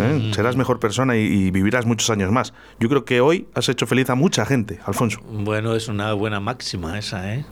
¿eh? 0.00 0.30
Mm. 0.30 0.34
Serás 0.34 0.56
mejor 0.56 0.80
persona 0.80 1.16
y, 1.16 1.20
y 1.20 1.50
vivirás 1.52 1.86
muchos 1.86 2.10
años 2.10 2.32
más. 2.32 2.52
Yo 2.80 2.88
creo 2.88 3.04
que 3.04 3.20
hoy 3.20 3.46
has 3.54 3.68
hecho 3.68 3.86
feliz 3.86 4.10
a 4.10 4.16
mucha 4.16 4.44
gente, 4.44 4.80
Alfonso. 4.86 5.20
Bueno, 5.30 5.76
es 5.76 5.86
una 5.86 6.12
buena 6.14 6.40
máxima 6.40 6.98
esa, 6.98 7.34
¿eh? 7.34 7.44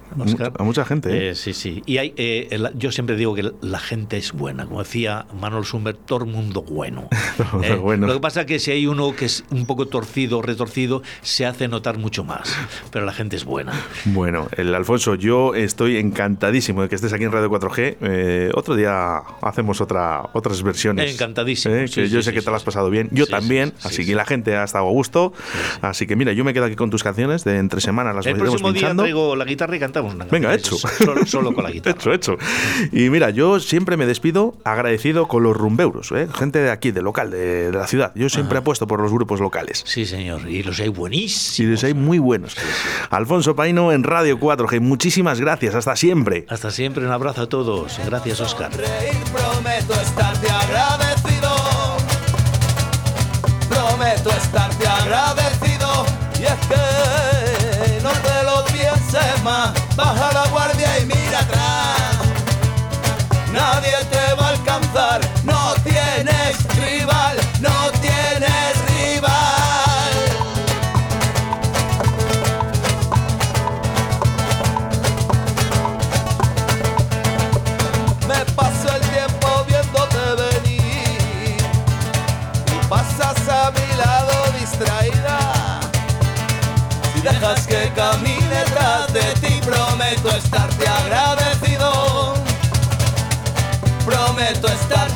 A 0.58 0.64
mucha 0.64 0.84
gente, 0.84 1.10
¿eh? 1.10 1.30
Eh, 1.30 1.34
sí, 1.36 1.54
sí. 1.54 1.84
Y 1.86 1.98
hay, 1.98 2.14
eh, 2.16 2.48
el- 2.50 2.72
yo 2.74 2.90
siempre 2.90 3.14
digo 3.14 3.32
que 3.36 3.52
la 3.60 3.78
gente 3.78 4.16
es 4.16 4.32
buena. 4.32 4.66
Como 4.66 4.80
decía 4.80 5.24
Manuel 5.40 5.64
Sumber, 5.64 5.94
todo 5.94 6.24
el 6.24 6.30
mundo 6.32 6.62
bueno. 6.62 7.08
Eh, 7.62 7.74
bueno. 7.76 8.08
Lo 8.08 8.14
que 8.14 8.20
pasa 8.20 8.40
es 8.40 8.46
que 8.46 8.58
si 8.58 8.72
hay 8.72 8.86
uno 8.88 9.14
que 9.14 9.26
es 9.26 9.44
un 9.50 9.66
poco 9.66 9.86
torcido, 9.86 10.42
retorcido, 10.42 11.02
se 11.22 11.46
hace 11.46 11.68
notar 11.68 11.98
mucho 11.98 12.24
más. 12.24 12.39
Pero 12.92 13.04
la 13.06 13.12
gente 13.12 13.36
es 13.36 13.44
buena. 13.44 13.72
Bueno, 14.06 14.48
el 14.56 14.74
Alfonso, 14.74 15.14
yo 15.14 15.54
estoy 15.54 15.96
encantadísimo 15.98 16.82
de 16.82 16.88
que 16.88 16.94
estés 16.94 17.12
aquí 17.12 17.24
en 17.24 17.32
Radio 17.32 17.50
4G. 17.50 17.96
Eh, 18.00 18.50
otro 18.54 18.74
día 18.76 19.18
hacemos 19.42 19.80
otra, 19.80 20.22
otras 20.32 20.62
versiones. 20.62 21.12
Encantadísimo, 21.12 21.74
Eh, 21.74 21.88
sí, 21.88 21.94
que 22.02 22.08
yo 22.08 22.18
sí, 22.18 22.24
sé 22.24 22.30
sí, 22.30 22.34
que 22.34 22.40
te 22.40 22.44
sí, 22.44 22.50
lo 22.50 22.56
has 22.56 22.62
sí. 22.62 22.66
pasado 22.66 22.90
bien. 22.90 23.08
Yo 23.12 23.24
Sí, 23.26 23.30
también. 23.30 23.68
sí, 23.70 23.74
sí, 23.82 23.88
así 23.88 23.96
sí. 24.02 24.06
que 24.10 24.14
la 24.14 24.24
gente 24.24 24.56
ha 24.56 24.64
estado 24.64 24.86
a 24.86 24.90
gusto. 24.90 25.32
Así 25.82 26.06
que 26.06 26.16
mira, 26.16 26.32
yo 26.32 26.44
me 26.44 26.52
quedo 26.54 26.64
aquí 26.64 26.76
con 26.76 26.90
tus 26.90 27.02
canciones 27.02 27.44
de 27.44 27.58
entre 27.58 27.80
semanas. 27.80 28.14
Las 28.14 28.26
El 28.26 28.36
próximo 28.36 28.72
día 28.72 28.80
pinchando. 28.80 29.02
traigo 29.04 29.36
la 29.36 29.44
guitarra 29.44 29.76
y 29.76 29.78
cantamos 29.80 30.14
una 30.14 30.24
Venga, 30.26 30.54
hecho. 30.54 30.76
Solo, 30.76 31.26
solo 31.26 31.52
con 31.54 31.64
la 31.64 31.70
guitarra. 31.72 31.96
Hecho, 31.98 32.12
hecho. 32.12 32.36
Y 32.92 33.10
mira, 33.10 33.30
yo 33.30 33.60
siempre 33.60 33.96
me 33.96 34.06
despido 34.06 34.54
agradecido 34.64 35.28
con 35.28 35.42
los 35.42 35.56
rumbeuros, 35.56 36.12
¿eh? 36.12 36.28
gente 36.34 36.58
de 36.60 36.70
aquí, 36.70 36.90
de 36.90 37.02
local, 37.02 37.30
de, 37.30 37.70
de 37.70 37.78
la 37.78 37.86
ciudad. 37.86 38.12
Yo 38.14 38.28
siempre 38.28 38.58
apuesto 38.58 38.86
por 38.86 39.00
los 39.00 39.12
grupos 39.12 39.40
locales. 39.40 39.82
Sí, 39.86 40.06
señor. 40.06 40.48
Y 40.48 40.62
los 40.62 40.78
hay 40.80 40.86
Y 40.86 40.88
buenísimos. 40.90 41.70
les 41.70 41.84
hay 41.84 41.94
muy 41.94 42.18
buenos. 42.18 42.29
Alfonso 43.10 43.56
Paino 43.56 43.92
en 43.92 44.04
Radio 44.04 44.38
4G. 44.38 44.80
Muchísimas 44.80 45.40
gracias. 45.40 45.74
Hasta 45.74 45.96
siempre. 45.96 46.46
Hasta 46.48 46.70
siempre. 46.70 47.04
Un 47.04 47.12
abrazo 47.12 47.42
a 47.42 47.48
todos. 47.48 47.98
Gracias, 48.06 48.40
Oscar. 48.40 48.70
reír, 48.72 49.22
prometo 49.32 49.94
estarte 50.00 50.48
agradecido. 50.50 51.50
Prometo 53.68 54.30
estarte 54.30 54.86
agradecido. 54.86 56.06
Y 56.38 56.44
es 56.44 56.66
que 56.68 58.02
no 58.02 58.10
te 58.10 58.42
lo 58.44 58.64
pienses 58.66 59.42
más. 59.44 59.72
Baja 59.96 60.29